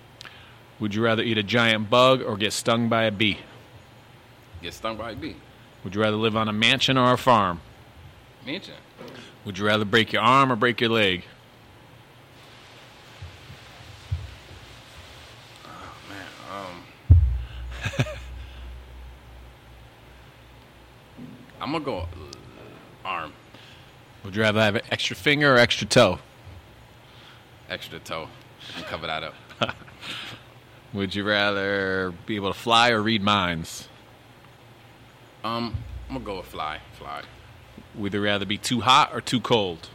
Would 0.78 0.94
you 0.94 1.02
rather 1.02 1.22
eat 1.22 1.36
a 1.36 1.42
giant 1.42 1.90
bug 1.90 2.22
or 2.22 2.38
get 2.38 2.54
stung 2.54 2.88
by 2.88 3.02
a 3.04 3.10
bee? 3.10 3.38
Get 4.62 4.72
stung 4.72 4.96
by 4.96 5.10
a 5.10 5.14
bee. 5.14 5.36
Would 5.84 5.94
you 5.94 6.00
rather 6.00 6.16
live 6.16 6.34
on 6.36 6.48
a 6.48 6.52
mansion 6.52 6.96
or 6.96 7.12
a 7.12 7.18
farm? 7.18 7.60
Mention. 8.46 8.74
Would 9.44 9.58
you 9.58 9.66
rather 9.66 9.84
break 9.84 10.14
your 10.14 10.22
arm 10.22 10.50
or 10.50 10.56
break 10.56 10.80
your 10.80 10.88
leg? 10.88 11.24
Man, 16.08 16.26
um, 16.50 16.82
I'm 21.70 21.84
gonna 21.84 21.84
go 21.84 21.98
uh, 21.98 22.06
arm, 23.04 23.32
Would 24.24 24.34
you 24.34 24.42
rather 24.42 24.60
have 24.60 24.74
an 24.74 24.82
extra 24.90 25.14
finger 25.14 25.54
or 25.54 25.56
extra 25.56 25.86
toe? 25.86 26.18
extra 27.68 28.00
toe, 28.00 28.26
and 28.76 28.84
cover 28.86 29.06
that 29.06 29.22
up. 29.22 29.34
Would 30.92 31.14
you 31.14 31.22
rather 31.22 32.12
be 32.26 32.34
able 32.34 32.52
to 32.52 32.58
fly 32.58 32.90
or 32.90 33.00
read 33.00 33.22
minds? 33.22 33.86
Um, 35.44 35.76
I'm 36.08 36.14
gonna 36.14 36.24
go 36.24 36.36
with 36.38 36.46
fly, 36.46 36.80
fly. 36.98 37.22
Would 37.94 38.14
you 38.14 38.20
rather 38.20 38.44
be 38.46 38.58
too 38.58 38.80
hot 38.80 39.10
or 39.12 39.20
too 39.20 39.40
cold? 39.40 39.90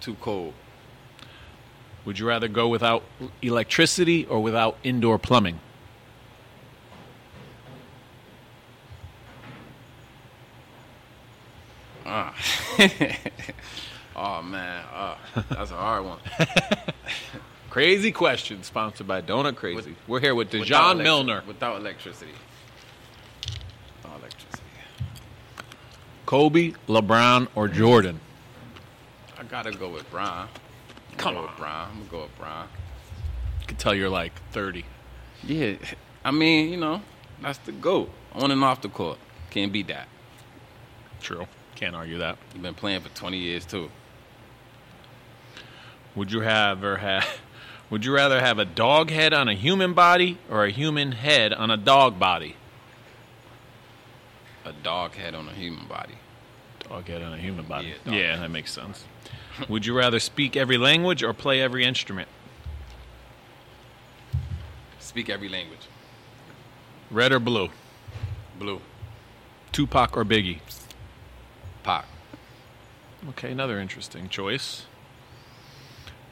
Too 0.00 0.16
cold. 0.20 0.54
Would 2.04 2.18
you 2.18 2.26
rather 2.26 2.48
go 2.48 2.66
without 2.66 3.04
electricity 3.42 4.26
or 4.26 4.42
without 4.42 4.76
indoor 4.82 5.20
plumbing? 5.20 5.60
oh 14.16 14.42
man, 14.42 14.84
uh, 14.94 15.16
that's 15.50 15.70
a 15.70 15.74
hard 15.76 16.04
one. 16.04 16.18
Crazy 17.70 18.12
question, 18.12 18.62
sponsored 18.62 19.06
by 19.06 19.20
Donut 19.22 19.56
Crazy. 19.56 19.90
With- 19.90 20.08
We're 20.08 20.20
here 20.20 20.34
with 20.34 20.50
Dejan 20.50 21.02
Milner, 21.02 21.42
Without 21.46 21.80
electricity. 21.80 22.32
Without 24.02 24.18
electricity. 24.20 24.62
Kobe, 26.26 26.72
LeBron, 26.88 27.48
or 27.54 27.68
Jordan. 27.68 28.20
I 29.38 29.44
gotta 29.44 29.70
go 29.72 29.88
with 29.88 30.10
Bron. 30.10 30.48
Come 31.16 31.34
go 31.34 31.40
on. 31.40 31.46
with 31.46 31.56
Bron. 31.56 31.88
I'm 31.90 31.96
gonna 31.98 32.10
go 32.10 32.22
with 32.22 32.38
Bron. 32.38 32.68
You 33.60 33.66
can 33.66 33.76
tell 33.76 33.94
you're 33.94 34.08
like 34.08 34.32
30. 34.52 34.84
Yeah, 35.44 35.74
I 36.24 36.30
mean, 36.30 36.70
you 36.70 36.76
know, 36.78 37.02
that's 37.40 37.58
the 37.58 37.72
goat 37.72 38.10
on 38.32 38.50
and 38.50 38.64
off 38.64 38.82
the 38.82 38.88
court. 38.88 39.18
Can't 39.50 39.72
beat 39.72 39.88
that. 39.88 40.08
True. 41.20 41.46
Can't 41.78 41.94
argue 41.94 42.18
that. 42.18 42.38
You've 42.54 42.62
been 42.64 42.74
playing 42.74 43.02
for 43.02 43.08
20 43.10 43.38
years 43.38 43.64
too. 43.64 43.88
Would 46.16 46.32
you 46.32 46.40
have 46.40 46.82
or 46.82 46.96
have? 46.96 47.24
Would 47.90 48.04
you 48.04 48.12
rather 48.12 48.40
have 48.40 48.58
a 48.58 48.64
dog 48.64 49.10
head 49.10 49.32
on 49.32 49.46
a 49.48 49.54
human 49.54 49.94
body 49.94 50.38
or 50.50 50.64
a 50.64 50.70
human 50.72 51.12
head 51.12 51.52
on 51.52 51.70
a 51.70 51.76
dog 51.76 52.18
body? 52.18 52.56
A 54.64 54.72
dog 54.72 55.12
head 55.12 55.36
on 55.36 55.48
a 55.48 55.52
human 55.52 55.86
body. 55.86 56.14
Dog 56.80 57.06
head 57.06 57.22
on 57.22 57.32
a 57.32 57.38
human 57.38 57.64
body. 57.64 57.94
Yeah, 58.04 58.12
Yeah, 58.12 58.36
that 58.38 58.50
makes 58.50 58.72
sense. 58.72 59.04
Would 59.68 59.86
you 59.86 59.96
rather 59.96 60.18
speak 60.18 60.56
every 60.56 60.78
language 60.78 61.22
or 61.22 61.32
play 61.32 61.62
every 61.62 61.84
instrument? 61.84 62.28
Speak 64.98 65.30
every 65.30 65.48
language. 65.48 65.86
Red 67.08 67.30
or 67.30 67.38
blue? 67.38 67.68
Blue. 68.58 68.80
Tupac 69.70 70.16
or 70.16 70.24
Biggie? 70.24 70.58
Pac. 71.88 72.04
Okay, 73.30 73.50
another 73.50 73.80
interesting 73.80 74.28
choice. 74.28 74.84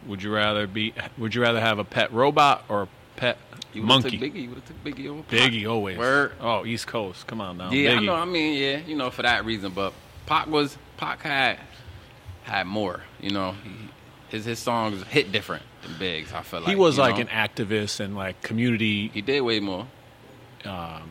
Would 0.06 0.22
you 0.22 0.30
rather 0.30 0.66
be? 0.66 0.92
Would 1.16 1.34
you 1.34 1.40
rather 1.40 1.62
have 1.62 1.78
a 1.78 1.84
pet 1.84 2.12
robot 2.12 2.66
or 2.68 2.82
a 2.82 2.88
pet 3.16 3.38
You 3.72 3.80
would've 3.80 4.02
monkey? 4.02 4.18
Took 4.18 4.34
Biggie. 4.34 4.42
You 4.42 4.48
would 4.50 4.58
have 4.58 4.66
took 4.66 4.84
Biggie 4.84 5.08
over 5.08 5.22
Pac. 5.22 5.30
Biggie 5.30 5.66
always. 5.66 5.96
Word. 5.96 6.32
Oh, 6.42 6.66
East 6.66 6.86
Coast. 6.86 7.26
Come 7.26 7.40
on 7.40 7.56
now. 7.56 7.70
Yeah, 7.70 7.92
Biggie. 7.92 7.98
I 8.00 8.04
know. 8.04 8.14
I 8.16 8.26
mean, 8.26 8.58
yeah, 8.58 8.76
you 8.86 8.96
know, 8.96 9.08
for 9.10 9.22
that 9.22 9.46
reason. 9.46 9.72
But 9.72 9.94
Pac 10.26 10.46
was 10.46 10.76
Pac 10.98 11.22
had 11.22 11.58
had 12.42 12.66
more. 12.66 13.00
You 13.22 13.30
know, 13.30 13.54
his 14.28 14.44
his 14.44 14.58
songs 14.58 15.02
hit 15.04 15.32
different 15.32 15.62
than 15.80 15.96
Biggs. 15.98 16.34
I 16.34 16.42
feel 16.42 16.60
like 16.60 16.68
he 16.68 16.76
was 16.76 16.98
like 16.98 17.14
know? 17.14 17.22
an 17.22 17.28
activist 17.28 17.98
and 18.00 18.14
like 18.14 18.42
community. 18.42 19.08
He 19.08 19.22
did 19.22 19.40
way 19.40 19.60
more. 19.60 19.86
Um, 20.66 21.08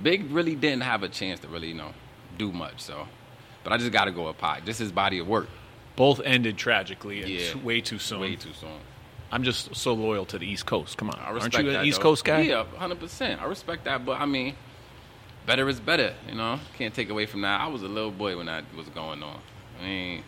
Big 0.00 0.30
really 0.30 0.54
didn't 0.54 0.82
have 0.82 1.02
a 1.02 1.08
chance 1.08 1.40
to 1.40 1.48
really, 1.48 1.66
you 1.66 1.74
know, 1.74 1.92
do 2.38 2.52
much. 2.52 2.80
So, 2.80 3.06
but 3.64 3.72
I 3.72 3.76
just 3.78 3.92
got 3.92 4.04
to 4.06 4.12
go 4.12 4.26
with 4.28 4.38
Pac. 4.38 4.64
Just 4.64 4.78
his 4.78 4.92
body 4.92 5.18
of 5.18 5.26
work. 5.28 5.48
both 5.96 6.20
ended 6.24 6.58
tragically 6.58 7.22
and 7.22 7.30
Yeah. 7.30 7.54
way 7.64 7.80
too 7.80 7.98
soon. 7.98 8.20
Way 8.20 8.36
too 8.36 8.52
soon. 8.52 8.78
I'm 9.32 9.42
just 9.42 9.74
so 9.74 9.94
loyal 9.94 10.26
to 10.26 10.38
the 10.38 10.46
East 10.46 10.66
Coast. 10.66 10.98
Come 10.98 11.08
on, 11.08 11.18
I 11.18 11.24
aren't 11.24 11.36
respect 11.36 11.64
you 11.64 11.70
an 11.70 11.86
East 11.86 11.96
though. 11.98 12.02
Coast 12.02 12.24
guy? 12.24 12.40
Yeah, 12.42 12.64
hundred 12.76 13.00
percent. 13.00 13.40
I 13.40 13.46
respect 13.46 13.84
that, 13.84 14.04
but 14.04 14.20
I 14.20 14.26
mean, 14.26 14.54
better 15.46 15.66
is 15.70 15.80
better. 15.80 16.12
You 16.28 16.34
know, 16.34 16.60
can't 16.76 16.92
take 16.92 17.08
away 17.08 17.24
from 17.24 17.40
that. 17.42 17.60
I 17.62 17.68
was 17.68 17.82
a 17.82 17.88
little 17.88 18.10
boy 18.10 18.36
when 18.36 18.44
that 18.44 18.64
was 18.76 18.88
going 18.90 19.22
on. 19.22 19.38
I 19.80 19.84
mean, 19.84 20.22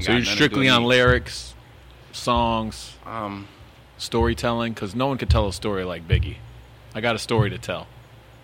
So 0.00 0.10
you're 0.12 0.18
nothing 0.20 0.24
to 0.24 0.30
do 0.30 0.34
strictly 0.34 0.68
on 0.68 0.82
lyrics, 0.84 1.54
songs, 2.12 2.94
Um, 3.06 3.46
storytelling, 3.98 4.72
because 4.72 4.94
no 4.96 5.06
one 5.06 5.16
could 5.18 5.30
tell 5.30 5.46
a 5.46 5.52
story 5.52 5.84
like 5.84 6.06
Biggie. 6.08 6.36
I 6.94 7.00
got 7.00 7.14
a 7.14 7.18
story 7.20 7.50
to 7.50 7.58
tell. 7.58 7.86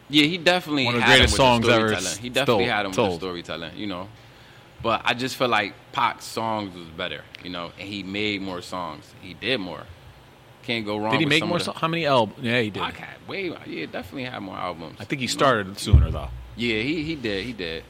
Yeah, 0.09 0.24
he 0.24 0.38
definitely 0.38 0.86
One 0.86 0.96
of 0.96 1.00
the 1.00 1.07
greatest 1.07 1.36
songs 1.36 1.66
the 1.66 1.72
ever. 1.72 1.94
He 2.20 2.28
definitely 2.28 2.66
had 2.66 2.86
him 2.86 2.90
with 2.92 2.96
the 2.96 3.16
storytelling. 3.16 3.76
You 3.76 3.86
know, 3.86 4.09
but 4.82 5.02
I 5.05 5.14
just 5.14 5.36
feel 5.36 5.48
like 5.48 5.74
Pac's 5.92 6.24
songs 6.24 6.76
was 6.76 6.88
better. 6.88 7.22
You 7.42 7.50
know, 7.50 7.72
and 7.78 7.88
he 7.88 8.02
made 8.02 8.42
more 8.42 8.62
songs. 8.62 9.12
He 9.20 9.34
did 9.34 9.61
more. 9.61 9.84
Can't 10.62 10.86
go 10.86 10.96
wrong. 10.96 11.12
Did 11.12 11.20
he 11.20 11.26
make 11.26 11.44
more? 11.44 11.59
the- 11.59 11.64
songs? 11.64 11.78
How 11.78 11.88
many 11.88 12.07
albums? 12.07 12.38
Yeah, 12.42 12.61
he 12.61 12.70
did. 12.70 12.82
Pac 12.82 12.96
had 12.96 13.28
way. 13.28 13.55
Yeah, 13.66 13.86
definitely 13.86 14.24
had 14.24 14.40
more 14.40 14.57
albums. 14.57 14.96
I 14.98 15.05
think 15.05 15.20
he 15.20 15.26
you 15.26 15.28
know? 15.28 15.32
started 15.32 15.78
sooner 15.78 16.11
though. 16.11 16.30
Yeah, 16.57 16.80
he 16.80 17.02
he 17.02 17.16
did, 17.16 17.44
he 17.44 17.52
did. 17.52 17.84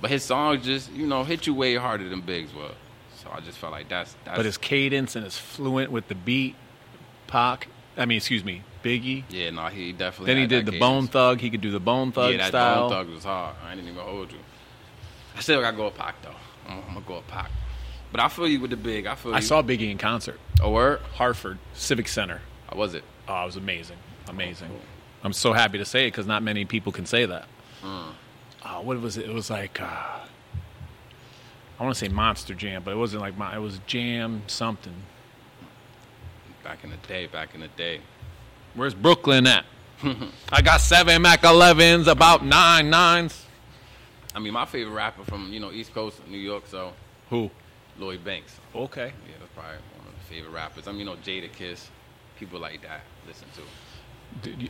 But 0.00 0.10
his 0.10 0.24
songs 0.24 0.64
just, 0.64 0.90
you 0.92 1.06
know, 1.06 1.22
hit 1.22 1.46
you 1.46 1.54
way 1.54 1.76
harder 1.76 2.08
than 2.08 2.22
Biggs 2.22 2.52
will. 2.52 2.72
So 3.22 3.30
I 3.32 3.38
just 3.38 3.56
felt 3.58 3.72
like 3.72 3.88
that's 3.88 4.16
that's 4.24 4.36
But 4.36 4.46
his 4.46 4.58
cadence 4.58 5.14
and 5.14 5.24
his 5.24 5.38
fluent 5.38 5.92
with 5.92 6.08
the 6.08 6.16
beat, 6.16 6.56
Pac. 7.28 7.68
I 7.96 8.06
mean, 8.06 8.16
excuse 8.16 8.44
me, 8.44 8.62
Biggie. 8.82 9.24
yeah, 9.28 9.50
no, 9.50 9.66
he 9.66 9.92
definitely. 9.92 10.32
Then 10.34 10.40
he 10.42 10.46
did 10.46 10.66
the 10.66 10.78
Bone. 10.78 11.06
Thug. 11.08 11.40
He 11.40 11.50
could 11.50 11.60
do 11.60 11.70
the 11.70 11.80
Bone 11.80 12.10
Thug 12.12 12.32
Yeah, 12.32 12.38
that 12.38 12.48
style. 12.48 12.88
Bone 12.88 13.04
Thug 13.06 13.14
was 13.14 13.24
hard. 13.24 13.54
I 13.66 13.72
ain't 13.72 13.80
even 13.82 13.94
hold 13.96 14.32
you. 14.32 14.38
I 15.36 15.40
still 15.40 15.60
gotta 15.60 15.76
go 15.76 15.86
with 15.86 15.96
Pac 15.96 16.20
though. 16.22 16.34
I'm, 16.68 16.78
I'm 16.88 16.94
gonna 16.94 17.00
go 17.06 17.16
with 17.16 17.28
Pac. 17.28 17.50
But 18.10 18.20
I 18.20 18.28
feel 18.28 18.46
you 18.46 18.60
with 18.60 18.70
the 18.70 18.76
big. 18.76 19.06
I 19.06 19.14
feel 19.14 19.34
I 19.34 19.38
you. 19.38 19.42
saw 19.42 19.62
Biggie 19.62 19.90
in 19.90 19.98
concert, 19.98 20.38
Oh, 20.62 20.70
where? 20.70 20.98
Hartford 21.14 21.58
Civic 21.74 22.08
Center. 22.08 22.40
How 22.68 22.76
was 22.76 22.94
it? 22.94 23.04
Oh, 23.28 23.42
it 23.42 23.46
was 23.46 23.56
amazing, 23.56 23.96
amazing. 24.28 24.68
cool. 24.68 24.80
I'm 25.24 25.32
so 25.32 25.52
happy 25.52 25.78
to 25.78 25.84
say 25.84 26.06
it 26.06 26.10
because 26.12 26.26
not 26.26 26.42
many 26.42 26.64
people 26.64 26.92
can 26.92 27.06
say 27.06 27.26
that. 27.26 27.46
Mm. 27.82 28.12
Uh, 28.62 28.80
what 28.80 29.00
was 29.00 29.16
it? 29.16 29.26
It 29.28 29.32
was 29.34 29.50
like 29.50 29.80
uh, 29.80 29.84
I 31.78 31.82
want 31.84 31.94
to 31.94 31.98
say 31.98 32.08
Monster 32.08 32.54
Jam, 32.54 32.82
but 32.84 32.92
it 32.92 32.96
wasn't 32.96 33.22
like 33.22 33.36
my. 33.36 33.54
It 33.56 33.60
was 33.60 33.80
Jam 33.86 34.42
something. 34.46 34.94
Back 36.64 36.84
in 36.84 36.90
the 36.90 36.96
day. 37.08 37.26
Back 37.26 37.54
in 37.54 37.60
the 37.60 37.68
day. 37.68 38.00
Where's 38.74 38.94
Brooklyn 38.94 39.46
at? 39.46 39.64
I 40.52 40.62
got 40.62 40.80
seven 40.80 41.22
Mac 41.22 41.42
11s, 41.42 42.06
about 42.06 42.44
nine 42.44 42.90
nines. 42.90 43.46
I 44.34 44.38
mean, 44.38 44.52
my 44.52 44.64
favorite 44.64 44.94
rapper 44.94 45.24
from 45.24 45.52
you 45.52 45.60
know 45.60 45.70
East 45.70 45.92
Coast, 45.94 46.20
New 46.28 46.38
York. 46.38 46.64
So 46.66 46.92
Who? 47.30 47.50
Lloyd 47.98 48.24
Banks. 48.24 48.58
Okay. 48.74 49.06
Yeah, 49.06 49.34
that's 49.38 49.52
probably 49.54 49.76
one 49.98 50.08
of 50.08 50.14
the 50.14 50.34
favorite 50.34 50.52
rappers. 50.52 50.88
I 50.88 50.92
mean, 50.92 51.00
you 51.00 51.06
know 51.06 51.16
Jadakiss. 51.16 51.86
People 52.38 52.58
like 52.58 52.82
that 52.82 53.02
listen 53.26 53.46
to. 53.54 53.62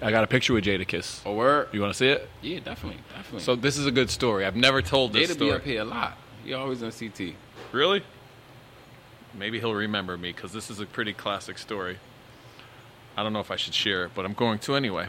I 0.05 0.11
got 0.11 0.25
a 0.25 0.27
picture 0.27 0.53
with 0.53 0.65
Jadakiss. 0.65 1.23
Oh, 1.25 1.35
word. 1.35 1.69
You 1.73 1.81
want 1.81 1.93
to 1.93 1.97
see 1.97 2.09
it? 2.09 2.29
Yeah, 2.43 2.59
definitely, 2.59 3.01
definitely. 3.15 3.41
So 3.41 3.55
this 3.55 3.79
is 3.79 3.87
a 3.87 3.93
good 3.93 4.11
story. 4.11 4.45
I've 4.45 4.57
never 4.57 4.83
told 4.83 5.13
this 5.13 5.31
Jada 5.31 5.39
be 5.39 5.47
story. 5.47 5.53
up 5.53 5.65
here 5.65 5.81
a 5.83 5.85
lot. 5.85 6.19
You 6.45 6.57
always 6.57 6.83
on 6.83 6.91
CT. 6.91 7.35
Really? 7.71 8.03
Maybe 9.35 9.59
he'll 9.61 9.75
remember 9.75 10.17
me 10.19 10.33
because 10.33 10.53
this 10.53 10.71
is 10.71 10.81
a 10.81 10.87
pretty 10.87 11.13
classic 11.13 11.59
story. 11.59 11.99
I 13.17 13.23
don't 13.23 13.33
know 13.33 13.41
if 13.41 13.51
I 13.51 13.57
should 13.57 13.75
share 13.75 14.05
it, 14.05 14.13
but 14.15 14.25
I'm 14.25 14.33
going 14.35 14.59
to 14.61 14.75
anyway. 14.75 15.09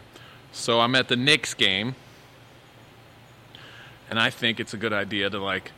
So 0.52 0.80
I'm 0.82 0.96
at 0.96 1.08
the 1.08 1.16
Knicks 1.16 1.54
game, 1.54 1.96
and 4.10 4.20
I 4.20 4.30
think 4.30 4.60
it's 4.60 4.74
a 4.74 4.78
good 4.78 4.94
idea 4.94 5.30
to 5.30 5.40
like, 5.40 5.72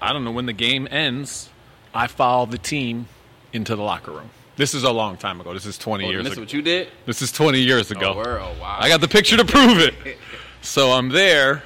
I 0.00 0.12
don't 0.12 0.24
know 0.24 0.30
when 0.32 0.46
the 0.46 0.52
game 0.52 0.88
ends, 0.90 1.50
I 1.94 2.06
follow 2.06 2.46
the 2.46 2.58
team 2.58 3.06
into 3.52 3.76
the 3.76 3.82
locker 3.82 4.10
room. 4.12 4.30
This 4.56 4.74
is 4.74 4.84
a 4.84 4.92
long 4.92 5.16
time 5.16 5.40
ago. 5.40 5.54
This 5.54 5.66
is 5.66 5.78
20 5.78 6.04
Oh, 6.04 6.10
years 6.10 6.24
this 6.24 6.32
ago. 6.34 6.42
what 6.42 6.52
you 6.52 6.62
did? 6.62 6.88
This 7.06 7.22
is 7.22 7.32
20 7.32 7.60
years 7.60 7.90
ago. 7.90 8.14
Oh. 8.16 8.20
Oh, 8.22 8.60
wow. 8.60 8.76
I 8.80 8.88
got 8.88 9.00
the 9.00 9.08
picture 9.08 9.36
to 9.36 9.44
prove 9.44 9.78
it. 9.78 9.94
So 10.64 10.92
I'm 10.92 11.08
there, 11.08 11.64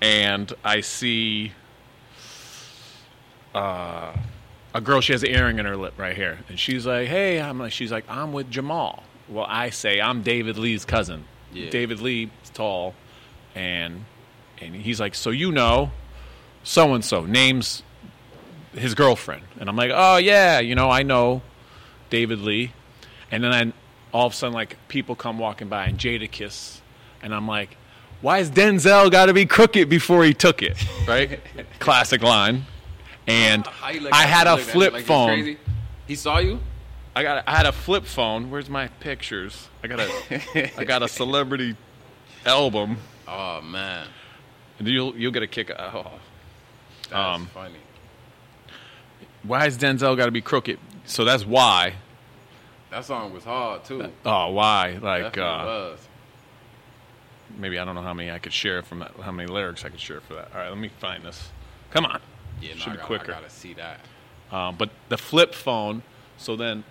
and 0.00 0.52
I 0.64 0.80
see 0.80 1.50
uh, 3.52 4.12
a 4.76 4.80
girl. 4.80 5.00
She 5.00 5.12
has 5.12 5.22
an 5.22 5.30
earring 5.30 5.58
in 5.58 5.64
her 5.64 5.76
lip 5.76 5.94
right 5.96 6.14
here, 6.14 6.38
and 6.48 6.60
she's 6.60 6.86
like, 6.86 7.08
"Hey," 7.08 7.40
I'm 7.40 7.58
like, 7.58 7.72
she's 7.72 7.90
like, 7.90 8.04
"I'm 8.08 8.32
with 8.32 8.50
Jamal." 8.50 9.02
Well, 9.28 9.46
I 9.48 9.70
say 9.70 10.00
I'm 10.00 10.22
David 10.22 10.58
Lee's 10.58 10.84
cousin. 10.84 11.24
Yeah. 11.52 11.70
David 11.70 12.00
Lee 12.00 12.30
is 12.44 12.50
tall, 12.50 12.94
and 13.54 14.04
and 14.60 14.74
he's 14.74 15.00
like, 15.00 15.14
"So 15.14 15.30
you 15.30 15.50
know, 15.50 15.90
so 16.62 16.94
and 16.94 17.04
so 17.04 17.24
names 17.24 17.82
his 18.72 18.94
girlfriend," 18.94 19.42
and 19.58 19.68
I'm 19.68 19.76
like, 19.76 19.90
"Oh 19.92 20.18
yeah, 20.18 20.60
you 20.60 20.74
know, 20.74 20.90
I 20.90 21.02
know 21.02 21.42
David 22.10 22.40
Lee." 22.40 22.72
And 23.30 23.42
then 23.42 23.52
I, 23.52 23.72
all 24.12 24.26
of 24.26 24.32
a 24.34 24.36
sudden, 24.36 24.54
like 24.54 24.76
people 24.88 25.16
come 25.16 25.38
walking 25.38 25.68
by 25.68 25.86
and 25.86 25.98
Jadakiss, 25.98 26.80
and 27.22 27.34
I'm 27.34 27.48
like, 27.48 27.78
"Why 28.20 28.38
is 28.38 28.50
Denzel 28.50 29.10
got 29.10 29.26
to 29.26 29.34
be 29.34 29.46
crooked 29.46 29.88
before 29.88 30.22
he 30.22 30.34
took 30.34 30.62
it?" 30.62 30.76
Right? 31.08 31.40
Classic 31.78 32.22
line. 32.22 32.66
And 33.26 33.66
you 33.92 34.08
I 34.12 34.22
had 34.26 34.46
a 34.46 34.52
look 34.52 34.60
at 34.60 34.66
him 34.66 34.72
flip 34.72 34.92
like 34.92 35.04
phone. 35.04 35.56
He 36.06 36.14
saw 36.14 36.38
you? 36.38 36.60
I 37.14 37.22
got 37.22 37.44
I 37.46 37.56
had 37.56 37.66
a 37.66 37.72
flip 37.72 38.04
phone. 38.04 38.50
Where's 38.50 38.68
my 38.70 38.88
pictures? 39.00 39.68
I 39.82 39.88
got 39.88 40.00
a 40.00 40.70
I 40.80 40.84
got 40.84 41.02
a 41.02 41.08
celebrity 41.20 41.76
album. 42.44 42.98
Oh 43.26 43.60
man, 43.62 44.06
And 44.78 44.86
you'll 44.86 45.16
you'll 45.16 45.32
get 45.32 45.42
a 45.42 45.46
kick. 45.48 45.70
Oh. 45.76 46.12
that's 47.10 47.14
Um, 47.14 47.46
funny. 47.52 47.74
Why 49.42 49.60
has 49.64 49.76
Denzel 49.78 50.16
got 50.16 50.26
to 50.26 50.30
be 50.32 50.40
crooked? 50.40 50.78
So 51.04 51.24
that's 51.24 51.44
why. 51.46 51.94
That 52.90 53.04
song 53.04 53.32
was 53.32 53.44
hard 53.44 53.84
too. 53.84 54.10
Oh, 54.24 54.50
why? 54.50 54.98
Like 55.00 55.36
uh, 55.38 55.62
was. 55.64 55.98
maybe 57.56 57.78
I 57.78 57.84
don't 57.84 57.94
know 57.94 58.02
how 58.02 58.14
many 58.14 58.30
I 58.30 58.38
could 58.38 58.52
share 58.52 58.82
from 58.82 59.00
that. 59.00 59.12
How 59.20 59.32
many 59.32 59.48
lyrics 59.50 59.84
I 59.84 59.88
could 59.88 60.00
share 60.00 60.20
for 60.20 60.34
that? 60.34 60.50
All 60.54 60.60
right, 60.60 60.68
let 60.68 60.78
me 60.78 60.90
find 61.00 61.24
this. 61.24 61.48
Come 61.90 62.04
on. 62.06 62.20
Yeah, 62.60 62.70
no, 62.70 62.76
should 62.76 62.92
be 62.92 62.96
gotta, 62.96 63.06
quicker. 63.06 63.32
I 63.32 63.36
gotta 63.36 63.50
see 63.50 63.74
that. 63.74 64.00
Um, 64.50 64.76
but 64.76 64.90
the 65.08 65.18
flip 65.18 65.54
phone. 65.54 66.02
So 66.38 66.56
then, 66.56 66.84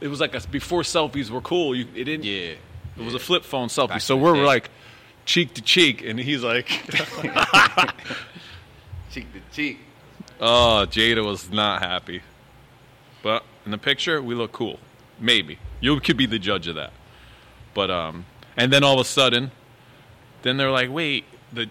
it 0.00 0.08
was 0.08 0.20
like 0.20 0.34
a, 0.34 0.40
before 0.48 0.82
selfies 0.82 1.30
were 1.30 1.40
cool. 1.40 1.74
You 1.74 1.86
it 1.94 2.04
didn't. 2.04 2.24
Yeah, 2.24 2.54
It 2.96 3.04
was 3.04 3.14
a 3.14 3.18
flip 3.18 3.44
phone 3.44 3.68
selfie. 3.68 3.88
Back 3.88 4.00
so 4.00 4.16
we're 4.16 4.44
like 4.44 4.70
cheek 5.24 5.54
to 5.54 5.62
cheek, 5.62 6.02
and 6.04 6.18
he's 6.18 6.42
like, 6.42 6.66
cheek 9.10 9.26
to 9.32 9.40
cheek. 9.52 9.78
Oh, 10.40 10.86
Jada 10.88 11.24
was 11.24 11.50
not 11.50 11.82
happy. 11.82 12.22
But 13.22 13.44
in 13.64 13.70
the 13.70 13.78
picture, 13.78 14.22
we 14.22 14.34
look 14.34 14.52
cool. 14.52 14.78
Maybe 15.18 15.58
you 15.80 15.98
could 16.00 16.16
be 16.16 16.26
the 16.26 16.38
judge 16.38 16.66
of 16.66 16.76
that. 16.76 16.92
But 17.74 17.90
um, 17.90 18.26
and 18.56 18.72
then 18.72 18.82
all 18.82 18.94
of 18.94 19.00
a 19.00 19.04
sudden, 19.04 19.50
then 20.42 20.56
they're 20.56 20.70
like, 20.70 20.90
wait, 20.90 21.24
the 21.52 21.68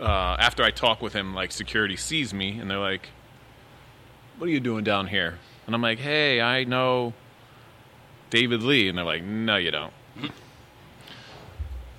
uh, 0.00 0.36
after 0.38 0.62
I 0.62 0.70
talk 0.70 1.02
with 1.02 1.12
him, 1.12 1.34
like 1.34 1.52
security 1.52 1.96
sees 1.96 2.32
me, 2.32 2.58
and 2.58 2.70
they're 2.70 2.78
like, 2.78 3.08
what 4.38 4.48
are 4.48 4.52
you 4.52 4.60
doing 4.60 4.84
down 4.84 5.06
here? 5.08 5.38
And 5.66 5.74
I'm 5.74 5.82
like, 5.82 5.98
hey, 5.98 6.40
I 6.40 6.64
know 6.64 7.12
David 8.30 8.62
Lee, 8.62 8.88
and 8.88 8.96
they're 8.96 9.04
like, 9.04 9.22
no, 9.22 9.56
you 9.56 9.70
don't. 9.70 9.92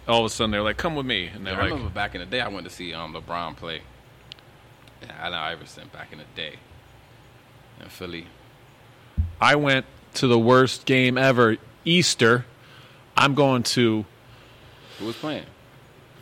all 0.08 0.20
of 0.20 0.26
a 0.26 0.30
sudden, 0.30 0.52
they're 0.52 0.64
like, 0.64 0.78
come 0.78 0.96
with 0.96 1.06
me, 1.06 1.28
and 1.28 1.46
they're 1.46 1.54
Yeah, 1.54 1.60
I 1.60 1.64
like, 1.64 1.72
remember 1.72 1.94
back 1.94 2.16
in 2.16 2.22
the 2.22 2.26
day, 2.26 2.42
I 2.42 2.48
went 2.48 2.66
to 2.66 2.74
see 2.74 2.94
um, 2.94 3.14
LeBron 3.14 3.56
play. 3.56 3.82
Yeah, 5.02 5.14
Allen 5.20 5.34
Iverson 5.34 5.90
back 5.94 6.12
in 6.12 6.18
the 6.18 6.26
day 6.36 6.56
in 7.80 7.90
Philly. 7.90 8.28
I 9.40 9.56
went 9.56 9.86
to 10.16 10.28
the 10.28 10.40
worst 10.40 10.86
game 10.86 11.18
ever, 11.18 11.58
Easter. 11.86 12.46
I'm 13.16 13.36
going 13.36 13.64
to 13.64 14.06
Who 15.00 15.06
was 15.06 15.16
playing? 15.16 15.46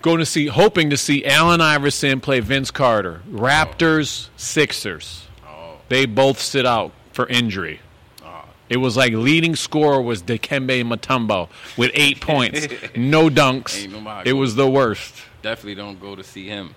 Going 0.07 0.19
to 0.19 0.25
see, 0.25 0.47
hoping 0.47 0.89
to 0.91 0.97
see 0.97 1.25
Allen 1.25 1.59
Iverson 1.61 2.21
play 2.21 2.39
Vince 2.39 2.71
Carter. 2.71 3.21
Raptors, 3.29 4.29
Sixers. 4.37 5.27
Oh, 5.45 5.75
They 5.89 6.05
both 6.05 6.39
sit 6.39 6.65
out 6.65 6.91
for 7.11 7.27
injury. 7.27 7.81
oh. 8.23 8.45
It 8.69 8.77
was 8.77 8.95
like 8.95 9.11
leading 9.13 9.55
scorer 9.55 10.01
was 10.01 10.23
Dikembe 10.23 10.83
Mutombo 10.83 11.49
with 11.77 11.91
eight 11.93 12.21
points, 12.21 12.67
no 12.95 13.29
dunks. 13.29 14.25
It 14.25 14.33
was 14.33 14.55
the 14.55 14.69
worst. 14.69 15.13
definitely 15.41 15.75
don't 15.75 15.99
go 15.99 16.15
to 16.15 16.23
see 16.23 16.47
him. 16.47 16.73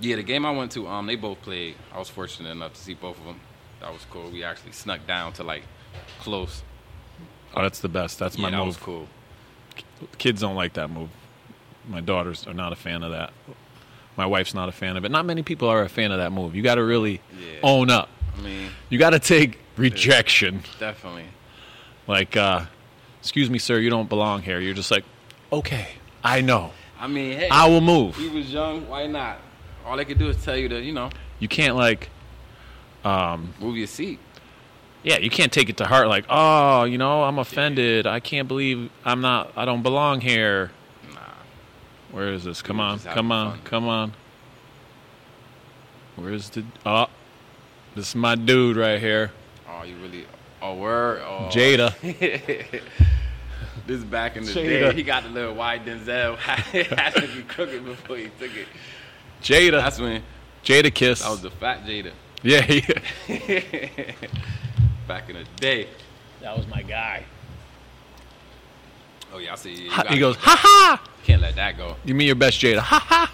Yeah, 0.00 0.16
the 0.16 0.22
game 0.22 0.44
I 0.46 0.50
went 0.50 0.72
to, 0.72 0.86
um, 0.88 1.06
they 1.06 1.16
both 1.16 1.40
played. 1.42 1.74
I 1.94 1.98
was 1.98 2.08
fortunate 2.08 2.50
enough 2.50 2.72
to 2.74 2.80
see 2.80 2.94
both 2.94 3.18
of 3.18 3.24
them. 3.24 3.40
That 3.80 3.92
was 3.92 4.04
cool. 4.10 4.30
We 4.30 4.44
actually 4.44 4.72
snuck 4.72 5.06
down 5.06 5.32
to 5.34 5.42
like 5.44 5.62
close. 6.20 6.62
Oh, 7.54 7.62
that's 7.62 7.80
the 7.80 7.88
best. 7.88 8.18
That's 8.18 8.36
yeah, 8.36 8.42
my 8.42 8.50
that 8.50 8.56
move. 8.58 8.66
was 8.66 8.76
cool. 8.76 9.06
Kids 10.18 10.40
don't 10.40 10.54
like 10.54 10.72
that 10.74 10.88
move. 10.90 11.08
My 11.90 12.00
daughters 12.00 12.46
are 12.46 12.54
not 12.54 12.72
a 12.72 12.76
fan 12.76 13.02
of 13.02 13.10
that. 13.12 13.32
My 14.16 14.24
wife's 14.26 14.54
not 14.54 14.68
a 14.68 14.72
fan 14.72 14.96
of 14.96 15.04
it. 15.04 15.10
Not 15.10 15.26
many 15.26 15.42
people 15.42 15.68
are 15.68 15.82
a 15.82 15.88
fan 15.88 16.12
of 16.12 16.18
that 16.18 16.30
move. 16.32 16.54
You 16.54 16.62
got 16.62 16.76
to 16.76 16.84
really 16.84 17.20
Yeah. 17.38 17.58
own 17.62 17.90
up. 17.90 18.08
I 18.38 18.40
mean, 18.42 18.70
You 18.88 18.98
got 18.98 19.10
to 19.10 19.18
take 19.18 19.58
rejection. 19.76 20.62
definitely. 20.78 21.24
Like, 22.06 22.36
uh, 22.36 22.62
excuse 23.20 23.50
me, 23.50 23.58
sir, 23.58 23.78
you 23.78 23.90
don't 23.90 24.08
belong 24.08 24.42
here. 24.42 24.60
You're 24.60 24.74
just 24.74 24.90
like, 24.90 25.04
okay, 25.52 25.88
I 26.24 26.40
know. 26.40 26.72
I 26.98 27.06
mean, 27.06 27.38
hey, 27.38 27.48
I 27.50 27.66
will 27.68 27.80
move. 27.80 28.16
he 28.16 28.28
was 28.28 28.52
young. 28.52 28.86
Why 28.88 29.06
not? 29.06 29.38
All 29.86 29.96
they 29.96 30.04
could 30.04 30.18
do 30.18 30.28
is 30.28 30.42
tell 30.44 30.56
you 30.56 30.68
to, 30.68 30.80
you 30.80 30.92
know, 30.92 31.10
You 31.38 31.48
can't 31.48 31.74
like, 31.76 32.10
um, 33.04 33.54
move 33.60 33.76
your 33.76 33.86
seat. 33.86 34.18
yeah, 35.02 35.18
you 35.18 35.30
can't 35.30 35.50
take 35.52 35.68
it 35.70 35.76
to 35.78 35.86
heart. 35.86 36.08
Like, 36.08 36.26
oh, 36.28 36.84
you 36.84 36.98
know, 36.98 37.22
I'm 37.24 37.38
offended. 37.38 38.06
I 38.06 38.20
can't 38.20 38.46
believe 38.46 38.90
I'm 39.04 39.20
not. 39.22 39.52
I 39.56 39.64
don't 39.64 39.82
belong 39.82 40.20
here. 40.20 40.70
Nah. 42.10 42.16
Where 42.16 42.28
is 42.28 42.44
this? 42.44 42.62
Come 42.62 42.78
were 42.78 42.84
on, 42.84 42.98
come 42.98 43.32
on, 43.32 43.50
fun. 43.52 43.60
come 43.64 43.88
on. 43.88 44.12
Where's 46.16 46.50
the? 46.50 46.64
Oh, 46.84 47.06
this 47.94 48.10
is 48.10 48.14
my 48.14 48.34
dude 48.34 48.76
right 48.76 49.00
here, 49.00 49.30
Oh, 49.68 49.84
you 49.84 49.96
really? 49.96 50.26
Oh, 50.60 50.74
where? 50.74 51.20
Oh. 51.20 51.48
Jada. 51.50 51.94
This 53.86 53.98
is 53.98 54.04
back 54.04 54.36
in 54.36 54.44
the 54.44 54.52
Jada. 54.52 54.90
day, 54.90 54.94
he 54.94 55.02
got 55.02 55.24
the 55.24 55.30
little 55.30 55.54
white 55.54 55.84
Denzel. 55.84 56.36
had 56.38 57.14
to 57.14 57.22
be 57.22 57.42
crooked 57.42 57.84
before 57.84 58.18
he 58.18 58.24
took 58.38 58.54
it. 58.54 58.68
Jada. 59.42 59.82
That's 59.82 59.98
when 59.98 60.22
Jada 60.62 60.94
kiss. 60.94 61.24
I 61.24 61.30
was 61.30 61.42
the 61.42 61.50
fat 61.50 61.84
Jada 61.84 62.12
yeah, 62.42 62.64
yeah. 62.66 64.12
back 65.06 65.28
in 65.28 65.36
the 65.36 65.44
day. 65.56 65.88
That 66.40 66.56
was 66.56 66.66
my 66.68 66.82
guy. 66.82 67.24
Oh 69.32 69.38
yeah, 69.38 69.52
I 69.52 69.56
see. 69.56 69.74
You 69.74 69.90
Ha- 69.90 70.04
he 70.08 70.18
goes, 70.18 70.36
keep 70.36 70.44
ha 70.44 70.56
ha. 70.58 71.09
Can't 71.24 71.42
let 71.42 71.54
that 71.56 71.76
go. 71.76 71.96
You 72.04 72.14
mean 72.14 72.26
your 72.26 72.36
best 72.36 72.60
Jada? 72.60 72.78
Ha 72.78 72.98
ha. 72.98 73.32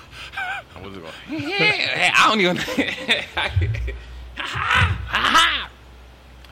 I 0.75 0.81
was 0.81 0.97
going. 0.97 1.13
Yeah, 1.49 2.13
I 2.15 2.29
don't 2.29 2.41
even. 2.41 2.57
ha 4.37 4.99
ha 5.09 5.71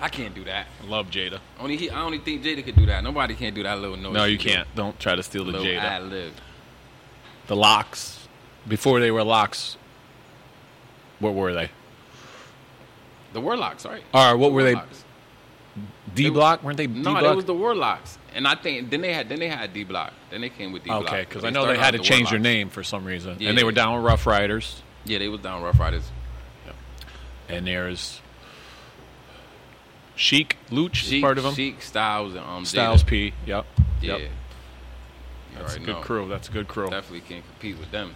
I 0.00 0.08
can't 0.08 0.34
do 0.34 0.44
that. 0.44 0.66
I 0.82 0.86
love 0.86 1.10
Jada. 1.10 1.38
Only 1.58 1.76
he. 1.76 1.90
I 1.90 2.02
only 2.02 2.18
think 2.18 2.42
Jada 2.42 2.64
could 2.64 2.76
do 2.76 2.86
that. 2.86 3.02
Nobody 3.02 3.34
can't 3.34 3.54
do 3.54 3.62
that 3.62 3.78
little 3.78 3.96
noise. 3.96 4.12
No, 4.12 4.24
you 4.24 4.38
can't. 4.38 4.66
Don't 4.74 4.98
try 5.00 5.14
to 5.14 5.22
steal 5.22 5.44
the 5.44 5.52
Little 5.52 5.66
Jada. 5.66 5.78
ad 5.78 6.02
lib. 6.04 6.32
The 7.46 7.56
LOX. 7.56 8.26
Before 8.68 9.00
they 9.00 9.10
were 9.10 9.22
LOX. 9.22 9.76
What 11.20 11.34
were 11.34 11.52
they? 11.54 11.70
The 13.32 13.40
Warlocks, 13.40 13.84
right? 13.84 14.02
Or 14.12 14.36
what 14.36 14.48
The 14.50 14.54
were 14.54 14.62
they? 14.64 14.74
D 16.14 16.30
block? 16.30 16.62
Weren't 16.62 16.76
they 16.76 16.86
D 16.86 17.00
No, 17.00 17.10
block? 17.12 17.22
that 17.22 17.36
was 17.36 17.44
the 17.46 17.54
Warlocks, 17.54 18.18
and 18.34 18.46
I 18.46 18.54
think 18.54 18.90
then 18.90 19.00
they 19.00 19.12
had 19.12 19.28
then 19.28 19.38
they 19.38 19.48
had 19.48 19.72
D 19.72 19.84
Block. 19.84 20.12
Then 20.30 20.40
they 20.40 20.48
came 20.50 20.72
with 20.72 20.82
D 20.84 20.90
Block. 20.90 21.04
Okay, 21.04 21.20
because 21.22 21.44
I 21.44 21.50
know 21.50 21.66
they 21.66 21.78
had 21.78 21.92
to 21.92 21.98
change 21.98 22.30
their 22.30 22.38
name 22.38 22.68
for 22.70 22.82
some 22.82 23.04
reason, 23.04 23.36
Yeah, 23.40 23.50
and 23.50 23.58
they 23.58 23.64
were 23.64 23.72
down 23.72 23.96
with 23.96 24.04
Ruff 24.04 24.26
Ryders. 24.26 24.82
Yeah, 25.04 25.18
they 25.18 25.28
was 25.28 25.40
down 25.40 25.62
with 25.62 25.66
Ruff 25.72 25.80
Ryders. 25.80 26.10
And 27.48 27.66
there's 27.66 28.20
Sheek 30.16 30.56
Louch 30.70 31.02
is 31.02 31.08
Sheek, 31.10 31.22
part 31.22 31.36
of 31.38 31.44
them. 31.44 31.54
Sheek 31.54 31.82
Styles 31.82 32.34
and 32.34 32.44
um 32.44 32.64
Styles 32.64 33.02
Jada. 33.02 33.06
P. 33.06 33.32
Yep. 33.46 33.66
Yeah, 34.00 34.12
Yep. 34.16 34.20
You 34.20 34.28
That's 35.58 35.76
a 35.76 35.78
good 35.80 35.86
know. 35.88 36.00
crew. 36.00 36.28
That's 36.28 36.48
a 36.48 36.52
good 36.52 36.68
crew. 36.68 36.88
Definitely 36.88 37.20
can't 37.20 37.44
compete 37.44 37.78
with 37.78 37.90
them. 37.90 38.14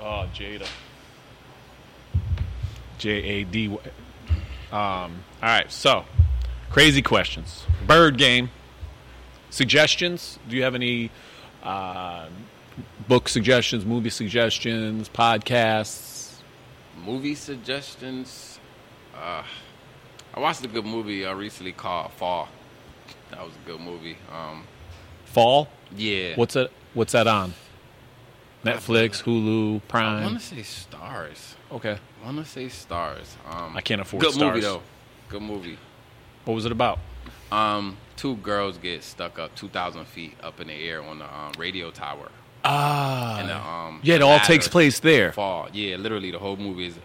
Oh, 0.00 0.28
Jada. 0.34 0.66
J 2.98 3.10
A 3.10 3.44
D. 3.44 3.66
Um. 3.68 3.78
All 4.72 5.10
right. 5.42 5.70
So, 5.70 6.04
crazy 6.70 7.02
questions. 7.02 7.64
Bird 7.86 8.16
game. 8.16 8.50
Suggestions. 9.54 10.40
Do 10.48 10.56
you 10.56 10.64
have 10.64 10.74
any 10.74 11.12
uh, 11.62 12.26
book 13.06 13.28
suggestions, 13.28 13.86
movie 13.86 14.10
suggestions, 14.10 15.08
podcasts? 15.08 16.40
Movie 17.04 17.36
suggestions. 17.36 18.58
Uh, 19.16 19.44
I 20.34 20.40
watched 20.40 20.64
a 20.64 20.66
good 20.66 20.84
movie 20.84 21.24
uh, 21.24 21.34
recently 21.34 21.70
called 21.70 22.10
Fall. 22.14 22.48
That 23.30 23.44
was 23.44 23.52
a 23.54 23.64
good 23.68 23.80
movie. 23.80 24.16
Um, 24.32 24.64
Fall. 25.26 25.68
yeah. 25.94 26.34
What's 26.34 26.54
that? 26.54 26.72
What's 26.94 27.12
that 27.12 27.28
on? 27.28 27.54
Netflix, 28.64 29.22
Hulu, 29.22 29.82
Prime. 29.86 30.22
I 30.24 30.26
want 30.26 30.40
to 30.40 30.44
say 30.44 30.62
Starz. 30.62 31.54
Okay. 31.70 31.96
I 32.22 32.24
want 32.24 32.44
to 32.44 32.44
say 32.44 32.66
Starz. 32.66 33.36
Um, 33.48 33.76
I 33.76 33.82
can't 33.82 34.00
afford 34.00 34.20
good 34.20 34.34
Starz. 34.34 34.48
movie 34.48 34.60
though. 34.62 34.82
Good 35.28 35.42
movie. 35.42 35.78
What 36.44 36.54
was 36.54 36.66
it 36.66 36.72
about? 36.72 36.98
Um, 37.52 37.96
two 38.16 38.36
girls 38.36 38.78
get 38.78 39.02
stuck 39.02 39.38
up 39.38 39.54
2,000 39.54 40.06
feet 40.06 40.34
up 40.42 40.60
in 40.60 40.68
the 40.68 40.74
air 40.74 41.02
on 41.02 41.18
the 41.18 41.24
um, 41.24 41.52
radio 41.58 41.90
tower. 41.90 42.30
Ah. 42.64 43.38
And 43.40 43.48
the, 43.48 43.56
um, 43.56 44.00
yeah, 44.02 44.14
it 44.16 44.22
all 44.22 44.40
takes 44.40 44.68
place 44.68 45.00
there, 45.00 45.32
Fall. 45.32 45.68
Yeah, 45.72 45.96
literally 45.96 46.30
the 46.30 46.38
whole 46.38 46.56
movie 46.56 46.86
is 46.86 46.98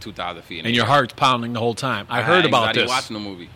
2,000 0.00 0.42
feet. 0.42 0.60
in 0.60 0.66
and 0.66 0.74
your 0.74 0.84
air. 0.84 0.90
heart's 0.90 1.14
pounding 1.14 1.52
the 1.52 1.60
whole 1.60 1.74
time. 1.74 2.06
I 2.08 2.16
had 2.16 2.24
heard 2.24 2.44
about 2.44 2.74
this. 2.74 2.88
Watching 2.88 3.14
the 3.14 3.20
movie, 3.20 3.48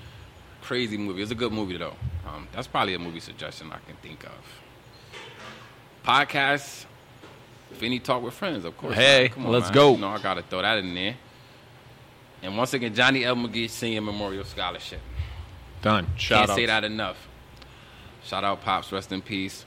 crazy 0.61 0.97
movie. 0.97 1.22
It's 1.22 1.32
a 1.32 1.36
good 1.36 1.53
movie 1.53 1.76
though. 1.76 1.97
Um, 2.26 2.47
that's 2.53 2.66
probably 2.66 2.95
a 2.95 2.99
movie 2.99 3.20
suggestion 3.20 3.72
I 3.72 3.78
can 3.86 3.97
think 3.97 4.24
of. 4.24 4.32
Podcast. 6.05 6.86
Feeney 7.72 7.99
talk 7.99 8.22
with 8.22 8.34
friends, 8.34 8.64
of 8.64 8.76
course. 8.76 8.95
Hey. 8.95 9.30
Come 9.30 9.47
on, 9.47 9.53
let's 9.53 9.66
man. 9.66 9.74
go. 9.74 9.93
You 9.93 9.99
know 9.99 10.09
I 10.09 10.22
gotta 10.22 10.43
throw 10.43 10.62
that 10.62 10.78
in 10.78 10.95
there. 10.95 11.16
And 12.43 12.57
once 12.57 12.74
again, 12.74 12.95
Johnny 12.95 13.24
L. 13.24 13.36
McGee 13.36 13.70
Senior 13.70 14.01
Memorial 14.01 14.45
Scholarship. 14.45 15.01
Done. 15.82 16.06
Shout 16.16 16.38
Can't 16.38 16.50
out. 16.50 16.56
say 16.56 16.66
that 16.66 16.84
enough. 16.84 17.28
Shout 18.24 18.44
out 18.44 18.62
Pops, 18.62 18.92
rest 18.92 19.12
in 19.12 19.20
peace. 19.20 19.64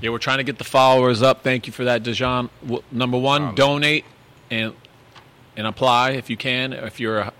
Yeah, 0.00 0.10
we're 0.10 0.18
trying 0.18 0.38
to 0.38 0.44
get 0.44 0.58
the 0.58 0.64
followers 0.64 1.22
up. 1.22 1.42
Thank 1.42 1.66
you 1.66 1.72
for 1.72 1.84
that, 1.84 2.02
Dejan. 2.02 2.50
W- 2.62 2.82
number 2.92 3.16
one, 3.18 3.40
Problem. 3.40 3.54
donate 3.56 4.04
and 4.50 4.74
and 5.56 5.66
apply 5.66 6.10
if 6.10 6.28
you 6.28 6.36
can. 6.36 6.74
If 6.74 7.00
you're 7.00 7.18
a, 7.20 7.32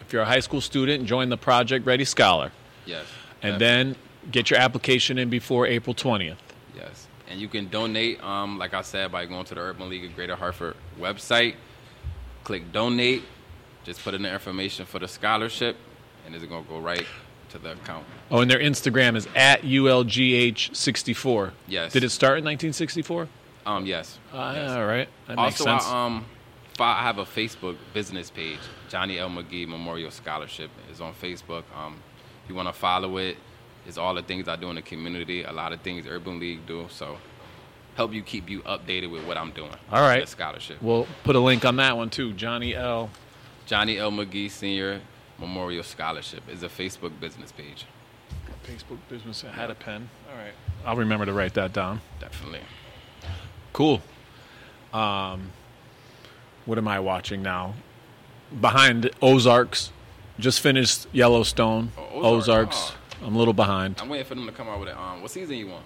if 0.00 0.12
you're 0.12 0.22
a 0.22 0.26
high 0.26 0.38
school 0.40 0.60
student, 0.60 1.04
join 1.06 1.30
the 1.30 1.36
Project 1.36 1.84
Ready 1.84 2.04
Scholar, 2.04 2.52
Yes. 2.86 3.04
and 3.42 3.58
definitely. 3.58 3.92
then 3.94 4.30
get 4.30 4.50
your 4.50 4.60
application 4.60 5.18
in 5.18 5.28
before 5.30 5.66
April 5.66 5.94
twentieth. 5.94 6.38
Yes. 6.76 7.08
And 7.28 7.40
you 7.40 7.48
can 7.48 7.68
donate, 7.68 8.22
um, 8.22 8.56
like 8.58 8.72
I 8.72 8.82
said, 8.82 9.10
by 9.10 9.26
going 9.26 9.44
to 9.46 9.54
the 9.56 9.60
Urban 9.60 9.88
League 9.88 10.04
of 10.04 10.14
Greater 10.14 10.36
Hartford 10.36 10.76
website. 10.98 11.56
Click 12.44 12.70
donate. 12.70 13.24
Just 13.82 14.02
put 14.04 14.14
in 14.14 14.22
the 14.22 14.32
information 14.32 14.86
for 14.86 14.98
the 15.00 15.08
scholarship, 15.08 15.76
and 16.26 16.34
it's 16.34 16.44
going 16.44 16.64
to 16.64 16.68
go 16.70 16.78
right 16.78 17.06
to 17.50 17.58
the 17.58 17.72
account. 17.72 18.04
Oh, 18.30 18.40
and 18.40 18.50
their 18.50 18.60
Instagram 18.60 19.16
is 19.16 19.26
at 19.34 19.62
ulgh64. 19.62 21.52
Yes. 21.66 21.92
Did 21.92 22.04
it 22.04 22.10
start 22.10 22.38
in 22.38 22.44
1964? 22.44 23.28
Um, 23.66 23.86
yes. 23.86 24.18
Uh, 24.32 24.52
Yes. 24.56 24.70
All 24.70 24.86
right, 24.86 25.08
that 25.26 25.36
makes 25.36 25.60
Also, 25.60 25.64
sense. 25.64 25.84
I, 25.86 26.06
um, 26.06 26.24
I 26.78 27.02
have 27.02 27.18
a 27.18 27.24
Facebook 27.24 27.76
business 27.92 28.30
page, 28.30 28.58
Johnny 28.88 29.18
L. 29.18 29.28
McGee 29.28 29.68
Memorial 29.68 30.10
Scholarship. 30.10 30.70
is 30.90 31.00
on 31.00 31.12
Facebook. 31.14 31.64
Um, 31.76 31.96
if 32.44 32.48
you 32.48 32.54
want 32.54 32.68
to 32.68 32.72
follow 32.72 33.18
it, 33.18 33.36
it's 33.86 33.98
all 33.98 34.14
the 34.14 34.22
things 34.22 34.48
I 34.48 34.56
do 34.56 34.70
in 34.70 34.76
the 34.76 34.82
community. 34.82 35.42
A 35.42 35.52
lot 35.52 35.72
of 35.72 35.80
things 35.82 36.06
Urban 36.06 36.38
League 36.40 36.66
do. 36.66 36.86
So 36.90 37.18
help 37.96 38.14
you 38.14 38.22
keep 38.22 38.48
you 38.48 38.60
updated 38.62 39.10
with 39.10 39.26
what 39.26 39.36
I'm 39.36 39.50
doing. 39.50 39.70
All 39.92 40.00
right. 40.02 40.26
Scholarship. 40.28 40.80
We'll 40.80 41.06
put 41.24 41.36
a 41.36 41.40
link 41.40 41.64
on 41.64 41.76
that 41.76 41.96
one 41.96 42.08
too. 42.08 42.32
Johnny 42.32 42.74
L. 42.74 43.10
Johnny 43.66 43.98
L. 43.98 44.10
McGee 44.10 44.50
Senior 44.50 45.00
Memorial 45.40 45.82
Scholarship 45.82 46.42
is 46.48 46.62
a 46.62 46.68
Facebook 46.68 47.18
business 47.20 47.50
page. 47.52 47.86
Facebook 48.66 48.98
business. 49.08 49.42
I 49.44 49.52
had 49.52 49.70
a 49.70 49.74
pen. 49.74 50.10
All 50.30 50.36
right. 50.36 50.52
I'll 50.84 50.96
remember 50.96 51.26
to 51.26 51.32
write 51.32 51.54
that 51.54 51.72
down. 51.72 52.00
Definitely. 52.20 52.60
Cool. 53.72 54.02
Um, 54.92 55.50
what 56.66 56.76
am 56.78 56.86
I 56.88 57.00
watching 57.00 57.42
now? 57.42 57.74
Behind 58.60 59.10
Ozarks. 59.22 59.90
Just 60.38 60.60
finished 60.60 61.06
Yellowstone. 61.12 61.92
Oh, 61.98 62.02
Ozark. 62.36 62.68
Ozarks. 62.68 62.92
I'm 63.24 63.34
a 63.34 63.38
little 63.38 63.54
behind. 63.54 64.00
I'm 64.00 64.08
waiting 64.08 64.26
for 64.26 64.34
them 64.34 64.46
to 64.46 64.52
come 64.52 64.68
out 64.68 64.80
with 64.80 64.88
it. 64.88 64.96
Um, 64.96 65.20
what 65.22 65.30
season 65.30 65.56
you 65.56 65.68
want? 65.68 65.84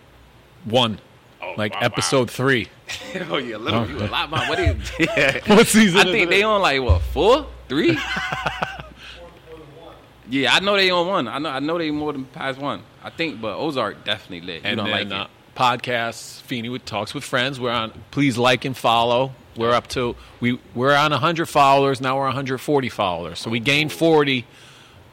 One. 0.64 0.98
Oh, 1.42 1.54
Like 1.56 1.74
wow, 1.74 1.80
episode 1.82 2.30
three. 2.30 2.68
wow. 3.14 3.26
oh 3.30 3.36
yeah, 3.38 3.56
little. 3.56 3.88
You 3.88 3.98
a 3.98 4.06
lot 4.06 4.30
behind. 4.30 4.48
What 4.48 4.58
is? 4.60 4.92
Yeah. 4.98 5.40
What 5.54 5.66
season? 5.66 6.00
I 6.08 6.12
think 6.12 6.30
they 6.30 6.42
on 6.42 6.62
like 6.62 6.80
what 6.80 7.02
four, 7.02 7.46
three? 7.68 7.98
Or, 9.20 9.54
or 9.54 9.58
the 9.58 9.64
one. 9.80 9.94
Yeah, 10.28 10.54
I 10.54 10.60
know 10.60 10.76
they 10.76 10.90
on 10.90 11.06
one. 11.06 11.28
I 11.28 11.38
know. 11.38 11.50
I 11.50 11.58
know 11.60 11.78
they 11.78 11.90
more 11.90 12.12
than 12.12 12.24
past 12.24 12.58
one. 12.58 12.82
I 13.02 13.10
think, 13.10 13.40
but 13.40 13.56
Ozark 13.58 14.04
definitely 14.04 14.40
lit. 14.46 14.62
You 14.62 14.68
and 14.70 14.76
don't 14.78 14.90
then 14.90 15.08
like 15.10 15.20
uh, 15.20 15.26
podcasts. 15.56 16.40
Feeney 16.42 16.68
with 16.68 16.84
talks 16.84 17.14
with 17.14 17.24
friends. 17.24 17.60
We're 17.60 17.70
on. 17.70 17.92
Please 18.10 18.36
like 18.38 18.64
and 18.64 18.76
follow. 18.76 19.32
We're 19.56 19.72
up 19.72 19.86
to 19.88 20.16
we 20.40 20.58
we're 20.74 20.94
on 20.96 21.10
100 21.12 21.46
followers 21.46 22.00
now. 22.00 22.16
We're 22.16 22.24
140 22.24 22.88
followers. 22.88 23.38
So 23.38 23.50
we 23.50 23.60
gained 23.60 23.92
40 23.92 24.44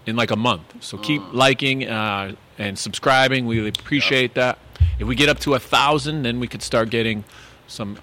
in 0.08 0.16
like 0.16 0.32
a 0.32 0.36
month. 0.36 0.84
So 0.84 0.98
keep 0.98 1.22
Mm. 1.22 1.34
liking 1.34 1.88
uh, 1.88 2.36
and 2.58 2.78
subscribing. 2.80 3.46
We 3.46 3.68
appreciate 3.68 4.34
that. 4.36 4.58
If 4.98 5.08
we 5.08 5.16
get 5.16 5.30
up 5.30 5.40
to 5.42 5.54
a 5.54 5.60
thousand, 5.60 6.24
then 6.24 6.40
we 6.40 6.48
could 6.48 6.64
start 6.64 6.90
getting 6.90 7.24
some 7.68 7.98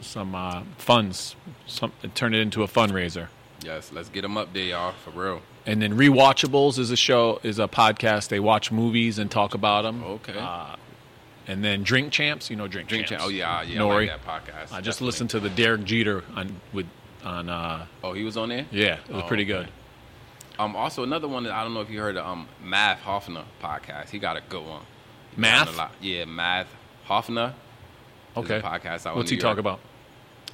some 0.00 0.34
uh, 0.34 0.62
funds. 0.78 1.34
Some 1.66 1.92
turn 2.14 2.34
it 2.34 2.38
into 2.40 2.62
a 2.62 2.68
fundraiser. 2.68 3.28
Yes, 3.64 3.90
let's 3.92 4.08
get 4.10 4.22
them 4.22 4.36
up 4.36 4.52
there, 4.52 4.64
y'all, 4.64 4.92
for 5.04 5.10
real. 5.10 5.40
And 5.66 5.80
then 5.80 5.96
rewatchables 5.96 6.78
is 6.78 6.90
a 6.90 6.96
show 6.96 7.40
is 7.42 7.58
a 7.58 7.66
podcast. 7.68 8.28
They 8.28 8.40
watch 8.40 8.70
movies 8.70 9.18
and 9.18 9.30
talk 9.30 9.54
about 9.54 9.82
them. 9.82 10.02
Okay. 10.04 10.36
Uh, 10.38 10.76
and 11.46 11.64
then 11.64 11.82
Drink 11.82 12.12
Champs, 12.12 12.50
you 12.50 12.56
know 12.56 12.66
Drink, 12.68 12.88
Drink 12.88 13.06
Champs. 13.06 13.22
Champ. 13.24 13.32
Oh 13.32 13.34
yeah, 13.34 13.62
yeah. 13.62 13.78
Nori. 13.78 14.08
I 14.08 14.12
like 14.12 14.22
that 14.22 14.26
podcast. 14.26 14.72
I 14.72 14.80
just 14.80 14.98
Definitely. 14.98 15.06
listened 15.06 15.30
to 15.30 15.40
the 15.40 15.50
Derek 15.50 15.84
Jeter 15.84 16.22
on 16.34 16.60
with 16.72 16.86
on 17.24 17.48
uh 17.48 17.86
Oh, 18.02 18.12
he 18.12 18.24
was 18.24 18.36
on 18.36 18.50
there. 18.50 18.66
yeah, 18.70 18.98
it 19.08 19.12
was 19.12 19.22
Oh, 19.24 19.26
pretty 19.26 19.44
okay. 19.44 19.64
good. 19.64 19.68
Um, 20.58 20.76
also 20.76 21.02
another 21.02 21.26
one 21.28 21.44
that 21.44 21.52
I 21.52 21.62
don't 21.64 21.74
know 21.74 21.80
if 21.80 21.90
you 21.90 21.98
heard 22.00 22.16
of 22.16 22.26
um 22.26 22.46
Math 22.62 23.00
Hoffa 23.02 23.42
podcast. 23.62 24.10
He 24.10 24.18
got 24.18 24.36
a 24.36 24.42
good 24.48 24.64
one. 24.66 24.82
He 25.34 25.40
Math? 25.40 25.72
a 25.74 25.76
lot. 25.76 25.92
Yeah, 26.00 26.26
Math 26.26 26.68
Hoffa. 27.08 27.54
Okay. 28.36 28.58
a 28.58 28.62
podcast 28.62 29.06
out 29.06 29.16
What's 29.16 29.30
he 29.30 29.36
New 29.36 29.40
talk 29.42 29.56
York. 29.56 29.58
about? 29.60 29.80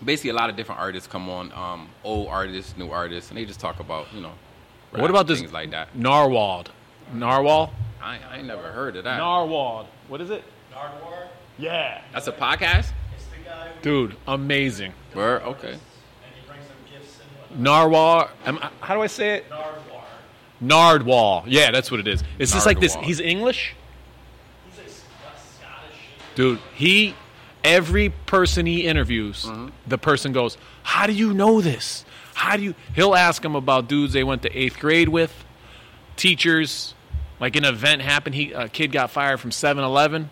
Basically, 0.04 0.30
a 0.30 0.34
lot 0.34 0.50
of 0.50 0.56
different 0.56 0.80
artists 0.80 1.06
come 1.08 1.28
on. 1.28 1.52
Um, 1.52 1.88
old 2.04 2.28
artists, 2.28 2.76
new 2.76 2.90
artists, 2.90 3.30
and 3.30 3.38
they 3.38 3.44
just 3.44 3.58
talk 3.60 3.80
about 3.80 4.06
you 4.14 4.20
know. 4.20 4.32
What 4.90 5.00
rap, 5.02 5.10
about 5.10 5.26
this 5.26 5.40
things 5.40 5.52
like 5.52 5.70
that? 5.70 5.94
Narwhal? 5.96 6.64
Narwhal? 7.12 7.72
I, 8.02 8.18
I 8.30 8.38
ain't 8.38 8.46
never 8.46 8.70
heard 8.72 8.96
of 8.96 9.04
that. 9.04 9.18
Narwhal. 9.18 9.88
What 10.08 10.20
is 10.20 10.30
it? 10.30 10.42
Nardwuar, 10.72 11.28
Yeah. 11.58 12.00
That's 12.12 12.26
a 12.26 12.32
podcast. 12.32 12.90
it's 13.14 13.24
the 13.26 13.44
guy 13.44 13.68
Dude, 13.82 14.16
amazing. 14.26 14.92
Word. 15.14 15.42
Okay. 15.42 15.72
and 15.72 15.80
he 16.34 16.46
brings 16.48 16.66
them 16.66 16.76
gifts 16.90 17.18
and 17.20 17.50
whatnot. 17.50 17.60
Narwhal. 17.60 18.30
Am 18.46 18.58
I- 18.58 18.70
how 18.80 18.94
do 18.94 19.02
I 19.02 19.06
say 19.06 19.34
it? 19.36 19.50
Nardwuar. 19.50 20.02
Nardwal. 20.62 21.44
Yeah, 21.46 21.70
that's 21.70 21.90
what 21.90 22.00
it 22.00 22.08
is. 22.08 22.22
It's 22.38 22.52
just 22.52 22.66
like 22.66 22.80
this. 22.80 22.94
He's 22.96 23.20
English, 23.20 23.74
He's 24.68 24.78
a, 24.78 24.82
S- 24.84 25.04
a 25.24 25.38
Scottish. 25.58 25.96
dude. 26.34 26.58
He 26.74 27.14
every 27.64 28.10
person 28.26 28.66
he 28.66 28.86
interviews, 28.86 29.44
Mm-hmm. 29.44 29.68
the 29.86 29.98
person 29.98 30.32
goes, 30.32 30.56
"How 30.82 31.06
do 31.06 31.12
you 31.12 31.32
know 31.34 31.60
this? 31.60 32.04
How 32.40 32.56
do 32.56 32.62
you?" 32.62 32.74
He'll 32.94 33.14
ask 33.14 33.44
him 33.44 33.54
about 33.54 33.88
dudes 33.88 34.12
they 34.12 34.24
went 34.24 34.42
to 34.42 34.58
eighth 34.58 34.78
grade 34.78 35.08
with, 35.08 35.44
teachers. 36.16 36.94
Like 37.38 37.56
an 37.56 37.64
event 37.64 38.02
happened, 38.02 38.34
he 38.34 38.52
a 38.52 38.68
kid 38.68 38.92
got 38.92 39.10
fired 39.10 39.40
from 39.40 39.50
7-Eleven. 39.50 40.28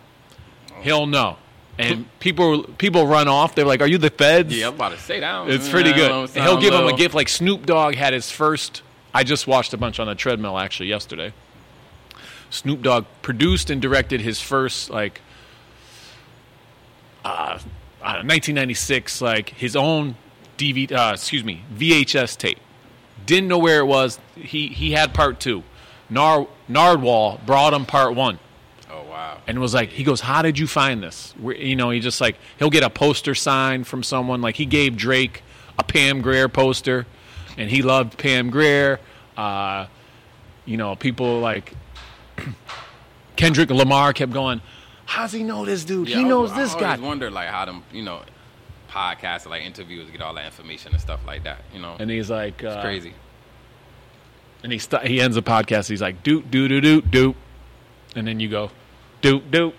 He'll 0.81 1.07
know, 1.07 1.37
and 1.77 2.05
people 2.19 2.63
people 2.63 3.07
run 3.07 3.27
off. 3.27 3.55
They're 3.55 3.65
like, 3.65 3.81
"Are 3.81 3.87
you 3.87 3.97
the 3.97 4.09
feds?" 4.09 4.55
Yeah, 4.55 4.67
I'm 4.67 4.75
about 4.75 4.91
to 4.91 4.99
say 4.99 5.19
that. 5.19 5.49
It's 5.49 5.69
pretty 5.69 5.91
good. 5.93 6.29
Sound 6.29 6.47
He'll 6.47 6.61
give 6.61 6.73
him 6.73 6.87
a 6.87 6.95
gift. 6.95 7.15
Like 7.15 7.29
Snoop 7.29 7.65
Dogg 7.65 7.95
had 7.95 8.13
his 8.13 8.31
first. 8.31 8.83
I 9.13 9.23
just 9.23 9.47
watched 9.47 9.73
a 9.73 9.77
bunch 9.77 9.99
on 9.99 10.07
the 10.07 10.15
treadmill 10.15 10.57
actually 10.57 10.89
yesterday. 10.89 11.33
Snoop 12.49 12.81
Dogg 12.81 13.05
produced 13.21 13.69
and 13.69 13.81
directed 13.81 14.21
his 14.21 14.39
first 14.39 14.89
like 14.89 15.21
uh, 17.25 17.59
uh 18.01 18.21
1996 18.23 19.21
like 19.21 19.49
his 19.49 19.75
own 19.75 20.15
DVD 20.59 20.91
uh, 20.91 21.13
excuse 21.13 21.43
me 21.43 21.63
VHS 21.75 22.37
tape. 22.37 22.59
Didn't 23.25 23.47
know 23.47 23.57
where 23.59 23.79
it 23.79 23.85
was. 23.85 24.19
He 24.35 24.67
he 24.67 24.91
had 24.91 25.13
part 25.13 25.39
2. 25.39 25.63
Nar 26.09 26.47
Nardwall 26.69 27.43
brought 27.45 27.73
him 27.73 27.85
part 27.85 28.15
1 28.15 28.39
Oh 28.91 29.03
wow. 29.03 29.37
and 29.47 29.59
was 29.59 29.73
like, 29.73 29.89
he 29.89 30.03
goes, 30.03 30.19
"How 30.21 30.41
did 30.41 30.57
you 30.57 30.65
find 30.67 31.01
this?" 31.03 31.33
Where, 31.39 31.55
you 31.55 31.75
know, 31.75 31.91
he 31.91 31.99
just 31.99 32.19
like 32.19 32.35
he'll 32.57 32.71
get 32.71 32.83
a 32.83 32.89
poster 32.89 33.35
signed 33.35 33.85
from 33.87 34.01
someone. 34.03 34.41
Like 34.41 34.55
he 34.55 34.65
gave 34.65 34.97
Drake 34.97 35.43
a 35.77 35.83
Pam 35.83 36.21
Grier 36.21 36.49
poster, 36.49 37.05
and 37.57 37.69
he 37.69 37.81
loved 37.83 38.17
Pam 38.17 38.49
Grier. 38.49 38.99
Uh, 39.37 39.85
you 40.65 40.77
know, 40.77 40.95
people 40.95 41.39
like 41.39 41.73
Kendrick 43.35 43.69
Lamar 43.69 44.13
kept 44.13 44.31
going, 44.31 44.61
"How's 45.05 45.31
he 45.31 45.43
know 45.43 45.65
this 45.65 45.83
dude? 45.85 46.09
Yeah, 46.09 46.17
he 46.17 46.23
knows 46.23 46.49
was- 46.49 46.57
this 46.57 46.75
I 46.75 46.79
guy." 46.79 46.85
always 46.95 47.01
wonder 47.01 47.29
like 47.31 47.49
how 47.49 47.65
them 47.65 47.83
you 47.93 48.01
know 48.03 48.21
podcasts 48.89 49.47
like 49.47 49.63
interviews 49.63 50.09
get 50.11 50.21
all 50.21 50.33
that 50.33 50.45
information 50.45 50.91
and 50.93 51.01
stuff 51.01 51.19
like 51.25 51.43
that. 51.43 51.59
You 51.73 51.79
know, 51.81 51.95
And 51.99 52.09
he's 52.09 52.29
like, 52.29 52.63
uh, 52.63 52.81
crazy. 52.81 53.13
And 54.63 54.71
he 54.71 54.77
st- 54.79 55.03
he 55.03 55.21
ends 55.21 55.35
the 55.35 55.43
podcast. 55.43 55.87
He's 55.87 56.01
like, 56.01 56.21
"Doot 56.23 56.51
doot 56.51 56.67
doot 56.69 56.81
doot 56.83 57.11
doot," 57.11 57.35
and 58.15 58.27
then 58.27 58.39
you 58.41 58.49
go, 58.49 58.71
"Doot 59.21 59.49
doot 59.51 59.73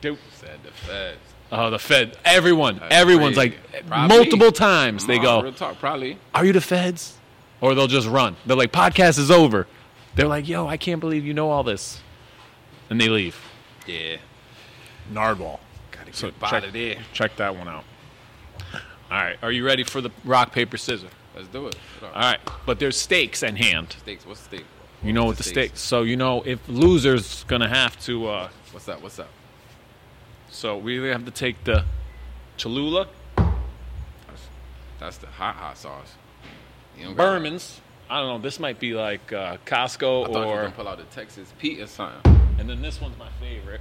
doot." 0.00 0.18
Said 0.32 0.58
the 0.64 0.72
feds. 0.72 1.18
Oh, 1.52 1.70
the 1.70 1.78
Fed. 1.78 2.18
Everyone, 2.24 2.78
That's 2.80 2.92
everyone's 2.92 3.36
crazy. 3.36 3.56
like 3.72 3.86
Probably. 3.86 4.16
multiple 4.16 4.50
times. 4.50 5.06
They 5.06 5.20
go, 5.20 5.42
real 5.42 5.52
talk, 5.52 5.78
probably. 5.78 6.18
are 6.34 6.44
you 6.44 6.52
the 6.52 6.60
feds? 6.60 7.16
Or 7.60 7.76
they'll 7.76 7.86
just 7.86 8.08
run. 8.08 8.34
They're 8.44 8.56
like, 8.56 8.72
podcast 8.72 9.18
is 9.20 9.30
over. 9.30 9.68
They're 10.16 10.26
like, 10.26 10.48
yo, 10.48 10.66
I 10.66 10.76
can't 10.76 11.00
believe 11.00 11.24
you 11.24 11.32
know 11.32 11.50
all 11.50 11.62
this. 11.62 12.00
And 12.90 13.00
they 13.00 13.08
leave. 13.08 13.38
Yeah. 13.86 14.16
Nardwall. 15.12 15.60
Gotta 15.92 16.06
get 16.06 16.16
So 16.16 16.32
check, 16.44 16.72
there. 16.72 16.96
check 17.12 17.36
that 17.36 17.54
one 17.56 17.68
out. 17.68 17.84
All 19.14 19.20
right. 19.20 19.36
Are 19.42 19.52
you 19.52 19.64
ready 19.64 19.84
for 19.84 20.00
the 20.00 20.10
rock, 20.24 20.50
paper, 20.50 20.76
scissors? 20.76 21.08
Let's 21.36 21.46
do 21.46 21.68
it. 21.68 21.76
All 22.02 22.10
right. 22.10 22.40
But 22.66 22.80
there's 22.80 22.96
stakes 22.96 23.44
in 23.44 23.54
hand. 23.54 23.94
Steaks. 24.00 24.26
What's 24.26 24.40
the 24.40 24.56
steak? 24.56 24.66
You 25.04 25.12
know 25.12 25.24
what 25.26 25.36
the 25.36 25.44
stakes. 25.44 25.80
So 25.80 26.02
you 26.02 26.16
know 26.16 26.42
if 26.42 26.58
loser's 26.68 27.44
gonna 27.44 27.68
have 27.68 27.96
to. 28.06 28.26
Uh, 28.26 28.48
What's 28.72 28.86
that? 28.86 29.00
What's 29.00 29.16
that? 29.16 29.28
so 30.50 30.76
we 30.78 30.96
either 30.96 31.12
have 31.12 31.24
to 31.26 31.30
take 31.30 31.62
the 31.62 31.84
Cholula, 32.56 33.06
That's 34.98 35.18
the 35.18 35.28
hot 35.28 35.54
hot 35.54 35.78
sauce. 35.78 36.14
You 36.98 37.04
don't 37.04 37.14
got- 37.16 37.22
Berman's. 37.24 37.80
I 38.10 38.18
don't 38.20 38.28
know. 38.28 38.38
This 38.42 38.58
might 38.58 38.80
be 38.80 38.94
like 38.94 39.32
uh, 39.32 39.56
I 39.64 39.68
Costco 39.68 40.26
thought 40.26 40.32
you 40.32 40.38
were 40.38 40.44
or. 40.46 40.62
gonna 40.62 40.70
pull 40.72 40.88
out 40.88 40.98
the 40.98 41.04
Texas 41.04 41.52
Pete 41.60 41.78
or 41.80 41.86
something. 41.86 42.40
And 42.58 42.68
then 42.68 42.82
this 42.82 43.00
one's 43.00 43.16
my 43.16 43.28
favorite. 43.40 43.80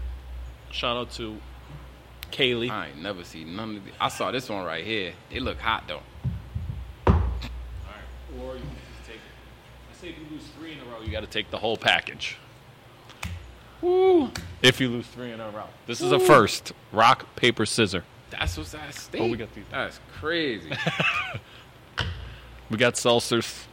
Shout 0.71 0.95
out 0.95 1.11
to 1.13 1.37
Kaylee. 2.33 2.69
I 2.69 2.87
ain't 2.87 3.01
never 3.01 3.23
seen 3.23 3.55
none 3.55 3.77
of 3.77 3.85
the. 3.85 3.91
I 3.99 4.09
saw 4.09 4.31
this 4.31 4.49
one 4.49 4.65
right 4.65 4.83
here. 4.83 5.13
It 5.31 5.41
look 5.41 5.59
hot 5.59 5.87
though. 5.87 6.01
All 7.07 7.13
right, 7.13 8.41
or 8.41 8.55
you 8.55 8.59
can 8.61 8.69
just 8.97 9.09
take. 9.09 9.19
I 9.91 9.95
say 10.01 10.09
if 10.09 10.17
you 10.17 10.25
lose 10.29 10.47
three 10.57 10.73
in 10.73 10.79
a 10.79 10.85
row, 10.85 11.01
you 11.01 11.11
got 11.11 11.21
to 11.21 11.27
take 11.27 11.51
the 11.51 11.57
whole 11.57 11.77
package. 11.77 12.37
Woo. 13.81 14.31
If 14.61 14.81
you 14.81 14.89
lose 14.89 15.07
three 15.07 15.31
in 15.31 15.39
a 15.39 15.49
row, 15.51 15.67
this 15.87 16.01
is 16.01 16.11
a 16.11 16.19
first. 16.19 16.73
Rock, 16.91 17.35
paper, 17.35 17.65
scissor. 17.65 18.03
That's 18.29 18.57
what's 18.57 18.73
at 18.73 18.93
stake. 18.93 19.21
Oh, 19.21 19.27
we 19.29 19.37
got 19.37 19.53
these. 19.53 19.65
That's 19.69 19.99
crazy. 20.19 20.71
We 22.73 22.77
got 22.77 22.95
seltzers. 22.95 23.65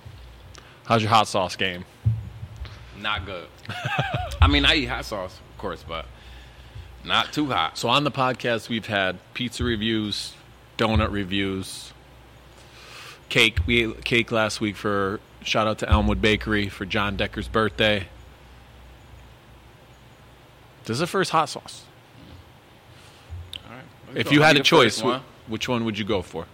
How's 0.84 1.00
your 1.00 1.10
hot 1.10 1.26
sauce 1.26 1.56
game? 1.56 1.86
not 2.98 3.24
good. 3.24 3.46
I 4.42 4.46
mean, 4.46 4.66
I 4.66 4.74
eat 4.74 4.90
hot 4.90 5.06
sauce, 5.06 5.38
of 5.52 5.58
course, 5.58 5.82
but 5.88 6.04
not 7.04 7.32
too 7.32 7.46
hot. 7.46 7.78
So 7.78 7.88
on 7.88 8.04
the 8.04 8.10
podcast, 8.10 8.68
we've 8.68 8.86
had 8.86 9.18
pizza 9.34 9.64
reviews, 9.64 10.34
donut 10.78 11.10
reviews, 11.10 11.92
cake. 13.28 13.58
We 13.66 13.84
ate 13.84 14.04
cake 14.04 14.30
last 14.32 14.60
week 14.60 14.76
for 14.76 15.20
shout 15.42 15.66
out 15.66 15.78
to 15.78 15.88
Elmwood 15.88 16.20
Bakery 16.20 16.68
for 16.68 16.84
John 16.84 17.16
Decker's 17.16 17.48
birthday. 17.48 18.06
This 20.84 20.94
is 20.96 20.98
the 21.00 21.06
first 21.06 21.30
hot 21.30 21.48
sauce. 21.48 21.84
All 23.68 23.76
right. 23.76 23.84
If 24.16 24.32
you 24.32 24.42
had 24.42 24.56
a 24.56 24.60
choice, 24.60 25.02
one. 25.02 25.20
wh- 25.20 25.50
which 25.50 25.68
one 25.68 25.84
would 25.84 25.98
you 25.98 26.04
go 26.04 26.22
for? 26.22 26.46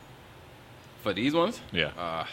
for 1.03 1.13
these 1.13 1.33
ones, 1.35 1.61
Yeah. 1.73 1.91
uh, 1.97 2.25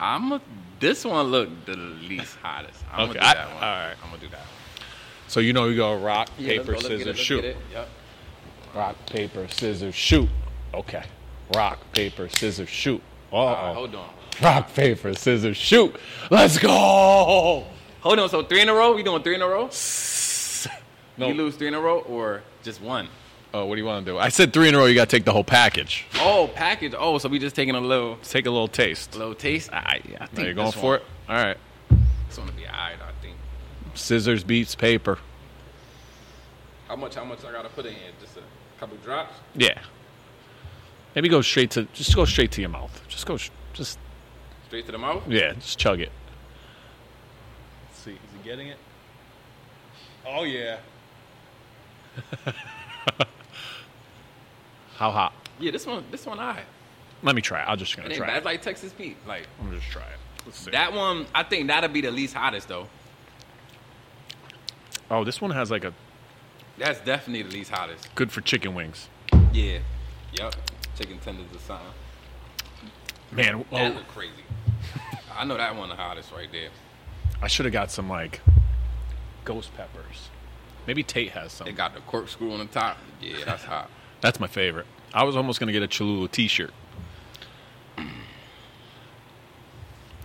I'm 0.00 0.32
a, 0.32 0.40
this 0.80 1.04
one 1.04 1.26
look 1.26 1.48
the 1.66 1.76
least 1.76 2.36
hottest. 2.42 2.78
I'm 2.92 3.08
Okay, 3.10 3.18
gonna 3.18 3.26
I- 3.26 3.32
do 3.32 3.38
that 3.38 3.46
one. 3.48 3.54
all 3.56 3.60
right. 3.60 3.94
I'm 4.04 4.10
gonna 4.10 4.22
do 4.22 4.28
that. 4.28 4.38
one. 4.40 4.48
So 5.28 5.40
you 5.40 5.52
know 5.52 5.66
we 5.66 5.74
go 5.76 5.94
rock, 5.96 6.28
Yeah, 6.38 6.48
paper, 6.58 6.72
go, 6.74 6.78
scissors, 6.80 7.06
it, 7.06 7.16
shoot. 7.18 7.44
Yep. 7.72 7.88
Rock, 8.74 8.96
paper, 9.06 9.46
scissors, 9.50 9.94
shoot. 9.94 10.28
Okay. 10.74 11.02
Rock, 11.54 11.78
paper, 11.92 12.28
scissors, 12.28 12.68
shoot. 12.68 13.00
Uh 13.32 13.36
All 13.36 13.46
right, 13.54 13.70
oh. 13.70 13.74
hold 13.74 13.94
on. 13.94 14.08
Rock, 14.42 14.74
paper, 14.74 15.14
scissors, 15.14 15.56
shoot. 15.56 15.96
Let's 16.30 16.58
go. 16.58 17.64
Hold 18.00 18.18
on. 18.18 18.28
So 18.28 18.42
three 18.42 18.60
in 18.60 18.68
a 18.68 18.74
row? 18.74 18.94
We 18.94 19.02
doing 19.02 19.22
three 19.22 19.34
in 19.34 19.42
a 19.42 19.48
row? 19.48 19.70
No. 21.18 21.28
You 21.28 21.34
lose 21.34 21.56
three 21.56 21.68
in 21.68 21.74
a 21.74 21.80
row 21.80 22.00
or 22.00 22.42
just 22.62 22.80
one? 22.82 23.08
Oh, 23.56 23.64
what 23.64 23.76
do 23.76 23.80
you 23.80 23.86
want 23.86 24.04
to 24.04 24.12
do? 24.12 24.18
I 24.18 24.28
said 24.28 24.52
three 24.52 24.68
in 24.68 24.74
a 24.74 24.78
row. 24.78 24.84
You 24.84 24.94
got 24.94 25.08
to 25.08 25.16
take 25.16 25.24
the 25.24 25.32
whole 25.32 25.44
package. 25.44 26.04
Oh, 26.16 26.50
package. 26.54 26.92
Oh, 26.96 27.16
so 27.16 27.28
we 27.30 27.38
just 27.38 27.56
taking 27.56 27.74
a 27.74 27.80
little, 27.80 28.16
Let's 28.16 28.30
take 28.30 28.44
a 28.44 28.50
little 28.50 28.68
taste. 28.68 29.14
A 29.14 29.18
little 29.18 29.34
taste. 29.34 29.72
I, 29.72 30.02
I 30.20 30.26
think 30.26 30.38
Are 30.46 30.48
you 30.48 30.54
going 30.54 30.66
this 30.66 30.74
for 30.74 30.82
one- 30.82 30.94
it? 30.96 31.04
All 31.30 31.36
right. 31.36 31.56
This 32.28 32.36
one 32.38 32.48
to 32.48 32.52
be 32.52 32.66
alright, 32.66 32.96
I 33.00 33.12
think. 33.22 33.36
Scissors 33.94 34.44
beats 34.44 34.74
paper. 34.74 35.18
How 36.86 36.96
much? 36.96 37.14
How 37.14 37.24
much 37.24 37.44
I 37.46 37.52
gotta 37.52 37.70
put 37.70 37.86
in 37.86 37.94
here? 37.94 38.10
Just 38.20 38.36
a 38.36 38.42
couple 38.78 38.98
drops. 38.98 39.34
Yeah. 39.54 39.80
Maybe 41.14 41.30
go 41.30 41.40
straight 41.40 41.70
to 41.72 41.84
just 41.94 42.14
go 42.14 42.26
straight 42.26 42.52
to 42.52 42.60
your 42.60 42.68
mouth. 42.70 43.02
Just 43.08 43.24
go 43.24 43.38
sh- 43.38 43.50
just 43.72 43.98
Straight 44.66 44.84
to 44.86 44.92
the 44.92 44.98
mouth. 44.98 45.22
yeah, 45.28 45.54
just 45.54 45.78
chug 45.78 46.00
it. 46.00 46.12
Let's 47.88 48.00
see, 48.00 48.10
is 48.10 48.18
he 48.36 48.44
getting 48.48 48.66
it? 48.68 48.76
Oh 50.26 50.42
yeah. 50.44 50.76
How 54.96 55.10
hot? 55.10 55.32
Yeah, 55.58 55.70
this 55.70 55.86
one. 55.86 56.04
This 56.10 56.24
one, 56.26 56.38
I. 56.38 56.62
Let 57.22 57.34
me 57.34 57.42
try. 57.42 57.62
it. 57.62 57.66
I'm 57.68 57.78
just 57.78 57.96
gonna 57.96 58.08
ain't 58.08 58.16
try. 58.18 58.26
bad. 58.26 58.38
It. 58.38 58.44
Like 58.44 58.62
Texas 58.62 58.92
Pete. 58.92 59.16
Like 59.26 59.46
I'm 59.60 59.66
gonna 59.66 59.78
just 59.78 59.90
try 59.90 60.02
it. 60.02 60.18
Let's 60.44 60.58
see. 60.58 60.70
that 60.70 60.92
one. 60.92 61.26
I 61.34 61.42
think 61.42 61.66
that'll 61.68 61.90
be 61.90 62.00
the 62.00 62.10
least 62.10 62.34
hottest 62.34 62.68
though. 62.68 62.88
oh, 65.10 65.24
this 65.24 65.40
one 65.40 65.50
has 65.50 65.70
like 65.70 65.84
a 65.84 65.92
That's 66.78 67.00
definitely 67.00 67.42
the 67.42 67.50
least 67.56 67.70
hottest. 67.70 68.14
good 68.14 68.32
for 68.32 68.40
chicken 68.40 68.74
wings. 68.74 69.08
Yeah. 69.52 69.78
Yep. 70.32 70.54
Chicken 70.98 71.18
tenders 71.18 71.46
or 71.54 71.58
something. 71.58 71.86
Man, 73.32 73.64
That 73.70 73.92
oh, 73.92 73.94
look 73.96 74.08
crazy. 74.08 74.32
I 75.36 75.44
know 75.44 75.56
that 75.56 75.76
one 75.76 75.88
the 75.88 75.94
hottest 75.96 76.32
right 76.32 76.48
there. 76.50 76.68
I 77.42 77.48
should 77.48 77.66
have 77.66 77.72
got 77.72 77.90
some 77.90 78.08
like 78.08 78.40
ghost 79.44 79.74
peppers. 79.76 80.30
Maybe 80.86 81.02
Tate 81.02 81.30
has 81.32 81.52
some. 81.52 81.66
They 81.66 81.72
got 81.72 81.94
the 81.94 82.00
corkscrew 82.00 82.52
on 82.52 82.60
the 82.60 82.66
top. 82.66 82.96
Yeah, 83.20 83.36
that's 83.44 83.64
hot. 83.64 83.90
That's 84.20 84.40
my 84.40 84.46
favorite. 84.46 84.86
I 85.14 85.24
was 85.24 85.36
almost 85.36 85.60
gonna 85.60 85.72
get 85.72 85.82
a 85.82 85.88
Cholula 85.88 86.28
T-shirt. 86.28 86.72
All 87.98 88.04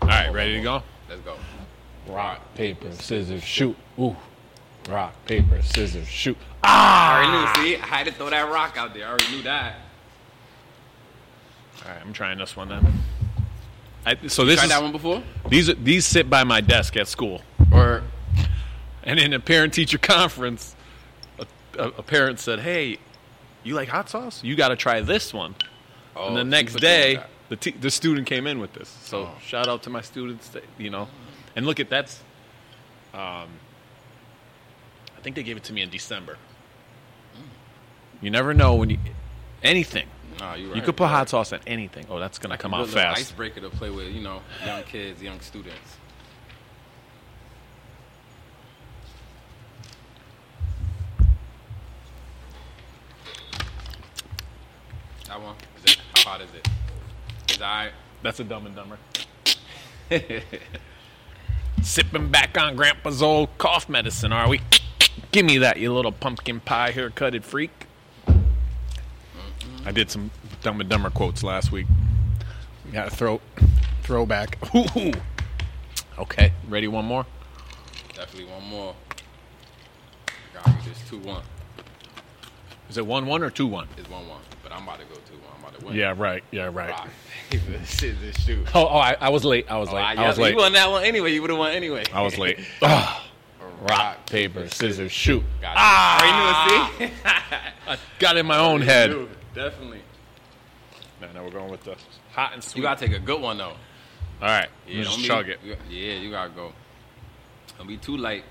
right, 0.08 0.32
ready 0.34 0.56
to 0.58 0.62
go? 0.62 0.84
Let's 1.10 1.22
go. 1.22 1.36
Rock, 2.08 2.40
paper, 2.56 2.92
scissors, 2.92 3.44
shoot. 3.44 3.76
Ooh. 4.00 4.16
Rock, 4.90 5.14
paper, 5.26 5.62
scissors, 5.62 6.08
shoot. 6.08 6.38
Ah! 6.64 7.14
I 7.14 7.24
already 7.24 7.62
knew. 7.62 7.76
See, 7.78 7.82
I 7.82 7.86
had 7.86 8.08
to 8.08 8.14
throw 8.14 8.30
that 8.30 8.52
rock 8.52 8.78
out 8.78 8.94
there. 8.94 9.06
I 9.06 9.10
already 9.10 9.30
knew 9.36 9.44
that. 9.44 9.76
All 11.86 11.92
right, 11.92 12.02
I'm 12.02 12.14
trying 12.14 12.38
this 12.40 12.56
one 12.56 12.70
then. 12.70 12.88
I, 14.06 14.16
so 14.28 14.46
this 14.46 14.56
Tried 14.56 14.66
is 14.66 14.70
that 14.72 14.82
one 14.82 14.92
before? 14.92 15.22
these 15.50 15.70
are- 15.70 15.76
these 15.76 16.06
sit 16.08 16.28
by 16.30 16.44
my 16.44 16.60
desk 16.62 16.98
at 16.98 17.08
school, 17.08 17.42
Or 17.72 18.02
and 19.04 19.20
in 19.20 19.34
a 19.34 19.40
parent 19.40 19.74
teacher 19.76 19.98
conference, 20.02 20.76
a, 21.38 21.46
a, 21.78 21.88
a 21.90 22.04
parent 22.04 22.40
said, 22.40 22.60
"Hey, 22.62 22.98
you 23.64 23.76
like 23.76 23.90
hot 23.90 24.10
sauce? 24.10 24.44
You 24.44 24.56
got 24.56 24.70
to 24.70 24.76
try 24.76 25.02
this 25.02 25.34
one." 25.34 25.56
oh, 26.16 26.28
and 26.28 26.38
the 26.38 26.44
next 26.44 26.74
put 26.74 26.82
you 26.82 26.88
on 26.88 26.94
day, 26.94 27.24
the 27.50 27.56
t- 27.56 27.72
the 27.72 27.92
student 27.92 28.28
came 28.28 28.48
in 28.48 28.60
with 28.60 28.74
this. 28.74 28.90
So 29.04 29.24
Oh. 29.24 29.32
shout 29.46 29.68
out 29.68 29.84
to 29.84 29.90
my 29.90 30.02
students. 30.02 30.50
That, 30.50 30.64
you 30.78 30.90
know, 30.90 31.08
and 31.56 31.66
look 31.66 31.80
at 31.80 31.90
that's. 31.90 32.22
Um, 33.14 33.48
I 35.18 35.22
think 35.22 35.36
they 35.36 35.44
gave 35.44 35.58
it 35.58 35.64
to 35.66 35.74
me 35.74 35.82
in 35.82 35.90
December. 35.90 36.38
You 38.22 38.30
never 38.30 38.54
know 38.54 38.76
when 38.76 38.90
you 38.90 38.98
anything. 39.64 40.08
Nah, 40.40 40.54
you 40.56 40.68
right. 40.68 40.76
you 40.78 40.82
could 40.82 40.96
put 40.98 41.06
you're 41.06 41.10
hot 41.10 41.30
sauce 41.30 41.54
on 41.54 41.60
anything. 41.68 42.06
Oh, 42.10 42.20
that's 42.20 42.40
gonna 42.40 42.58
come 42.58 42.72
Good 42.72 42.82
out 42.82 42.88
fast. 42.90 43.20
Icebreaker 43.20 43.62
to 43.62 43.70
play 43.70 43.90
with, 43.90 44.08
you 44.08 44.22
know, 44.22 44.42
young 44.66 44.84
kids, 44.84 45.22
young 45.22 45.40
students. 45.42 45.98
That 55.32 55.42
one, 55.42 55.56
is 55.78 55.94
it, 55.94 55.98
how 56.14 56.32
hot 56.32 56.42
is 56.42 56.50
it? 56.54 56.68
Is 57.54 57.62
I 57.62 57.92
That's 58.22 58.42
a 58.42 58.44
Dumb 58.44 58.66
and 58.66 58.76
Dumber. 58.76 58.98
Sipping 61.82 62.28
back 62.28 62.58
on 62.58 62.76
Grandpa's 62.76 63.22
old 63.22 63.58
cough 63.58 63.88
medicine, 63.88 64.34
are 64.34 64.50
we? 64.50 64.60
Give 65.32 65.46
me 65.46 65.60
that, 65.60 65.78
you 65.78 65.94
little 65.94 66.12
pumpkin 66.12 66.60
pie 66.60 66.92
haircutted 66.92 67.46
freak. 67.46 67.72
Mm-hmm. 68.28 69.88
I 69.88 69.92
did 69.94 70.12
some 70.12 70.32
Dumb 70.64 70.82
and 70.82 70.90
Dumber 70.90 71.10
quotes 71.10 71.44
last 71.44 71.72
week. 71.72 71.88
Got 72.92 73.08
a 73.08 73.12
throw, 73.12 73.40
throwback. 74.04 74.58
Ooh. 74.76 75.14
Okay, 76.20 76.52
ready? 76.68 76.90
One 76.90 77.06
more. 77.06 77.26
definitely 78.14 78.52
one 78.52 78.68
more. 78.68 78.96
Got 80.54 80.68
me 80.68 80.74
this 80.84 81.02
two 81.10 81.20
one. 81.20 81.44
Is 82.90 82.98
it 82.98 83.06
one 83.06 83.28
one 83.28 83.44
or 83.44 83.50
two 83.50 83.66
one? 83.66 83.88
It's 83.98 84.10
one 84.10 84.28
one, 84.28 84.42
but 84.72 84.78
I'm 84.78 84.84
about 84.84 85.00
to 85.00 85.06
go 85.06 85.14
one. 85.14 85.52
I'm 85.56 85.62
about 85.64 85.80
to 85.80 85.86
win. 85.86 85.96
Yeah, 85.96 86.14
right. 86.18 86.44
Yeah, 86.52 86.70
right. 86.72 86.90
Rock, 86.90 87.10
paper, 87.50 87.86
scissors, 87.86 88.36
shoot. 88.38 88.68
Oh, 88.74 88.88
oh 88.88 88.98
I, 88.98 89.16
I 89.20 89.30
was 89.30 89.44
late. 89.44 89.70
I 89.70 89.78
was 89.78 89.90
Oh, 89.90 89.96
late. 89.96 90.02
I, 90.02 90.24
I 90.24 90.28
was 90.28 90.38
late. 90.38 90.52
You 90.52 90.58
won 90.58 90.74
that 90.74 90.90
one 90.90 91.04
anyway. 91.04 91.34
You 91.34 91.42
would 91.42 91.50
have 91.50 91.60
won 91.60 91.72
anyway. 91.72 92.04
I 92.14 92.22
was 92.22 92.38
late. 92.38 92.60
Ah, 92.82 93.28
Rock, 93.82 94.28
paper, 94.28 94.70
scissors, 94.70 95.12
shoot. 95.12 95.44
Got 95.60 95.74
ah! 95.76 96.92
It. 97.00 97.12
I 97.88 97.98
got 98.20 98.38
in 98.38 98.46
my 98.46 98.60
own 98.60 98.82
head. 98.82 99.10
Dude, 99.10 99.30
definitely. 99.56 100.02
Now, 101.20 101.32
no, 101.34 101.44
we're 101.44 101.50
going 101.52 101.72
with 101.72 101.84
the 101.84 101.96
hot 102.32 102.54
and 102.54 102.64
sweet. 102.64 102.78
You 102.78 102.84
gotta 102.84 103.08
take 103.08 103.16
a 103.16 103.20
good 103.20 103.42
one 103.42 103.58
though. 103.58 103.74
All 104.42 104.48
right, 104.48 104.70
Yeah, 104.88 105.04
just 105.04 105.18
be- 105.18 105.24
chug 105.24 105.50
it. 105.50 105.60
you- 105.64 105.78
Yeah, 105.90 106.14
you 106.14 106.30
gotta 106.32 106.50
go. 106.52 106.74
Don't 107.78 107.88
be 107.88 107.98
too 107.98 108.18
light. 108.18 108.44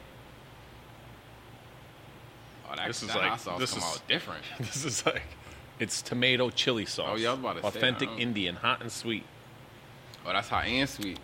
Oh, 2.68 2.76
that, 2.76 2.86
This 2.88 3.02
is 3.02 3.08
that 3.08 3.16
like- 3.18 3.30
hot 3.30 3.40
sauce 3.40 3.58
this 3.60 3.70
come 3.70 3.78
is- 3.78 3.84
out 3.84 4.08
different. 4.08 4.42
This 4.58 4.84
is 4.84 5.06
like, 5.06 5.22
it's 5.80 6.02
tomato 6.02 6.50
chili 6.50 6.84
sauce. 6.86 7.08
Oh, 7.12 7.16
yeah, 7.16 7.30
I 7.30 7.32
was 7.32 7.40
about 7.40 7.56
to 7.56 7.62
say, 7.62 7.68
Authentic 7.68 8.08
I 8.08 8.12
don't- 8.12 8.20
Indian, 8.20 8.56
hot 8.56 8.82
and 8.82 8.92
sweet. 8.92 9.24
Oh, 10.26 10.32
that's 10.32 10.48
hot 10.48 10.66
and 10.66 10.88
sweet. 10.88 11.18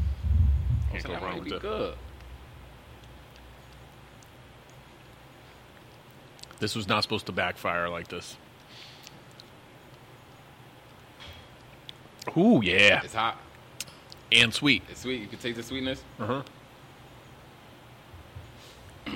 Oh, 0.00 0.90
Can't 0.92 1.02
so 1.02 1.08
go 1.08 1.14
that 1.14 1.22
wrong 1.22 1.32
might 1.32 1.40
with 1.40 1.48
be 1.50 1.56
it. 1.56 1.62
good. 1.62 1.94
This 6.60 6.76
was 6.76 6.86
not 6.86 7.02
supposed 7.02 7.26
to 7.26 7.32
backfire 7.32 7.88
like 7.88 8.06
this. 8.08 8.36
Ooh, 12.36 12.60
yeah, 12.62 13.00
It's 13.02 13.14
hot. 13.14 13.36
and 14.30 14.54
sweet. 14.54 14.84
It's 14.88 15.00
sweet. 15.00 15.20
You 15.22 15.26
can 15.26 15.38
taste 15.40 15.56
the 15.56 15.62
sweetness. 15.64 16.02
Uh 16.20 16.26
huh. 16.26 16.42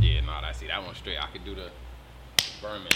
Yeah, 0.00 0.20
nah, 0.22 0.40
I 0.40 0.52
see 0.52 0.66
that 0.66 0.84
one 0.84 0.94
straight. 0.96 1.18
I 1.18 1.26
could 1.28 1.44
do 1.44 1.54
the 1.54 1.70
Berman's. 2.60 2.94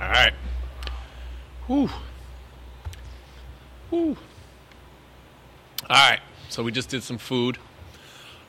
All 0.00 0.08
right. 0.08 0.32
Whew. 1.66 1.90
Whew. 3.90 4.16
All 5.90 5.96
right. 6.10 6.20
So 6.48 6.62
we 6.62 6.70
just 6.70 6.88
did 6.88 7.02
some 7.02 7.18
food. 7.18 7.58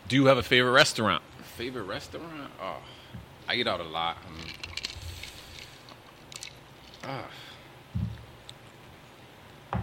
Do 0.07 0.15
you 0.15 0.25
have 0.27 0.37
a 0.37 0.43
favorite 0.43 0.71
restaurant? 0.71 1.23
Favorite 1.57 1.83
restaurant? 1.83 2.51
Oh, 2.61 2.77
I 3.47 3.55
eat 3.55 3.67
out 3.67 3.79
a 3.79 3.83
lot. 3.83 4.17
I 4.25 4.29
mean, 4.37 4.53
ah. 9.73 9.81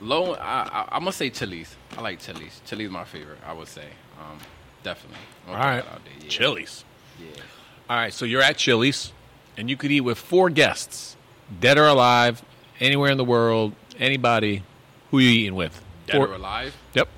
Low, 0.00 0.34
I, 0.34 0.62
I, 0.62 0.88
I'm 0.92 1.00
gonna 1.00 1.12
say 1.12 1.30
Chili's. 1.30 1.76
I 1.96 2.00
like 2.00 2.20
Chili's. 2.20 2.60
Chili's 2.64 2.90
my 2.90 3.04
favorite. 3.04 3.38
I 3.46 3.52
would 3.52 3.68
say, 3.68 3.86
um, 4.18 4.38
definitely. 4.82 5.18
All 5.48 5.54
right. 5.54 5.82
put 5.82 5.86
that 5.86 5.94
out 5.94 6.04
there, 6.04 6.14
yeah. 6.22 6.28
Chili's. 6.28 6.84
Yeah. 7.20 7.42
All 7.90 7.96
right. 7.96 8.12
So 8.12 8.24
you're 8.24 8.42
at 8.42 8.56
Chili's, 8.56 9.12
and 9.60 9.68
you 9.68 9.76
could 9.76 9.92
eat 9.92 10.00
with 10.00 10.16
four 10.18 10.48
guests, 10.48 11.16
dead 11.60 11.76
or 11.76 11.86
alive, 11.86 12.42
anywhere 12.80 13.10
in 13.10 13.18
the 13.18 13.24
world, 13.24 13.74
anybody. 13.98 14.62
Who 15.10 15.18
you 15.18 15.28
eating 15.28 15.54
with? 15.54 15.84
Dead 16.06 16.16
Four- 16.16 16.28
or 16.28 16.34
alive? 16.34 16.74
Yep. 16.94 17.08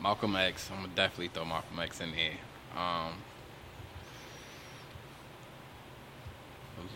Malcolm 0.00 0.36
X. 0.36 0.70
I'm 0.70 0.82
gonna 0.82 0.94
definitely 0.94 1.28
throw 1.28 1.44
Malcolm 1.44 1.78
X 1.78 2.00
in 2.00 2.10
there. 2.12 2.80
Um, 2.82 3.14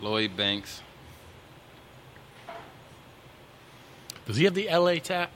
Lloyd 0.01 0.35
Banks. 0.37 0.81
Does 4.25 4.37
he 4.37 4.43
have 4.45 4.53
the 4.53 4.67
LA 4.69 4.95
tat 4.99 5.31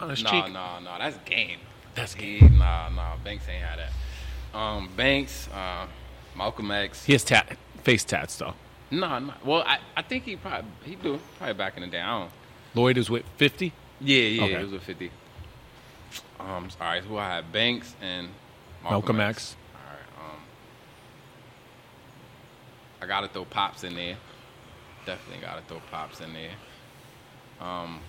on 0.00 0.10
his 0.10 0.22
Nah, 0.22 0.30
cheek? 0.30 0.52
nah, 0.52 0.78
nah. 0.78 0.98
That's 0.98 1.16
game. 1.28 1.58
That's 1.94 2.14
He, 2.14 2.38
nah, 2.40 2.88
nah. 2.90 3.16
Banks 3.16 3.48
ain't 3.48 3.64
had 3.64 3.78
that. 3.80 3.90
Um, 4.54 4.88
Banks, 4.96 5.48
uh, 5.48 5.86
Malcolm 6.36 6.70
X. 6.70 7.04
He 7.04 7.12
has 7.12 7.22
tat, 7.24 7.56
face 7.82 8.04
tats 8.04 8.36
though. 8.38 8.54
No, 8.90 9.18
no. 9.18 9.34
Well, 9.44 9.62
I, 9.66 9.78
I 9.96 10.02
think 10.02 10.24
he 10.24 10.36
probably 10.36 10.70
he 10.84 10.94
do 10.94 11.18
probably 11.36 11.54
back 11.54 11.76
in 11.76 11.82
the 11.82 11.88
day. 11.88 12.00
I 12.00 12.20
don't. 12.20 12.30
Lloyd 12.74 12.96
is 12.96 13.10
with 13.10 13.24
50. 13.36 13.72
Yeah, 14.00 14.22
yeah, 14.22 14.42
Okay. 14.44 14.54
it 14.54 14.62
was 14.62 14.72
a 14.72 14.78
fifty. 14.80 15.10
Um, 16.38 16.68
all 16.80 16.86
right. 16.86 17.02
Who 17.02 17.16
I 17.18 17.28
had 17.34 17.52
Banks 17.52 17.94
and 18.00 18.28
Malcolm 18.84 19.20
X. 19.20 19.56
All 19.74 19.80
right. 19.92 20.30
Um, 20.32 20.40
I 23.02 23.06
gotta 23.06 23.26
throw 23.28 23.44
pops 23.44 23.82
in 23.84 23.94
there. 23.96 24.16
Definitely 25.04 25.42
gotta 25.44 25.62
throw 25.62 25.80
pops 25.90 26.20
in 26.20 26.32
there. 26.32 26.52
Um. 27.60 28.00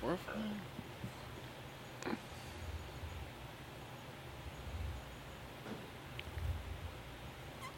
Fourth? 0.00 0.20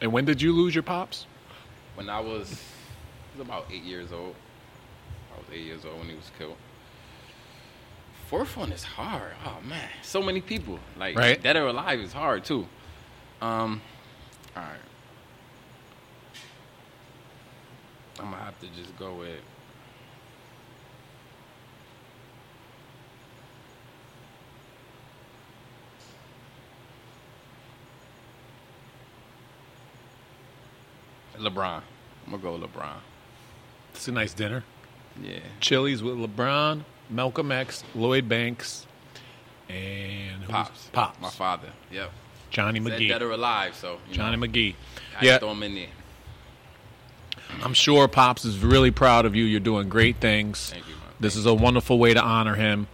And 0.01 0.11
when 0.11 0.25
did 0.25 0.41
you 0.41 0.53
lose 0.53 0.75
your 0.75 0.83
pops? 0.83 1.25
when 1.95 2.09
I 2.09 2.19
was, 2.19 2.51
I 2.51 3.37
was 3.37 3.45
about 3.47 3.65
eight 3.71 3.83
years 3.83 4.11
old. 4.11 4.33
I 5.33 5.37
was 5.37 5.45
eight 5.53 5.63
years 5.65 5.85
old 5.85 5.99
when 5.99 6.09
he 6.09 6.15
was 6.15 6.31
killed. 6.39 6.57
Fourth 8.29 8.57
one 8.57 8.71
is 8.71 8.83
hard. 8.83 9.33
Oh 9.45 9.59
man, 9.67 9.87
so 10.01 10.21
many 10.23 10.41
people. 10.41 10.79
Like 10.97 11.15
Right. 11.15 11.41
dead 11.41 11.55
or 11.55 11.67
alive 11.67 11.99
is 11.99 12.11
hard 12.11 12.43
too. 12.45 12.67
Um, 13.41 13.79
all 14.55 14.63
right. 14.63 14.79
I'm 18.19 18.31
gonna 18.31 18.37
have 18.43 18.59
to 18.61 18.67
just 18.69 18.97
go 18.97 19.13
with. 19.13 19.39
LeBron. 31.43 31.81
I'm 32.25 32.41
gonna 32.41 32.59
go 32.59 32.67
LeBron. 32.67 32.95
It's 33.93 34.07
a 34.07 34.11
nice 34.11 34.33
dinner. 34.33 34.63
Yeah. 35.21 35.39
Chili's 35.59 36.01
with 36.01 36.15
LeBron, 36.15 36.83
Malcolm 37.09 37.51
X, 37.51 37.83
Lloyd 37.93 38.27
Banks, 38.27 38.87
and 39.69 40.43
Pops. 40.47 40.89
Pops. 40.91 41.21
My 41.21 41.29
father. 41.29 41.69
Yep. 41.91 42.11
Johnny 42.49 42.79
Said 42.81 42.93
McGee. 42.99 43.09
dead 43.09 43.21
or 43.21 43.31
alive, 43.31 43.75
so 43.75 43.99
you 44.09 44.15
Johnny 44.15 44.37
know, 44.37 44.47
McGee. 44.47 44.75
I 45.19 45.25
Yeah, 45.25 45.37
throw 45.39 45.51
him 45.51 45.63
in 45.63 45.75
there. 45.75 45.87
I'm 47.63 47.73
sure 47.73 48.07
Pops 48.07 48.45
is 48.45 48.59
really 48.59 48.91
proud 48.91 49.25
of 49.25 49.35
you. 49.35 49.43
You're 49.43 49.59
doing 49.59 49.89
great 49.89 50.17
things. 50.17 50.71
Thank 50.71 50.87
you, 50.87 50.95
man. 50.95 51.03
This 51.19 51.35
is 51.35 51.45
a 51.45 51.53
wonderful 51.53 51.99
way 51.99 52.13
to 52.13 52.21
honor 52.21 52.55
him. 52.55 52.87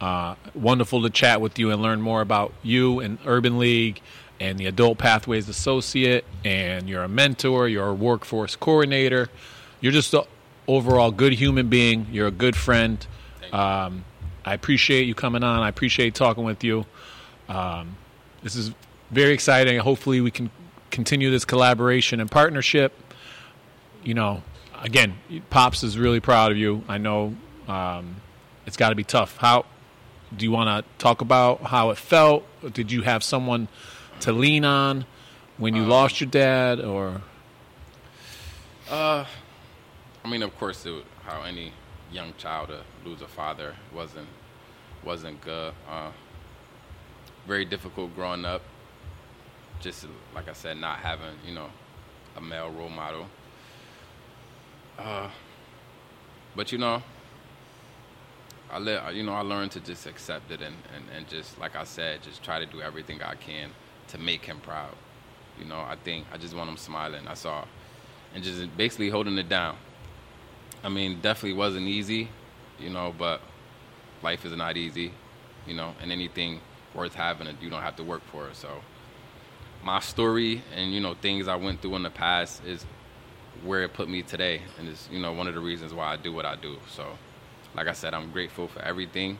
Uh, 0.00 0.34
wonderful 0.54 1.02
to 1.02 1.10
chat 1.10 1.40
with 1.40 1.58
you 1.58 1.70
and 1.70 1.80
learn 1.80 2.00
more 2.02 2.20
about 2.20 2.52
you 2.62 3.00
and 3.00 3.18
Urban 3.24 3.58
League 3.58 4.02
and 4.40 4.58
the 4.58 4.66
Adult 4.66 4.98
Pathways 4.98 5.48
Associate. 5.48 6.24
And 6.44 6.88
you're 6.88 7.04
a 7.04 7.08
mentor, 7.08 7.68
you're 7.68 7.88
a 7.88 7.94
workforce 7.94 8.56
coordinator. 8.56 9.28
You're 9.80 9.92
just 9.92 10.14
an 10.14 10.22
overall 10.66 11.10
good 11.10 11.34
human 11.34 11.68
being. 11.68 12.06
You're 12.10 12.28
a 12.28 12.32
good 12.32 12.56
friend. 12.56 13.06
Um, 13.52 14.04
I 14.44 14.54
appreciate 14.54 15.06
you 15.06 15.14
coming 15.14 15.42
on. 15.42 15.60
I 15.60 15.68
appreciate 15.68 16.14
talking 16.14 16.44
with 16.44 16.64
you. 16.64 16.84
Um, 17.48 17.96
this 18.42 18.56
is 18.56 18.72
very 19.10 19.32
exciting. 19.32 19.78
Hopefully, 19.78 20.20
we 20.20 20.30
can 20.30 20.50
continue 20.90 21.30
this 21.30 21.44
collaboration 21.44 22.20
and 22.20 22.30
partnership. 22.30 22.92
You 24.02 24.14
know, 24.14 24.42
again, 24.82 25.14
Pops 25.50 25.82
is 25.82 25.98
really 25.98 26.20
proud 26.20 26.52
of 26.52 26.58
you. 26.58 26.84
I 26.88 26.98
know 26.98 27.34
um, 27.68 28.16
it's 28.66 28.76
got 28.76 28.90
to 28.90 28.94
be 28.94 29.04
tough. 29.04 29.36
How 29.38 29.64
do 30.36 30.44
you 30.44 30.50
want 30.50 30.68
to 30.68 31.02
talk 31.02 31.20
about 31.20 31.62
how 31.62 31.90
it 31.90 31.98
felt? 31.98 32.44
Did 32.72 32.92
you 32.92 33.02
have 33.02 33.22
someone 33.22 33.68
to 34.20 34.32
lean 34.32 34.64
on 34.64 35.06
when 35.58 35.74
you 35.74 35.82
Um, 35.82 35.88
lost 35.88 36.20
your 36.20 36.30
dad, 36.30 36.80
or 36.80 37.22
Uh, 38.90 39.24
I 40.24 40.28
mean, 40.28 40.42
of 40.42 40.56
course, 40.58 40.84
it, 40.86 41.04
how 41.24 41.42
any 41.42 41.72
young 42.12 42.34
child 42.38 42.68
to 42.68 42.82
lose 43.08 43.22
a 43.22 43.28
father 43.28 43.74
wasn't 43.92 44.28
wasn't 45.02 45.40
good. 45.40 45.74
Uh, 45.88 46.10
very 47.46 47.64
difficult 47.64 48.14
growing 48.14 48.44
up. 48.44 48.62
Just 49.80 50.06
like 50.34 50.48
I 50.48 50.52
said, 50.52 50.78
not 50.78 50.98
having 50.98 51.36
you 51.46 51.54
know 51.54 51.68
a 52.36 52.40
male 52.40 52.70
role 52.70 52.88
model. 52.88 53.26
Uh, 54.98 55.28
but 56.56 56.72
you 56.72 56.78
know, 56.78 57.02
I 58.70 58.78
let 58.78 59.14
you 59.14 59.22
know 59.22 59.34
I 59.34 59.40
learned 59.40 59.72
to 59.72 59.80
just 59.80 60.06
accept 60.06 60.50
it 60.50 60.60
and, 60.62 60.76
and, 60.94 61.04
and 61.16 61.28
just 61.28 61.58
like 61.58 61.76
I 61.76 61.84
said, 61.84 62.22
just 62.22 62.42
try 62.42 62.58
to 62.58 62.66
do 62.66 62.80
everything 62.80 63.22
I 63.22 63.34
can 63.34 63.70
to 64.14 64.20
make 64.20 64.44
him 64.44 64.60
proud. 64.60 64.94
You 65.58 65.66
know, 65.66 65.78
I 65.80 65.96
think 66.02 66.26
I 66.32 66.38
just 66.38 66.54
want 66.54 66.70
him 66.70 66.76
smiling. 66.76 67.26
I 67.26 67.34
saw, 67.34 67.64
and 68.34 68.42
just 68.42 68.76
basically 68.76 69.10
holding 69.10 69.36
it 69.38 69.48
down. 69.48 69.76
I 70.82 70.88
mean, 70.88 71.20
definitely 71.20 71.58
wasn't 71.58 71.88
easy, 71.88 72.28
you 72.78 72.90
know, 72.90 73.14
but 73.16 73.40
life 74.22 74.44
is 74.44 74.56
not 74.56 74.76
easy, 74.76 75.12
you 75.66 75.74
know, 75.74 75.94
and 76.00 76.12
anything 76.12 76.60
worth 76.94 77.14
having, 77.14 77.48
you 77.60 77.70
don't 77.70 77.82
have 77.82 77.96
to 77.96 78.04
work 78.04 78.22
for 78.30 78.48
it. 78.48 78.56
So, 78.56 78.82
my 79.82 80.00
story 80.00 80.62
and 80.74 80.94
you 80.94 81.00
know 81.00 81.14
things 81.14 81.48
I 81.48 81.56
went 81.56 81.82
through 81.82 81.96
in 81.96 82.04
the 82.04 82.10
past 82.10 82.64
is 82.64 82.86
where 83.64 83.82
it 83.82 83.92
put 83.94 84.08
me 84.08 84.22
today, 84.22 84.62
and 84.78 84.88
it's 84.88 85.08
you 85.10 85.18
know 85.18 85.32
one 85.32 85.48
of 85.48 85.54
the 85.54 85.60
reasons 85.60 85.92
why 85.92 86.12
I 86.12 86.16
do 86.16 86.32
what 86.32 86.44
I 86.44 86.54
do. 86.54 86.76
So, 86.88 87.18
like 87.74 87.88
I 87.88 87.92
said, 87.92 88.14
I'm 88.14 88.30
grateful 88.30 88.68
for 88.68 88.80
everything, 88.82 89.38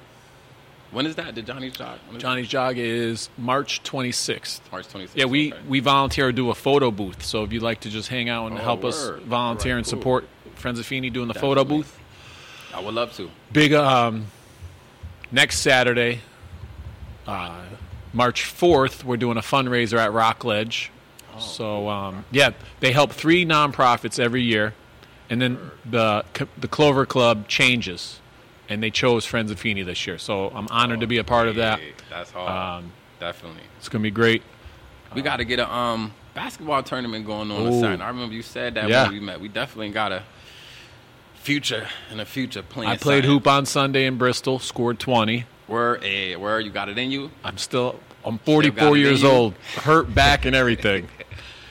When 0.94 1.06
is 1.06 1.16
that? 1.16 1.34
The 1.34 1.42
Johnny's 1.42 1.72
Jog? 1.72 1.98
Johnny's 2.18 2.46
Jog 2.48 2.78
is 2.78 3.28
March 3.36 3.82
26th. 3.82 4.60
March 4.70 4.86
26th. 4.88 5.08
Yeah, 5.14 5.24
we, 5.24 5.52
okay. 5.52 5.62
we 5.68 5.80
volunteer 5.80 6.26
to 6.26 6.32
do 6.32 6.50
a 6.50 6.54
photo 6.54 6.92
booth. 6.92 7.24
So 7.24 7.42
if 7.42 7.52
you'd 7.52 7.64
like 7.64 7.80
to 7.80 7.90
just 7.90 8.08
hang 8.08 8.28
out 8.28 8.46
and 8.46 8.58
Oh, 8.58 8.62
help 8.62 8.84
us 8.84 9.10
volunteer 9.26 9.72
Alright, 9.72 9.78
and 9.78 9.84
cool. 9.86 9.90
support 10.00 10.28
Friends 10.54 10.78
of 10.78 10.86
Feeney 10.86 11.10
doing 11.10 11.26
the 11.28 11.34
photo 11.34 11.64
booth. 11.64 11.98
I 12.72 12.80
would 12.80 12.94
love 12.94 13.12
to. 13.16 13.28
Big 13.52 13.72
um, 13.72 14.26
next 15.32 15.58
Saturday, 15.58 16.20
uh, 17.26 17.60
March 18.12 18.44
4th, 18.44 19.02
we're 19.02 19.16
doing 19.16 19.36
a 19.36 19.42
fundraiser 19.42 19.98
at 19.98 20.12
Rockledge. 20.12 20.90
Oh, 21.34 21.40
so 21.40 21.88
um, 21.88 22.24
yeah, 22.30 22.50
they 22.78 22.92
help 22.92 23.10
three 23.12 23.44
nonprofits 23.44 24.20
every 24.20 24.42
year, 24.42 24.74
and 25.28 25.42
then 25.42 25.58
the 25.84 26.24
the 26.56 26.68
Clover 26.68 27.04
Club 27.04 27.48
changes, 27.48 28.20
and 28.68 28.82
they 28.82 28.90
chose 28.90 29.24
Friends 29.24 29.50
of 29.50 29.58
Feeney 29.58 29.82
this 29.82 30.06
year. 30.06 30.18
So 30.18 30.48
I'm 30.54 30.68
honored 30.70 31.00
to 31.00 31.06
be 31.06 31.18
a 31.18 31.24
part 31.24 31.48
of 31.48 31.56
that. 31.56 31.80
That's 32.10 32.30
hard. 32.30 32.84
Um, 32.84 32.92
Definitely. 33.20 33.62
It's 33.78 33.88
gonna 33.88 34.02
be 34.02 34.10
great. 34.10 34.42
We 35.14 35.22
got 35.22 35.36
to 35.36 35.44
get 35.44 35.58
a 35.60 35.72
um 35.72 36.12
basketball 36.34 36.82
tournament 36.82 37.24
going 37.26 37.50
on. 37.50 37.62
Ooh. 37.62 37.70
This 37.70 37.80
Saturday. 37.80 38.02
I 38.02 38.08
remember 38.08 38.34
you 38.34 38.42
said 38.42 38.74
that 38.74 38.88
Yeah. 38.88 39.04
when 39.04 39.12
we 39.12 39.20
met. 39.20 39.40
We 39.40 39.48
definitely 39.48 39.90
got 39.90 40.12
a 40.12 40.22
future 41.34 41.86
and 42.10 42.20
a 42.20 42.24
future 42.24 42.62
playing. 42.62 42.90
I 42.90 42.96
played 42.96 43.24
something. 43.24 43.30
hoop 43.30 43.46
on 43.46 43.66
Sunday 43.66 44.06
in 44.06 44.16
Bristol, 44.18 44.58
scored 44.58 44.98
20. 44.98 45.44
Where, 45.66 45.96
hey, 45.96 46.36
where 46.36 46.60
you 46.60 46.70
got 46.70 46.88
it 46.88 46.98
in 46.98 47.10
you? 47.10 47.30
I'm 47.42 47.56
still 47.58 47.98
I'm 48.24 48.38
44 48.38 48.96
years 48.96 49.22
old, 49.24 49.54
hurt 49.76 50.14
back 50.14 50.44
and 50.46 50.56
everything. 50.56 51.08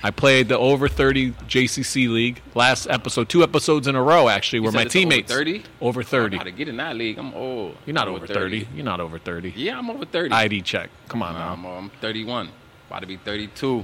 I 0.05 0.11
played 0.11 0.49
the 0.49 0.57
over 0.57 0.89
30 0.89 1.31
JCC 1.31 2.09
league 2.09 2.41
last 2.55 2.87
episode, 2.89 3.29
two 3.29 3.41
episodes 3.41 3.87
in 3.87 3.95
a 3.95 4.03
row 4.03 4.27
actually, 4.27 4.59
where 4.59 4.71
my 4.73 4.81
it's 4.81 4.93
over 4.95 5.01
teammates 5.01 5.31
30? 5.31 5.63
over 5.79 6.01
I 6.01 6.03
30. 6.03 6.37
gotta 6.37 6.51
get 6.51 6.67
in 6.67 6.75
that 6.77 6.97
league. 6.97 7.17
I'm 7.17 7.33
old. 7.33 7.77
You're 7.85 7.93
not 7.93 8.09
I'm 8.09 8.15
over 8.15 8.27
30. 8.27 8.67
You're 8.75 8.83
not 8.83 8.99
over 8.99 9.17
30. 9.17 9.53
Yeah, 9.55 9.77
I'm 9.77 9.89
over 9.89 10.03
30. 10.05 10.33
ID 10.33 10.61
check. 10.63 10.89
Come 11.07 11.23
on 11.23 11.33
Nah, 11.33 11.39
now. 11.39 11.53
I'm, 11.53 11.65
I'm 11.65 11.89
31. 12.01 12.49
About 12.89 12.99
to 12.99 13.07
be 13.07 13.15
32. 13.17 13.83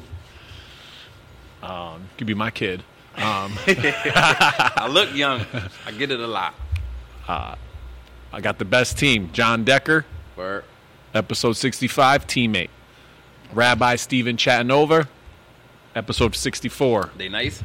Um, 1.64 2.10
could 2.18 2.28
be 2.28 2.34
my 2.34 2.52
kid. 2.52 2.84
Um, 3.16 3.54
I 3.68 4.88
look 4.90 5.14
young. 5.16 5.46
I 5.86 5.92
get 5.92 6.12
it 6.12 6.20
a 6.20 6.28
lot. 6.28 6.54
I 7.28 7.56
got 8.42 8.60
the 8.60 8.66
best 8.66 8.98
team. 8.98 9.30
John 9.34 9.64
Decker, 9.64 10.06
Word. 10.36 10.64
episode 11.14 11.54
65, 11.54 12.28
teammate. 12.28 12.70
Rabbi 13.54 13.96
Steven 13.96 14.38
Chattanova, 14.38 15.08
episode 15.96 16.36
64. 16.36 17.12
They 17.18 17.30
nice? 17.30 17.64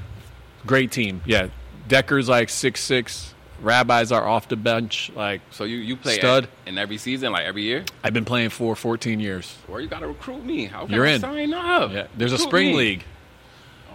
Great 0.66 0.90
team. 0.92 1.20
Yeah. 1.26 1.48
Decker's 1.88 2.28
like 2.28 2.48
six 2.48 2.80
six. 2.82 3.34
Rabbis 3.60 4.10
are 4.12 4.26
off 4.26 4.48
the 4.48 4.56
bench. 4.56 5.10
Like 5.14 5.40
So 5.50 5.64
you, 5.64 5.76
you 5.76 5.96
play 5.96 6.18
Stud. 6.18 6.44
at- 6.44 6.50
in 6.68 6.78
every 6.78 6.98
season, 6.98 7.32
like 7.32 7.44
every 7.46 7.62
year? 7.62 7.84
I've 8.02 8.12
been 8.14 8.24
playing 8.24 8.50
for 8.50 8.74
14 8.74 9.20
years. 9.20 9.56
Or 9.68 9.80
you 9.80 9.88
gotta 9.88 10.06
recruit 10.06 10.44
me. 10.44 10.64
How 10.66 10.84
can 10.86 10.94
You're 10.94 11.06
I 11.06 11.10
in. 11.12 11.20
sign 11.20 11.54
up? 11.54 11.92
Yeah. 11.92 12.06
There's 12.16 12.32
a 12.32 12.38
spring 12.38 12.68
me. 12.68 12.76
league. 12.76 13.04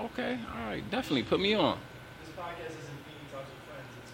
Okay, 0.02 0.38
all 0.56 0.66
right. 0.70 0.90
Definitely 0.90 1.24
put 1.24 1.40
me 1.42 1.54
on. 1.56 1.78
This 2.24 2.34
podcast 2.36 2.68
isn't 2.68 2.80
Feeney 3.06 3.28
Talks 3.34 3.50
with 3.50 3.64
Friends, 3.68 3.90
it's 4.02 4.12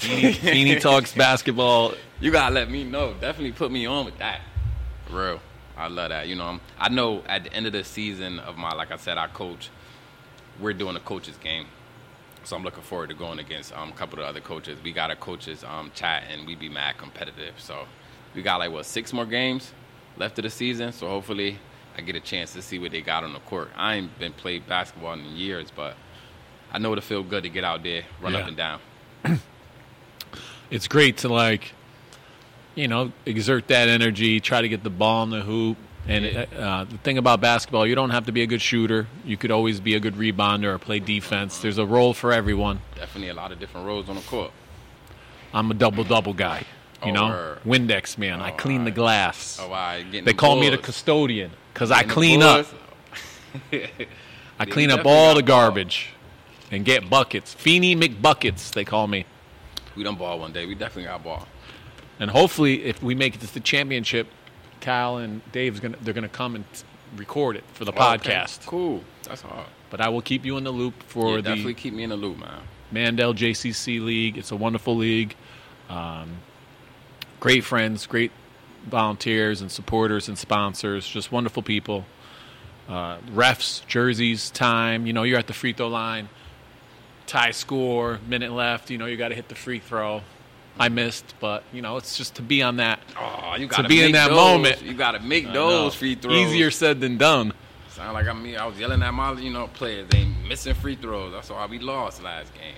Feeney 0.00 0.18
Talks 0.18 0.20
with 0.20 0.22
Teammates. 0.22 0.38
Feeney 0.38 0.76
talks 0.80 1.12
basketball. 1.14 1.94
You 2.20 2.32
gotta 2.32 2.54
let 2.54 2.70
me 2.70 2.82
know. 2.84 3.14
Definitely 3.20 3.52
put 3.52 3.70
me 3.70 3.86
on 3.86 4.04
with 4.06 4.18
that. 4.18 4.40
For 5.06 5.24
real. 5.24 5.40
I 5.78 5.86
love 5.88 6.08
that. 6.10 6.26
You 6.28 6.34
know, 6.34 6.44
I'm- 6.44 6.60
I 6.78 6.88
know 6.88 7.22
at 7.28 7.44
the 7.44 7.52
end 7.52 7.66
of 7.66 7.72
the 7.72 7.84
season 7.84 8.38
of 8.40 8.56
my, 8.56 8.70
like 8.74 8.90
I 8.90 8.96
said, 8.96 9.16
I 9.16 9.28
coach. 9.28 9.70
We're 10.60 10.72
doing 10.72 10.96
a 10.96 11.00
coaches 11.00 11.36
game, 11.36 11.66
so 12.42 12.56
I'm 12.56 12.64
looking 12.64 12.82
forward 12.82 13.10
to 13.10 13.14
going 13.14 13.38
against 13.38 13.72
um, 13.76 13.90
a 13.90 13.92
couple 13.92 14.18
of 14.18 14.24
other 14.26 14.40
coaches. 14.40 14.76
We 14.82 14.92
got 14.92 15.12
a 15.12 15.16
coaches 15.16 15.62
um, 15.62 15.92
chat, 15.94 16.24
and 16.30 16.46
we 16.48 16.56
be 16.56 16.68
mad 16.68 16.98
competitive. 16.98 17.54
So 17.58 17.86
we 18.34 18.42
got 18.42 18.58
like 18.58 18.72
what 18.72 18.84
six 18.84 19.12
more 19.12 19.24
games 19.24 19.72
left 20.16 20.36
of 20.40 20.42
the 20.42 20.50
season. 20.50 20.90
So 20.92 21.06
hopefully, 21.06 21.60
I 21.96 22.00
get 22.00 22.16
a 22.16 22.20
chance 22.20 22.52
to 22.54 22.62
see 22.62 22.80
what 22.80 22.90
they 22.90 23.02
got 23.02 23.22
on 23.22 23.32
the 23.32 23.38
court. 23.40 23.70
I 23.76 23.94
ain't 23.94 24.18
been 24.18 24.32
played 24.32 24.66
basketball 24.66 25.12
in 25.12 25.24
years, 25.36 25.70
but 25.70 25.94
I 26.72 26.78
know 26.78 26.90
it'll 26.92 27.02
feel 27.02 27.22
good 27.22 27.44
to 27.44 27.48
get 27.48 27.62
out 27.62 27.84
there, 27.84 28.02
run 28.20 28.32
Yeah. 28.32 28.40
up 28.40 28.48
and 28.48 28.56
down. 28.56 28.80
It's 30.70 30.86
great 30.86 31.16
to 31.18 31.28
like, 31.30 31.72
you 32.78 32.86
know, 32.86 33.12
exert 33.26 33.66
that 33.68 33.88
energy, 33.88 34.38
try 34.40 34.62
to 34.62 34.68
get 34.68 34.84
the 34.84 34.90
ball 34.90 35.24
in 35.24 35.30
the 35.30 35.40
hoop. 35.40 35.76
And 36.06 36.24
uh, 36.56 36.84
the 36.84 36.96
thing 36.98 37.18
about 37.18 37.40
basketball, 37.40 37.86
you 37.86 37.94
don't 37.94 38.10
have 38.10 38.26
to 38.26 38.32
be 38.32 38.42
a 38.42 38.46
good 38.46 38.62
shooter. 38.62 39.06
You 39.26 39.36
could 39.36 39.50
always 39.50 39.78
be 39.80 39.94
a 39.94 40.00
good 40.00 40.14
rebounder 40.14 40.74
or 40.74 40.78
play 40.78 41.00
defense. 41.00 41.58
There's 41.58 41.76
a 41.76 41.84
role 41.84 42.14
for 42.14 42.32
everyone. 42.32 42.80
Definitely 42.94 43.28
a 43.28 43.34
lot 43.34 43.52
of 43.52 43.58
different 43.58 43.86
roles 43.86 44.08
on 44.08 44.16
the 44.16 44.22
court. 44.22 44.52
I'm 45.52 45.70
a 45.70 45.74
double 45.74 46.04
double 46.04 46.32
guy. 46.32 46.64
You 47.04 47.10
Oh, 47.10 47.14
know, 47.14 47.28
word. 47.28 47.58
Windex 47.64 48.16
man. 48.16 48.40
I 48.40 48.52
clean 48.52 48.78
call 48.78 48.84
the 48.86 48.90
glass. 48.92 49.58
Oh, 49.60 49.72
I 49.72 50.02
getting 50.04 50.24
they 50.24 50.32
the 50.32 50.38
call 50.38 50.58
me 50.58 50.70
the 50.70 50.78
custodian 50.78 51.50
because 51.74 51.90
I 51.90 52.02
clean 52.16 52.42
up. 52.42 52.66
I 54.58 54.64
clean 54.64 54.90
up 54.90 55.04
all 55.04 55.34
the 55.34 55.42
ball. 55.42 55.46
garbage 55.46 56.10
and 56.70 56.84
get 56.84 57.10
buckets. 57.10 57.54
Feeney 57.54 57.94
McBuckets, 57.94 58.72
they 58.72 58.84
call 58.84 59.06
me. 59.06 59.26
We 59.96 60.04
done 60.04 60.16
ball 60.16 60.38
one 60.38 60.52
day. 60.52 60.64
We 60.66 60.74
definitely 60.74 61.04
got 61.04 61.22
ball. 61.24 61.46
And 62.20 62.30
hopefully, 62.30 62.84
if 62.84 63.02
we 63.02 63.14
make 63.14 63.34
it 63.36 63.40
to 63.42 63.52
the 63.54 63.60
championship, 63.60 64.26
Kyle 64.80 65.16
and 65.18 65.40
Dave's 65.52 65.80
gonna 65.80 65.96
they're 66.00 66.14
gonna 66.14 66.28
come 66.28 66.54
and 66.54 66.64
record 67.16 67.56
it 67.56 67.64
for 67.72 67.84
the 67.84 67.92
Okay, 67.92 67.98
podcast. 68.00 68.66
Cool. 68.66 69.02
That's 69.24 69.42
hard. 69.42 69.66
But 69.90 70.00
I 70.00 70.08
will 70.08 70.20
keep 70.22 70.44
you 70.44 70.56
in 70.56 70.64
the 70.64 70.70
loop 70.70 71.02
for 71.04 71.30
Yeah, 71.30 71.36
the 71.36 71.42
definitely 71.42 71.74
keep 71.74 71.94
me 71.94 72.02
in 72.02 72.10
the 72.10 72.16
loop, 72.16 72.38
man. 72.38 72.60
Mandell 72.92 73.34
JCC 73.34 74.04
League. 74.04 74.36
It's 74.36 74.50
a 74.50 74.56
wonderful 74.56 74.96
league. 74.96 75.34
Um, 75.88 76.38
great 77.40 77.64
friends, 77.64 78.06
great 78.06 78.30
volunteers 78.86 79.60
and 79.60 79.70
supporters 79.70 80.28
and 80.28 80.36
sponsors. 80.36 81.06
Just 81.06 81.32
wonderful 81.32 81.62
people. 81.62 82.04
Uh, 82.88 83.18
refs, 83.34 83.86
jerseys, 83.86 84.50
time. 84.50 85.06
You 85.06 85.12
know, 85.12 85.22
you're 85.22 85.38
at 85.38 85.46
the 85.46 85.52
free 85.52 85.72
throw 85.72 85.88
line. 85.88 86.28
Tie 87.26 87.50
score, 87.50 88.18
minute 88.26 88.52
left. 88.52 88.90
You 88.90 88.96
know, 88.98 89.06
you 89.06 89.16
got 89.16 89.28
to 89.28 89.34
hit 89.34 89.48
the 89.48 89.54
free 89.54 89.78
throw. 89.78 90.22
I 90.78 90.88
missed, 90.88 91.34
but 91.40 91.64
you 91.72 91.82
know, 91.82 91.96
it's 91.96 92.16
just 92.16 92.34
to 92.36 92.42
be 92.42 92.62
on 92.62 92.76
that. 92.76 93.00
Oh, 93.18 93.54
you 93.58 93.66
To 93.66 93.76
gotta 93.76 93.88
be 93.88 94.02
in 94.02 94.12
that 94.12 94.28
those. 94.28 94.36
moment. 94.36 94.82
You 94.82 94.94
gotta 94.94 95.20
make 95.20 95.46
I 95.46 95.52
know. 95.52 95.70
those 95.70 95.94
free 95.94 96.14
throws. 96.14 96.34
Easier 96.36 96.70
said 96.70 97.00
than 97.00 97.16
done. 97.18 97.52
Sound 97.90 98.14
like 98.14 98.26
I 98.28 98.32
mean 98.32 98.56
I 98.56 98.64
was 98.66 98.78
yelling 98.78 99.02
at 99.02 99.12
my 99.12 99.32
you 99.32 99.50
know 99.50 99.66
players. 99.68 100.08
They 100.10 100.24
missing 100.46 100.74
free 100.74 100.94
throws. 100.96 101.32
That's 101.32 101.50
why 101.50 101.66
we 101.66 101.78
lost 101.80 102.22
last 102.22 102.54
game. 102.54 102.76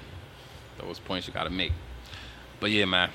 Those 0.78 0.98
points 0.98 1.26
you 1.26 1.34
gotta 1.34 1.51
make. 1.51 1.72
But 2.59 2.70
yeah, 2.70 2.86
man. 2.86 3.11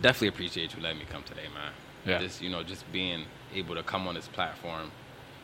Definitely 0.00 0.28
appreciate 0.28 0.74
you 0.74 0.82
letting 0.82 0.98
me 0.98 1.04
come 1.10 1.22
today, 1.24 1.48
man. 1.52 1.72
Yeah. 2.06 2.18
Just 2.20 2.40
you 2.40 2.48
know, 2.48 2.62
just 2.62 2.90
being 2.92 3.24
able 3.54 3.74
to 3.74 3.82
come 3.82 4.06
on 4.08 4.14
this 4.14 4.28
platform 4.28 4.90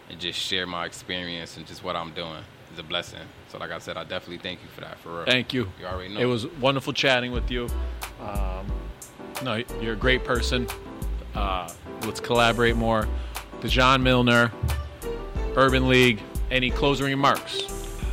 and 0.08 0.18
just 0.20 0.38
share 0.38 0.66
my 0.66 0.86
experience 0.86 1.56
and 1.56 1.66
just 1.66 1.82
what 1.84 1.96
I'm 1.96 2.12
doing 2.14 2.42
is 2.72 2.78
a 2.78 2.82
blessing. 2.82 3.20
So 3.56 3.60
like 3.60 3.70
I 3.70 3.78
said, 3.78 3.96
I 3.96 4.04
definitely 4.04 4.36
thank 4.36 4.60
you 4.62 4.68
for 4.68 4.82
that 4.82 4.98
for 4.98 5.16
real. 5.16 5.24
Thank 5.24 5.54
you. 5.54 5.66
You 5.80 5.86
already 5.86 6.12
know. 6.12 6.20
It 6.20 6.26
was 6.26 6.46
wonderful 6.46 6.92
chatting 6.92 7.32
with 7.32 7.50
you. 7.50 7.70
Um, 8.20 8.70
no, 9.42 9.62
you're 9.80 9.94
a 9.94 9.96
great 9.96 10.24
person. 10.24 10.66
Uh, 11.34 11.72
let's 12.02 12.20
collaborate 12.20 12.76
more. 12.76 13.08
Dejan 13.62 14.02
Milner, 14.02 14.52
Urban 15.56 15.88
League. 15.88 16.20
Any 16.50 16.70
closing 16.70 17.06
remarks? 17.06 17.62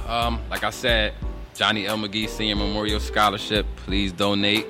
Um, 0.07 0.39
like 0.49 0.63
I 0.63 0.69
said, 0.69 1.13
Johnny 1.55 1.87
L. 1.87 1.97
McGee 1.97 2.29
Senior 2.29 2.55
Memorial 2.55 3.01
Scholarship. 3.01 3.65
Please 3.75 4.13
donate. 4.13 4.65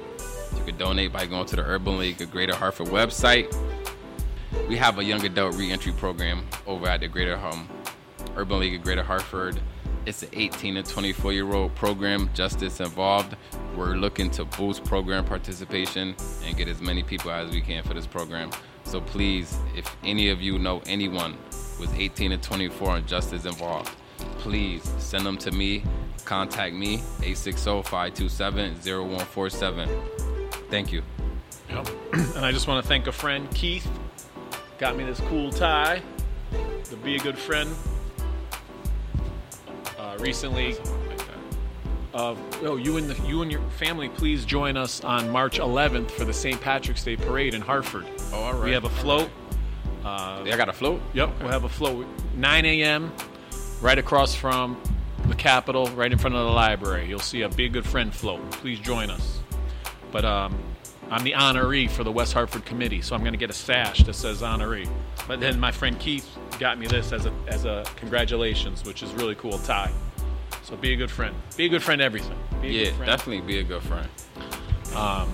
You 0.57 0.63
can 0.65 0.77
donate 0.77 1.13
by 1.13 1.27
going 1.27 1.45
to 1.45 1.55
the 1.55 1.63
Urban 1.63 1.99
League 1.99 2.19
of 2.19 2.31
Greater 2.31 2.55
Hartford 2.55 2.87
website. 2.87 3.55
We 4.67 4.77
have 4.77 4.97
a 4.97 5.03
young 5.03 5.23
adult 5.23 5.55
reentry 5.55 5.91
program 5.91 6.47
over 6.65 6.87
at 6.87 7.01
the 7.01 7.07
Greater 7.07 7.37
um, 7.37 7.69
Urban 8.35 8.59
League 8.59 8.73
of 8.73 8.81
Greater 8.81 9.03
Hartford. 9.03 9.61
It's 10.05 10.21
an 10.21 10.29
18 10.33 10.75
to 10.75 10.83
24 10.83 11.31
year 11.31 11.53
old 11.53 11.73
program, 11.75 12.29
justice 12.33 12.81
involved. 12.81 13.37
We're 13.75 13.95
looking 13.95 14.29
to 14.31 14.43
boost 14.43 14.83
program 14.83 15.23
participation 15.23 16.13
and 16.45 16.57
get 16.57 16.67
as 16.67 16.81
many 16.81 17.03
people 17.03 17.31
as 17.31 17.49
we 17.51 17.61
can 17.61 17.83
for 17.83 17.93
this 17.93 18.05
program. 18.05 18.51
So 18.83 18.99
please, 18.99 19.57
if 19.77 19.95
any 20.03 20.27
of 20.29 20.41
you 20.41 20.59
know 20.59 20.81
anyone 20.87 21.37
is 21.79 21.89
18 21.93 22.31
to 22.31 22.37
24 22.37 22.97
and 22.97 23.07
justice 23.07 23.45
involved, 23.45 23.95
please 24.39 24.83
send 24.97 25.25
them 25.25 25.37
to 25.37 25.51
me. 25.51 25.85
Contact 26.25 26.75
me, 26.75 26.97
860-527-0147. 27.19 29.87
Thank 30.69 30.91
you. 30.91 31.01
Yep. 31.69 31.87
and 32.13 32.45
I 32.45 32.51
just 32.51 32.67
want 32.67 32.83
to 32.83 32.87
thank 32.87 33.07
a 33.07 33.13
friend, 33.13 33.49
Keith. 33.51 33.87
Got 34.79 34.97
me 34.97 35.05
this 35.05 35.21
cool 35.21 35.49
tie. 35.49 36.01
To 36.85 36.95
be 36.97 37.15
a 37.15 37.19
good 37.19 37.37
friend. 37.37 37.69
Uh, 40.13 40.17
recently, 40.17 40.75
of 42.13 42.37
oh, 42.63 42.75
you 42.75 42.97
and 42.97 43.09
the, 43.09 43.27
you 43.27 43.41
and 43.41 43.51
your 43.51 43.61
family, 43.71 44.09
please 44.09 44.45
join 44.45 44.77
us 44.77 45.03
on 45.03 45.29
March 45.29 45.59
11th 45.59 46.11
for 46.11 46.25
the 46.25 46.33
St. 46.33 46.59
Patrick's 46.61 47.03
Day 47.03 47.15
Parade 47.15 47.53
in 47.53 47.61
Hartford. 47.61 48.05
Oh, 48.31 48.43
all 48.43 48.53
right. 48.53 48.65
We 48.65 48.71
have 48.71 48.83
a 48.83 48.89
float. 48.89 49.29
Uh, 50.03 50.43
Y'all 50.45 50.57
got 50.57 50.69
a 50.69 50.73
float? 50.73 51.01
Yep, 51.13 51.39
we'll 51.39 51.49
have 51.49 51.63
a 51.63 51.69
float. 51.69 52.05
9 52.35 52.65
a.m. 52.65 53.11
right 53.81 53.97
across 53.97 54.35
from 54.35 54.81
the 55.27 55.35
Capitol, 55.35 55.87
right 55.87 56.11
in 56.11 56.17
front 56.17 56.35
of 56.35 56.45
the 56.45 56.51
library. 56.51 57.07
You'll 57.07 57.19
see 57.19 57.41
a 57.41 57.49
Be 57.49 57.65
a 57.65 57.69
Good 57.69 57.85
Friend 57.85 58.13
float. 58.13 58.51
Please 58.51 58.79
join 58.79 59.09
us. 59.09 59.39
But 60.11 60.25
um, 60.25 60.57
I'm 61.11 61.23
the 61.23 61.33
honoree 61.33 61.89
for 61.89 62.03
the 62.03 62.11
West 62.11 62.33
Hartford 62.33 62.65
Committee, 62.65 63.01
so 63.01 63.15
I'm 63.15 63.21
going 63.21 63.33
to 63.33 63.37
get 63.37 63.49
a 63.49 63.53
sash 63.53 63.99
that 64.03 64.13
says 64.15 64.41
honoree. 64.41 64.89
But 65.27 65.39
then 65.39 65.59
my 65.59 65.71
friend 65.71 65.99
Keith 65.99 66.27
got 66.59 66.79
me 66.79 66.87
this 66.87 67.11
as 67.11 67.25
a 67.25 67.33
as 67.47 67.65
a 67.65 67.83
congratulations, 67.97 68.83
which 68.83 69.03
is 69.03 69.13
really 69.13 69.35
cool 69.35 69.57
tie. 69.59 69.91
So 70.63 70.75
be 70.75 70.93
a 70.93 70.95
good 70.95 71.11
friend. 71.11 71.35
Be 71.57 71.65
a 71.65 71.69
good 71.69 71.83
friend. 71.83 71.99
to 71.99 72.05
Everything. 72.05 72.37
Be 72.61 72.67
a 72.67 72.71
Yeah, 72.71 72.83
good 72.85 72.93
friend. 72.95 73.09
definitely 73.11 73.41
be 73.45 73.59
a 73.59 73.63
good 73.63 73.81
friend. 73.83 74.07
Um, 74.95 75.29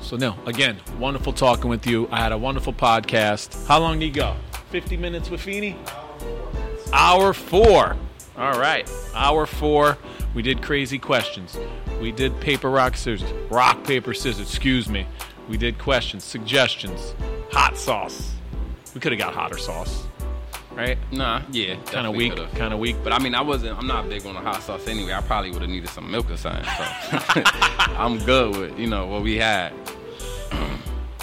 So 0.00 0.16
no, 0.16 0.36
again, 0.46 0.78
wonderful 0.98 1.32
talking 1.32 1.68
with 1.68 1.86
you. 1.86 2.08
I 2.10 2.18
had 2.18 2.32
a 2.32 2.38
wonderful 2.38 2.72
podcast. 2.72 3.66
How 3.66 3.80
long 3.80 3.98
did 3.98 4.06
you 4.06 4.12
go? 4.12 4.36
50 4.70 4.96
minutes 4.96 5.28
with 5.28 5.40
Feeney? 5.40 5.76
Hour 6.92 7.34
four. 7.34 7.96
All 8.36 8.58
right. 8.58 8.88
Hour 9.14 9.44
four. 9.46 9.98
We 10.34 10.42
did 10.42 10.62
crazy 10.62 10.98
questions. 10.98 11.58
We 12.00 12.12
did 12.12 12.38
paper, 12.40 12.70
rock, 12.70 12.96
scissors. 12.96 13.30
Rock, 13.50 13.84
paper, 13.84 14.14
scissors. 14.14 14.48
Excuse 14.48 14.88
me. 14.88 15.06
We 15.48 15.56
did 15.56 15.78
questions, 15.78 16.24
suggestions, 16.24 17.14
hot 17.50 17.76
sauce. 17.76 18.34
We 18.94 19.00
could 19.00 19.12
have 19.12 19.18
got 19.18 19.34
hotter 19.34 19.58
sauce, 19.58 20.06
right? 20.74 20.98
Nah, 21.10 21.42
yeah. 21.50 21.76
Kind 21.86 22.06
of 22.06 22.14
weak. 22.14 22.36
Kind 22.54 22.74
of 22.74 22.78
weak. 22.78 22.96
But 23.02 23.12
I 23.12 23.18
mean, 23.18 23.34
I 23.34 23.40
wasn't. 23.40 23.78
I'm 23.78 23.86
not 23.86 24.08
big 24.08 24.26
on 24.26 24.34
the 24.34 24.40
hot 24.40 24.62
sauce 24.62 24.86
anyway. 24.86 25.12
I 25.12 25.20
probably 25.22 25.50
would 25.50 25.62
have 25.62 25.70
needed 25.70 25.88
some 25.88 26.10
milk 26.10 26.30
or 26.30 26.36
something. 26.36 26.64
So 26.64 26.70
I'm 27.96 28.18
good 28.18 28.56
with 28.56 28.78
you 28.78 28.88
know 28.88 29.06
what 29.06 29.22
we 29.22 29.36
had. 29.36 29.72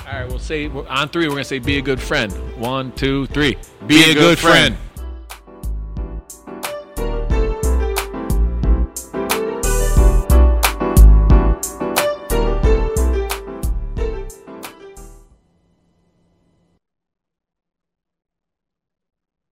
All 0.08 0.14
right, 0.14 0.28
we'll 0.28 0.40
say 0.40 0.68
on 0.68 1.10
three. 1.10 1.28
We're 1.28 1.34
gonna 1.34 1.44
say 1.44 1.60
be 1.60 1.78
a 1.78 1.82
good 1.82 2.00
friend. 2.00 2.32
One, 2.60 2.92
two, 2.92 3.26
three. 3.28 3.58
Be, 3.88 4.12
a, 4.12 4.14
good, 4.14 4.38
friend. 4.38 4.78